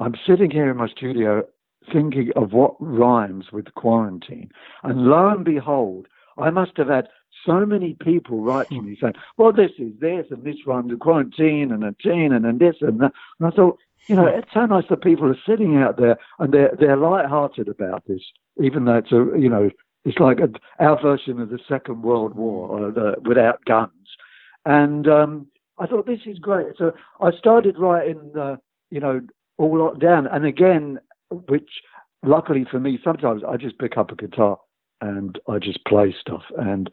"I'm 0.00 0.14
sitting 0.26 0.50
here 0.50 0.70
in 0.70 0.76
my 0.76 0.88
studio 0.88 1.44
thinking 1.92 2.30
of 2.36 2.52
what 2.52 2.74
rhymes 2.80 3.46
with 3.52 3.74
quarantine," 3.74 4.50
and 4.82 5.06
lo 5.06 5.28
and 5.28 5.44
behold, 5.44 6.06
I 6.36 6.50
must 6.50 6.76
have 6.76 6.88
had 6.88 7.08
so 7.44 7.64
many 7.64 7.94
people 7.94 8.40
write 8.40 8.68
to 8.68 8.82
me 8.82 8.96
saying, 9.00 9.14
"Well, 9.36 9.52
this 9.52 9.72
is 9.78 9.92
this, 10.00 10.26
and 10.30 10.44
this 10.44 10.66
rhymes 10.66 10.90
with 10.90 11.00
quarantine, 11.00 11.72
and 11.72 11.84
a 11.84 11.94
teen, 12.02 12.32
and 12.32 12.44
then 12.44 12.58
this 12.58 12.76
and 12.80 13.00
that," 13.00 13.12
and 13.38 13.48
I 13.48 13.50
thought. 13.50 13.78
You 14.06 14.16
know, 14.16 14.26
it's 14.26 14.48
so 14.54 14.64
nice 14.64 14.84
that 14.88 15.02
people 15.02 15.26
are 15.26 15.36
sitting 15.44 15.76
out 15.76 15.98
there 15.98 16.16
and 16.38 16.54
they're 16.54 16.74
they're 16.80 16.96
light-hearted 16.96 17.68
about 17.68 18.04
this, 18.06 18.22
even 18.62 18.86
though 18.86 18.94
it's 18.94 19.12
a 19.12 19.38
you 19.38 19.50
know 19.50 19.70
it's 20.04 20.18
like 20.18 20.38
a, 20.40 20.48
our 20.82 21.00
version 21.00 21.40
of 21.40 21.50
the 21.50 21.58
Second 21.68 22.02
World 22.02 22.34
War 22.34 22.68
or 22.68 22.90
the, 22.90 23.16
without 23.28 23.64
guns. 23.66 23.90
And 24.64 25.06
um, 25.06 25.48
I 25.78 25.86
thought 25.86 26.06
this 26.06 26.20
is 26.26 26.38
great. 26.38 26.76
So 26.78 26.92
I 27.20 27.30
started 27.32 27.78
writing, 27.78 28.32
uh, 28.38 28.56
you 28.90 29.00
know, 29.00 29.20
all 29.58 29.78
locked 29.78 30.00
down. 30.00 30.26
And 30.26 30.46
again, 30.46 30.98
which 31.30 31.70
luckily 32.22 32.66
for 32.70 32.80
me, 32.80 32.98
sometimes 33.02 33.42
I 33.46 33.56
just 33.56 33.78
pick 33.78 33.96
up 33.96 34.10
a 34.10 34.16
guitar 34.16 34.58
and 35.00 35.38
I 35.48 35.58
just 35.58 35.84
play 35.84 36.14
stuff. 36.20 36.42
And 36.56 36.90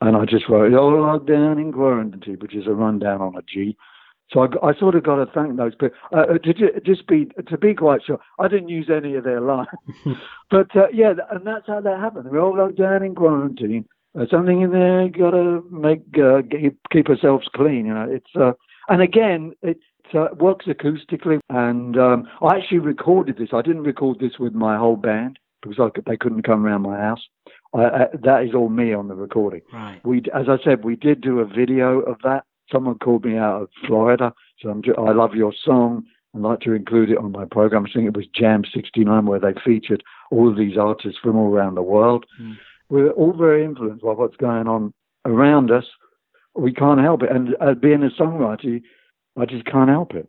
and 0.00 0.16
I 0.16 0.24
just 0.24 0.48
wrote 0.48 0.74
all 0.74 1.00
locked 1.00 1.28
down 1.28 1.58
in 1.58 1.72
quarantine, 1.72 2.38
which 2.40 2.56
is 2.56 2.66
a 2.66 2.72
rundown 2.72 3.20
on 3.20 3.36
a 3.36 3.42
G. 3.42 3.76
So 4.32 4.40
I, 4.40 4.70
I 4.70 4.74
sort 4.78 4.94
of 4.94 5.04
got 5.04 5.16
to 5.16 5.26
thank 5.26 5.56
those 5.56 5.74
people. 5.74 5.96
Uh, 6.12 6.38
to 6.38 6.54
ju- 6.54 6.80
just 6.84 7.06
be 7.06 7.28
to 7.46 7.58
be 7.58 7.74
quite 7.74 8.00
sure, 8.04 8.18
I 8.40 8.48
didn't 8.48 8.68
use 8.68 8.88
any 8.94 9.14
of 9.14 9.24
their 9.24 9.40
lines. 9.40 9.68
but 10.50 10.74
uh, 10.74 10.88
yeah, 10.92 11.12
and 11.30 11.46
that's 11.46 11.66
how 11.66 11.80
that 11.80 12.00
happened. 12.00 12.30
We're 12.30 12.40
all 12.40 12.56
locked 12.56 12.78
down 12.78 13.02
in 13.02 13.14
quarantine. 13.14 13.84
There's 14.14 14.30
something 14.30 14.62
in 14.62 14.72
there. 14.72 15.08
Got 15.08 15.30
to 15.30 15.64
make 15.70 16.02
uh, 16.18 16.42
keep, 16.50 16.78
keep 16.90 17.08
ourselves 17.08 17.46
clean. 17.54 17.86
You 17.86 17.94
know, 17.94 18.08
it's 18.10 18.30
uh, 18.34 18.52
and 18.88 19.02
again 19.02 19.52
it 19.62 19.78
uh, 20.14 20.28
works 20.38 20.66
acoustically. 20.66 21.40
And 21.50 21.98
um, 21.98 22.28
I 22.42 22.56
actually 22.56 22.78
recorded 22.78 23.36
this. 23.38 23.50
I 23.52 23.62
didn't 23.62 23.84
record 23.84 24.18
this 24.18 24.38
with 24.38 24.54
my 24.54 24.76
whole 24.76 24.96
band 24.96 25.38
because 25.62 25.78
I 25.80 25.90
could, 25.94 26.04
they 26.06 26.16
couldn't 26.16 26.42
come 26.42 26.66
around 26.66 26.82
my 26.82 26.98
house. 26.98 27.20
I, 27.74 27.82
I, 27.84 28.06
that 28.24 28.44
is 28.44 28.54
all 28.54 28.68
me 28.68 28.92
on 28.92 29.08
the 29.08 29.14
recording 29.14 29.62
Right. 29.72 30.00
we, 30.04 30.18
as 30.34 30.46
I 30.48 30.56
said, 30.62 30.84
we 30.84 30.96
did 30.96 31.20
do 31.20 31.40
a 31.40 31.46
video 31.46 32.00
of 32.00 32.18
that. 32.24 32.44
Someone 32.70 32.98
called 32.98 33.24
me 33.24 33.36
out 33.36 33.62
of 33.62 33.68
Florida, 33.86 34.32
so 34.60 34.70
I'm, 34.70 34.82
I 34.98 35.12
love 35.12 35.34
your 35.34 35.52
song. 35.64 36.04
I'd 36.34 36.40
like 36.40 36.60
to 36.60 36.72
include 36.72 37.10
it 37.10 37.18
on 37.18 37.32
my 37.32 37.44
program. 37.44 37.84
I 37.86 37.92
think 37.92 38.06
it 38.06 38.16
was 38.16 38.26
Jam 38.34 38.62
69, 38.72 39.26
where 39.26 39.40
they 39.40 39.52
featured 39.64 40.02
all 40.30 40.48
of 40.48 40.56
these 40.56 40.78
artists 40.78 41.18
from 41.22 41.36
all 41.36 41.52
around 41.52 41.74
the 41.74 41.82
world. 41.82 42.24
Mm. 42.40 42.56
We're 42.88 43.10
all 43.10 43.34
very 43.34 43.64
influenced 43.64 44.02
by 44.02 44.12
what's 44.12 44.36
going 44.36 44.68
on 44.68 44.94
around 45.26 45.70
us. 45.70 45.84
We 46.54 46.72
can't 46.72 47.00
help 47.00 47.22
it. 47.22 47.30
And 47.30 47.56
uh, 47.60 47.74
being 47.74 48.02
a 48.02 48.08
songwriter, 48.22 48.82
I 49.38 49.46
just 49.46 49.64
can't 49.64 49.88
help 49.90 50.14
it. 50.14 50.28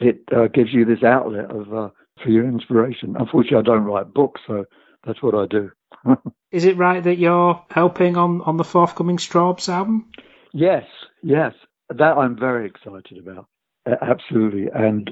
It 0.00 0.22
uh, 0.34 0.48
gives 0.48 0.72
you 0.72 0.84
this 0.84 1.02
outlet 1.02 1.50
of 1.50 1.72
uh, 1.72 1.88
for 2.22 2.28
your 2.30 2.46
inspiration. 2.48 3.14
Unfortunately, 3.18 3.58
I 3.58 3.62
don't 3.62 3.84
write 3.84 4.12
books, 4.12 4.40
so 4.46 4.64
that's 5.06 5.22
what 5.22 5.34
I 5.34 5.46
do. 5.46 5.70
Is 6.50 6.64
it 6.64 6.76
right 6.76 7.02
that 7.02 7.18
you're 7.18 7.62
helping 7.70 8.16
on, 8.16 8.40
on 8.42 8.56
the 8.56 8.64
forthcoming 8.64 9.16
Strawbs 9.18 9.68
album? 9.68 10.10
Yes, 10.52 10.84
yes, 11.22 11.54
that 11.88 12.16
I'm 12.16 12.38
very 12.38 12.66
excited 12.66 13.18
about. 13.18 13.46
Uh, 13.88 13.94
absolutely, 14.02 14.68
and 14.74 15.10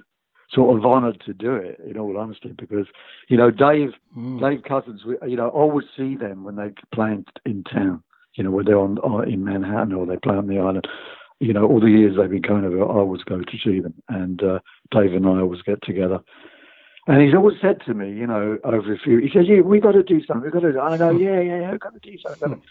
sort 0.53 0.77
of 0.77 0.85
honoured 0.85 1.23
to 1.27 1.33
do 1.33 1.55
it. 1.55 1.79
In 1.89 1.97
all 1.99 2.17
honesty, 2.19 2.53
because 2.59 2.87
you 3.29 3.37
know 3.37 3.51
Dave, 3.51 3.91
Mm. 4.17 4.41
Dave 4.41 4.65
Cousins, 4.65 5.05
we- 5.05 5.31
you 5.31 5.37
know, 5.37 5.47
I 5.47 5.51
always 5.51 5.87
see 5.97 6.17
them 6.17 6.43
when 6.43 6.57
they 6.57 6.73
play 6.93 7.13
in, 7.13 7.25
in 7.47 7.63
town. 7.63 8.03
You 8.35 8.45
know, 8.45 8.51
when 8.51 8.65
they're 8.65 8.79
on 8.79 8.99
or 8.99 9.25
in 9.25 9.45
Manhattan 9.45 9.93
or 9.93 10.05
they 10.07 10.17
play 10.17 10.35
on 10.35 10.47
the 10.49 10.59
island. 10.59 10.87
You 11.41 11.55
know, 11.55 11.67
all 11.67 11.81
the 11.81 11.89
years 11.91 12.17
they've 12.17 12.31
been 12.31 12.43
coming 12.43 12.65
over, 12.65 12.83
I 12.83 12.87
always 12.87 13.23
go 13.23 13.41
to 13.41 13.59
see 13.65 13.81
them, 13.81 13.95
and 14.09 14.43
uh, 14.43 14.59
Dave 14.91 15.15
and 15.15 15.27
I 15.27 15.41
always 15.41 15.63
get 15.63 15.83
together. 15.83 16.21
And 17.07 17.23
he's 17.23 17.35
always 17.35 17.57
said 17.63 17.81
to 17.87 17.95
me, 17.95 18.13
you 18.13 18.27
know, 18.27 18.59
over 18.63 18.93
a 18.93 18.99
few, 18.99 19.19
he 19.19 19.31
says, 19.33 19.47
"Yeah, 19.49 19.61
we 19.61 19.81
got 19.81 19.93
to 19.93 20.03
do 20.03 20.23
something. 20.25 20.45
We 20.45 20.51
got 20.51 20.61
to." 20.61 20.73
do 20.73 20.81
I 20.81 20.99
go, 20.99 21.11
"Yeah, 21.11 21.41
yeah, 21.41 21.61
yeah, 21.61 21.73
we 21.73 21.79
got 21.79 21.95
to 21.95 22.11
do 22.11 22.17
something." 22.19 22.63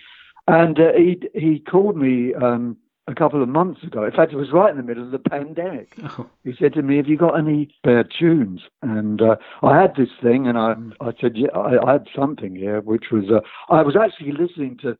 And 0.48 0.80
uh, 0.80 0.94
he 0.96 1.20
he 1.34 1.60
called 1.60 1.98
me 1.98 2.34
um, 2.36 2.78
a 3.08 3.16
couple 3.16 3.41
of 3.41 3.50
months 3.50 3.84
ago. 3.84 4.04
In 4.06 4.12
fact, 4.12 4.32
it 4.32 4.38
was 4.38 4.52
right 4.52 4.70
in 4.70 4.78
the 4.78 4.84
middle 4.84 5.04
of 5.04 5.12
the 5.12 5.20
pandemic. 5.20 5.94
Oh, 6.18 6.30
He 6.44 6.54
said 6.58 6.74
to 6.74 6.84
me, 6.84 6.98
"Have 6.98 7.08
you 7.08 7.18
got 7.18 7.38
any 7.40 7.74
spare 7.78 8.04
tunes?" 8.04 8.62
And 8.84 9.22
uh, 9.22 9.38
I 9.64 9.82
had 9.82 9.96
this 9.96 10.10
thing, 10.22 10.48
and 10.48 10.58
I 10.58 10.76
I 11.02 11.12
said, 11.20 11.34
"Yeah, 11.36 11.50
I, 11.56 11.84
I 11.84 11.91
had 11.94 12.08
something 12.16 12.56
here," 12.56 12.82
which 12.82 13.06
was 13.12 13.26
uh, 13.32 13.41
I 13.74 13.82
was 13.82 13.96
actually 13.96 14.32
listening 14.32 14.78
to 14.84 14.96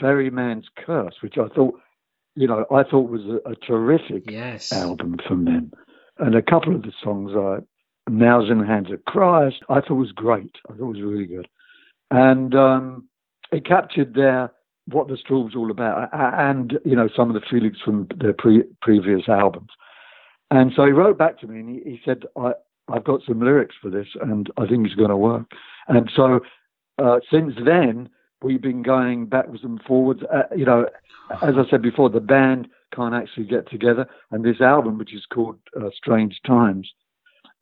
Ferryman's 0.00 0.68
Curse, 0.76 1.16
which 1.20 1.36
I 1.36 1.48
thought, 1.48 1.78
you 2.38 2.46
know, 2.46 2.64
I 2.70 2.84
thought 2.84 3.10
was 3.10 3.22
a, 3.26 3.50
a 3.50 3.56
terrific 3.56 4.30
yes. 4.30 4.72
album 4.72 5.16
from 5.26 5.44
them. 5.44 5.72
And 6.18 6.34
a 6.34 6.42
couple 6.42 6.74
of 6.74 6.82
the 6.82 6.92
songs, 7.02 7.32
I 7.36 7.58
Nails 8.10 8.50
in 8.50 8.60
the 8.60 8.66
Hands 8.66 8.90
of 8.90 9.04
Christ, 9.04 9.56
I 9.68 9.80
thought 9.80 9.94
was 9.94 10.12
great. 10.12 10.56
I 10.70 10.72
thought 10.72 10.94
it 10.94 10.98
was 10.98 11.02
really 11.02 11.26
good. 11.26 11.48
And 12.10 12.54
um, 12.54 13.08
it 13.52 13.66
captured 13.66 14.14
their 14.14 14.52
what 14.86 15.08
the 15.08 15.18
Strawbs 15.18 15.54
all 15.54 15.70
about, 15.70 16.08
and 16.12 16.78
you 16.84 16.96
know 16.96 17.08
some 17.14 17.28
of 17.28 17.34
the 17.34 17.46
feelings 17.46 17.76
from 17.84 18.08
their 18.16 18.32
pre- 18.32 18.64
previous 18.80 19.28
albums. 19.28 19.68
And 20.50 20.72
so 20.74 20.86
he 20.86 20.92
wrote 20.92 21.18
back 21.18 21.38
to 21.40 21.46
me 21.46 21.60
and 21.60 21.68
he, 21.68 21.90
he 21.90 22.00
said, 22.04 22.22
I, 22.36 22.52
I've 22.88 23.04
got 23.04 23.20
some 23.26 23.40
lyrics 23.40 23.76
for 23.80 23.90
this 23.90 24.08
and 24.22 24.50
I 24.56 24.66
think 24.66 24.86
it's 24.86 24.94
going 24.94 25.10
to 25.10 25.16
work. 25.16 25.50
And 25.88 26.10
so 26.14 26.40
uh, 26.96 27.18
since 27.30 27.52
then, 27.62 28.08
we've 28.42 28.62
been 28.62 28.82
going 28.82 29.26
backwards 29.26 29.64
and 29.64 29.80
forwards. 29.82 30.22
Uh, 30.32 30.54
you 30.56 30.64
know, 30.64 30.86
as 31.42 31.54
I 31.56 31.68
said 31.70 31.82
before, 31.82 32.10
the 32.10 32.20
band 32.20 32.68
can't 32.94 33.14
actually 33.14 33.46
get 33.46 33.70
together. 33.70 34.06
And 34.30 34.44
this 34.44 34.60
album, 34.60 34.98
which 34.98 35.14
is 35.14 35.26
called 35.26 35.58
uh, 35.76 35.90
Strange 35.94 36.40
Times, 36.46 36.90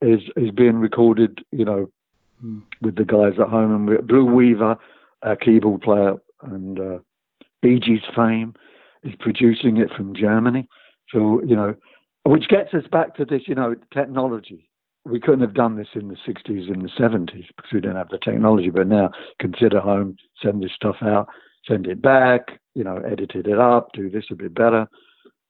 is, 0.03 0.21
is 0.37 0.51
being 0.51 0.77
recorded, 0.77 1.45
you 1.51 1.65
know, 1.65 1.91
with 2.83 2.97
the 2.97 3.05
guys 3.05 3.41
at 3.41 3.49
home. 3.49 3.89
And 3.89 4.07
Blue 4.07 4.25
Weaver, 4.25 4.77
a 5.23 5.37
keyboard 5.37 5.83
player 5.83 6.15
and 6.43 6.79
uh, 6.79 6.99
Bee 7.63 7.81
Gees 7.81 8.01
fame, 8.15 8.55
is 9.03 9.15
producing 9.19 9.79
it 9.79 9.91
from 9.97 10.15
Germany. 10.15 10.69
So, 11.11 11.43
you 11.43 11.57
know, 11.57 11.75
which 12.25 12.49
gets 12.49 12.75
us 12.75 12.85
back 12.91 13.15
to 13.17 13.25
this, 13.25 13.43
you 13.47 13.55
know, 13.55 13.75
technology. 13.93 14.69
We 15.07 15.21
couldn't 15.21 15.41
have 15.41 15.55
done 15.55 15.77
this 15.77 15.89
in 15.95 16.09
the 16.09 16.17
60s 16.27 16.73
and 16.73 16.83
the 16.83 16.91
70s 16.99 17.47
because 17.57 17.73
we 17.73 17.81
didn't 17.81 17.97
have 17.97 18.09
the 18.09 18.19
technology. 18.19 18.71
But 18.71 18.89
now, 18.89 19.11
consider 19.41 19.81
home, 19.81 20.17
send 20.43 20.63
this 20.63 20.73
stuff 20.73 20.97
out, 21.03 21.29
send 21.67 21.87
it 21.87 22.03
back, 22.03 22.61
you 22.75 22.85
know, 22.85 22.97
edited 22.97 23.47
it 23.47 23.59
up, 23.59 23.91
do 23.93 24.11
this 24.11 24.25
a 24.31 24.35
bit 24.35 24.55
better, 24.55 24.89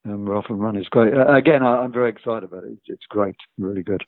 and 0.04 0.26
we're 0.26 0.36
off 0.36 0.46
and 0.48 0.60
running. 0.60 0.80
It's 0.80 0.88
great. 0.88 1.14
Uh, 1.14 1.34
again, 1.34 1.62
I, 1.62 1.78
I'm 1.78 1.92
very 1.92 2.10
excited 2.10 2.44
about 2.44 2.64
it. 2.64 2.78
It's, 2.86 3.06
great, 3.08 3.36
really 3.58 3.82
good. 3.82 4.04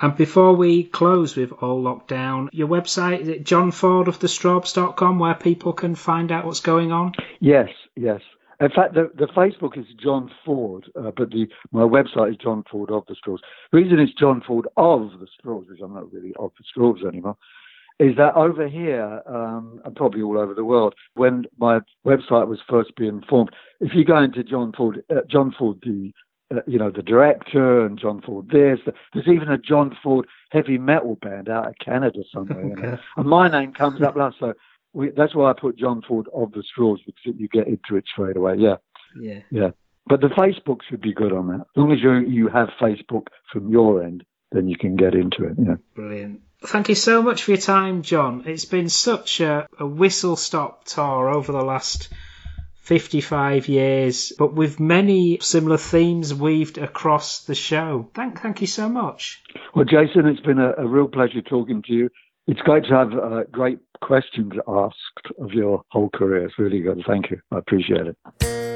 And 0.00 0.16
before 0.16 0.54
we 0.54 0.84
close 0.84 1.36
with 1.36 1.52
All 1.52 1.80
Locked 1.80 2.08
Down, 2.08 2.50
your 2.52 2.68
website, 2.68 3.20
is 3.20 3.28
it 3.28 3.44
johnfordofthestrawbs.com 3.44 5.18
where 5.18 5.34
people 5.34 5.72
can 5.72 5.94
find 5.94 6.30
out 6.30 6.44
what's 6.44 6.60
going 6.60 6.92
on? 6.92 7.12
Yes, 7.40 7.68
yes. 7.96 8.20
In 8.60 8.70
fact, 8.70 8.94
the, 8.94 9.10
the 9.16 9.26
Facebook 9.26 9.78
is 9.78 9.86
John 10.02 10.30
Ford, 10.44 10.90
uh, 10.98 11.12
but 11.16 11.30
the 11.30 11.46
my 11.70 11.82
website 11.82 12.30
is 12.30 12.36
John 12.36 12.64
Ford 12.70 12.90
of 12.90 13.04
the 13.06 13.14
Strawbs. 13.14 13.38
The 13.70 13.78
reason 13.78 14.00
it's 14.00 14.12
John 14.14 14.42
Ford 14.44 14.66
of 14.76 15.10
the 15.20 15.26
Strawbs, 15.26 15.68
which 15.68 15.80
I'm 15.82 15.94
not 15.94 16.12
really 16.12 16.32
of 16.38 16.50
the 16.58 16.64
Strawbs 16.64 17.06
anymore, 17.06 17.36
is 18.00 18.16
that 18.16 18.34
over 18.34 18.68
here, 18.68 19.22
um, 19.26 19.80
and 19.84 19.94
probably 19.94 20.22
all 20.22 20.38
over 20.38 20.54
the 20.54 20.64
world, 20.64 20.94
when 21.14 21.44
my 21.58 21.80
website 22.04 22.48
was 22.48 22.58
first 22.68 22.96
being 22.96 23.22
formed, 23.28 23.50
if 23.80 23.94
you 23.94 24.04
go 24.04 24.22
into 24.22 24.42
John 24.42 24.72
Ford, 24.76 25.04
uh, 25.10 25.20
John 25.28 25.54
Ford, 25.56 25.78
the 25.82 26.12
uh, 26.50 26.60
you 26.66 26.78
know 26.78 26.90
the 26.90 27.02
director, 27.02 27.86
and 27.86 27.98
John 27.98 28.22
Ford 28.22 28.48
this, 28.50 28.80
there's 29.14 29.28
even 29.28 29.50
a 29.50 29.58
John 29.58 29.96
Ford 30.02 30.26
heavy 30.50 30.78
metal 30.78 31.16
band 31.20 31.48
out 31.48 31.68
of 31.68 31.74
Canada 31.84 32.20
somewhere, 32.32 32.66
you 32.66 32.74
know. 32.74 32.98
and 33.16 33.26
my 33.28 33.48
name 33.48 33.72
comes 33.72 34.02
up 34.02 34.16
last. 34.16 34.36
So 34.40 34.54
we, 34.92 35.10
that's 35.16 35.34
why 35.34 35.50
I 35.50 35.54
put 35.58 35.78
John 35.78 36.02
Ford 36.06 36.26
of 36.34 36.52
the 36.52 36.62
Strawbs 36.62 36.98
because 37.06 37.38
you 37.38 37.48
get 37.48 37.66
into 37.66 37.96
it 37.96 38.04
straight 38.12 38.36
away. 38.36 38.56
Yeah, 38.58 38.76
Yeah. 39.18 39.40
yeah. 39.50 39.70
But 40.06 40.20
the 40.22 40.28
Facebook 40.28 40.78
should 40.88 41.02
be 41.02 41.12
good 41.12 41.32
on 41.32 41.48
that. 41.48 41.60
As 41.60 41.76
long 41.76 41.92
as 41.92 41.98
you 42.02 42.12
you 42.20 42.48
have 42.48 42.68
Facebook 42.80 43.26
from 43.52 43.68
your 43.68 44.02
end, 44.02 44.24
then 44.52 44.66
you 44.66 44.76
can 44.76 44.96
get 44.96 45.14
into 45.14 45.44
it. 45.44 45.56
Yeah. 45.58 45.74
Brilliant. 45.94 46.40
Thank 46.64 46.88
you 46.88 46.94
so 46.94 47.22
much 47.22 47.42
for 47.42 47.52
your 47.52 47.60
time, 47.60 48.02
John. 48.02 48.44
It's 48.46 48.64
been 48.64 48.88
such 48.88 49.40
a, 49.40 49.68
a 49.78 49.86
whistle 49.86 50.34
stop 50.36 50.84
tour 50.84 51.28
over 51.28 51.52
the 51.52 51.62
last 51.62 52.08
55 52.82 53.68
years, 53.68 54.32
but 54.38 54.54
with 54.54 54.80
many 54.80 55.38
similar 55.40 55.76
themes 55.76 56.32
weaved 56.34 56.78
across 56.78 57.44
the 57.44 57.54
show. 57.54 58.10
Thank, 58.14 58.40
thank 58.40 58.60
you 58.62 58.66
so 58.66 58.88
much. 58.88 59.42
Well, 59.74 59.84
Jason, 59.84 60.26
it's 60.26 60.40
been 60.40 60.58
a, 60.58 60.72
a 60.78 60.86
real 60.88 61.06
pleasure 61.06 61.42
talking 61.42 61.82
to 61.82 61.92
you. 61.92 62.08
It's 62.46 62.60
great 62.60 62.84
to 62.84 62.94
have 62.94 63.12
uh, 63.12 63.42
great 63.52 63.78
questions 64.00 64.52
asked 64.66 65.32
of 65.38 65.52
your 65.52 65.82
whole 65.90 66.10
career. 66.10 66.46
It's 66.46 66.58
really 66.58 66.80
good. 66.80 67.02
Thank 67.06 67.30
you. 67.30 67.40
I 67.50 67.58
appreciate 67.58 68.06
it. 68.06 68.67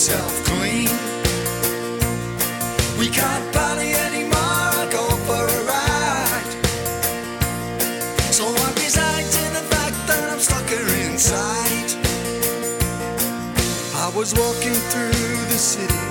Yourself 0.00 0.44
clean. 0.46 0.88
We 2.98 3.10
can't 3.10 3.52
party 3.52 3.92
anymore, 3.92 4.32
I'll 4.32 4.90
go 4.90 5.06
for 5.28 5.44
a 5.44 5.60
ride. 5.68 6.52
So 8.32 8.46
I'm 8.46 8.74
resigned 8.76 9.30
to 9.36 9.44
the 9.58 9.64
fact 9.74 9.98
that 10.08 10.32
I'm 10.32 10.38
stuck 10.38 10.66
here 10.70 10.88
inside. 11.04 11.90
I 13.94 14.10
was 14.16 14.32
walking 14.32 14.78
through 14.92 15.36
the 15.52 15.60
city 15.72 16.06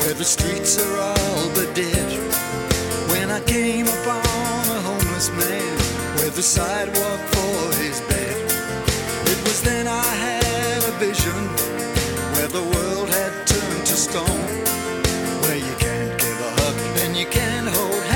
where 0.00 0.14
the 0.14 0.24
streets 0.24 0.80
are 0.82 0.96
all 0.96 1.50
but 1.50 1.74
dead. 1.74 2.10
When 3.10 3.30
I 3.30 3.40
came 3.40 3.88
upon 3.88 4.24
a 4.78 4.80
homeless 4.88 5.28
man 5.32 5.74
with 6.16 6.38
a 6.38 6.42
sidewalk 6.42 7.20
for 7.34 7.74
his 7.76 8.00
bed, 8.08 8.36
it 9.32 9.38
was 9.44 9.60
then 9.60 9.86
I 9.86 10.08
had 10.24 10.82
a 10.82 10.92
vision 10.92 11.42
where 12.36 12.48
the 12.48 12.62
world 12.62 12.85
to 13.96 14.02
stone. 14.02 14.44
Where 15.42 15.56
you 15.56 15.74
can't 15.78 16.20
give 16.20 16.38
a 16.48 16.50
hug 16.60 16.76
and 17.04 17.16
you 17.16 17.26
can't 17.26 17.68
hold 17.68 18.02
hands, 18.02 18.15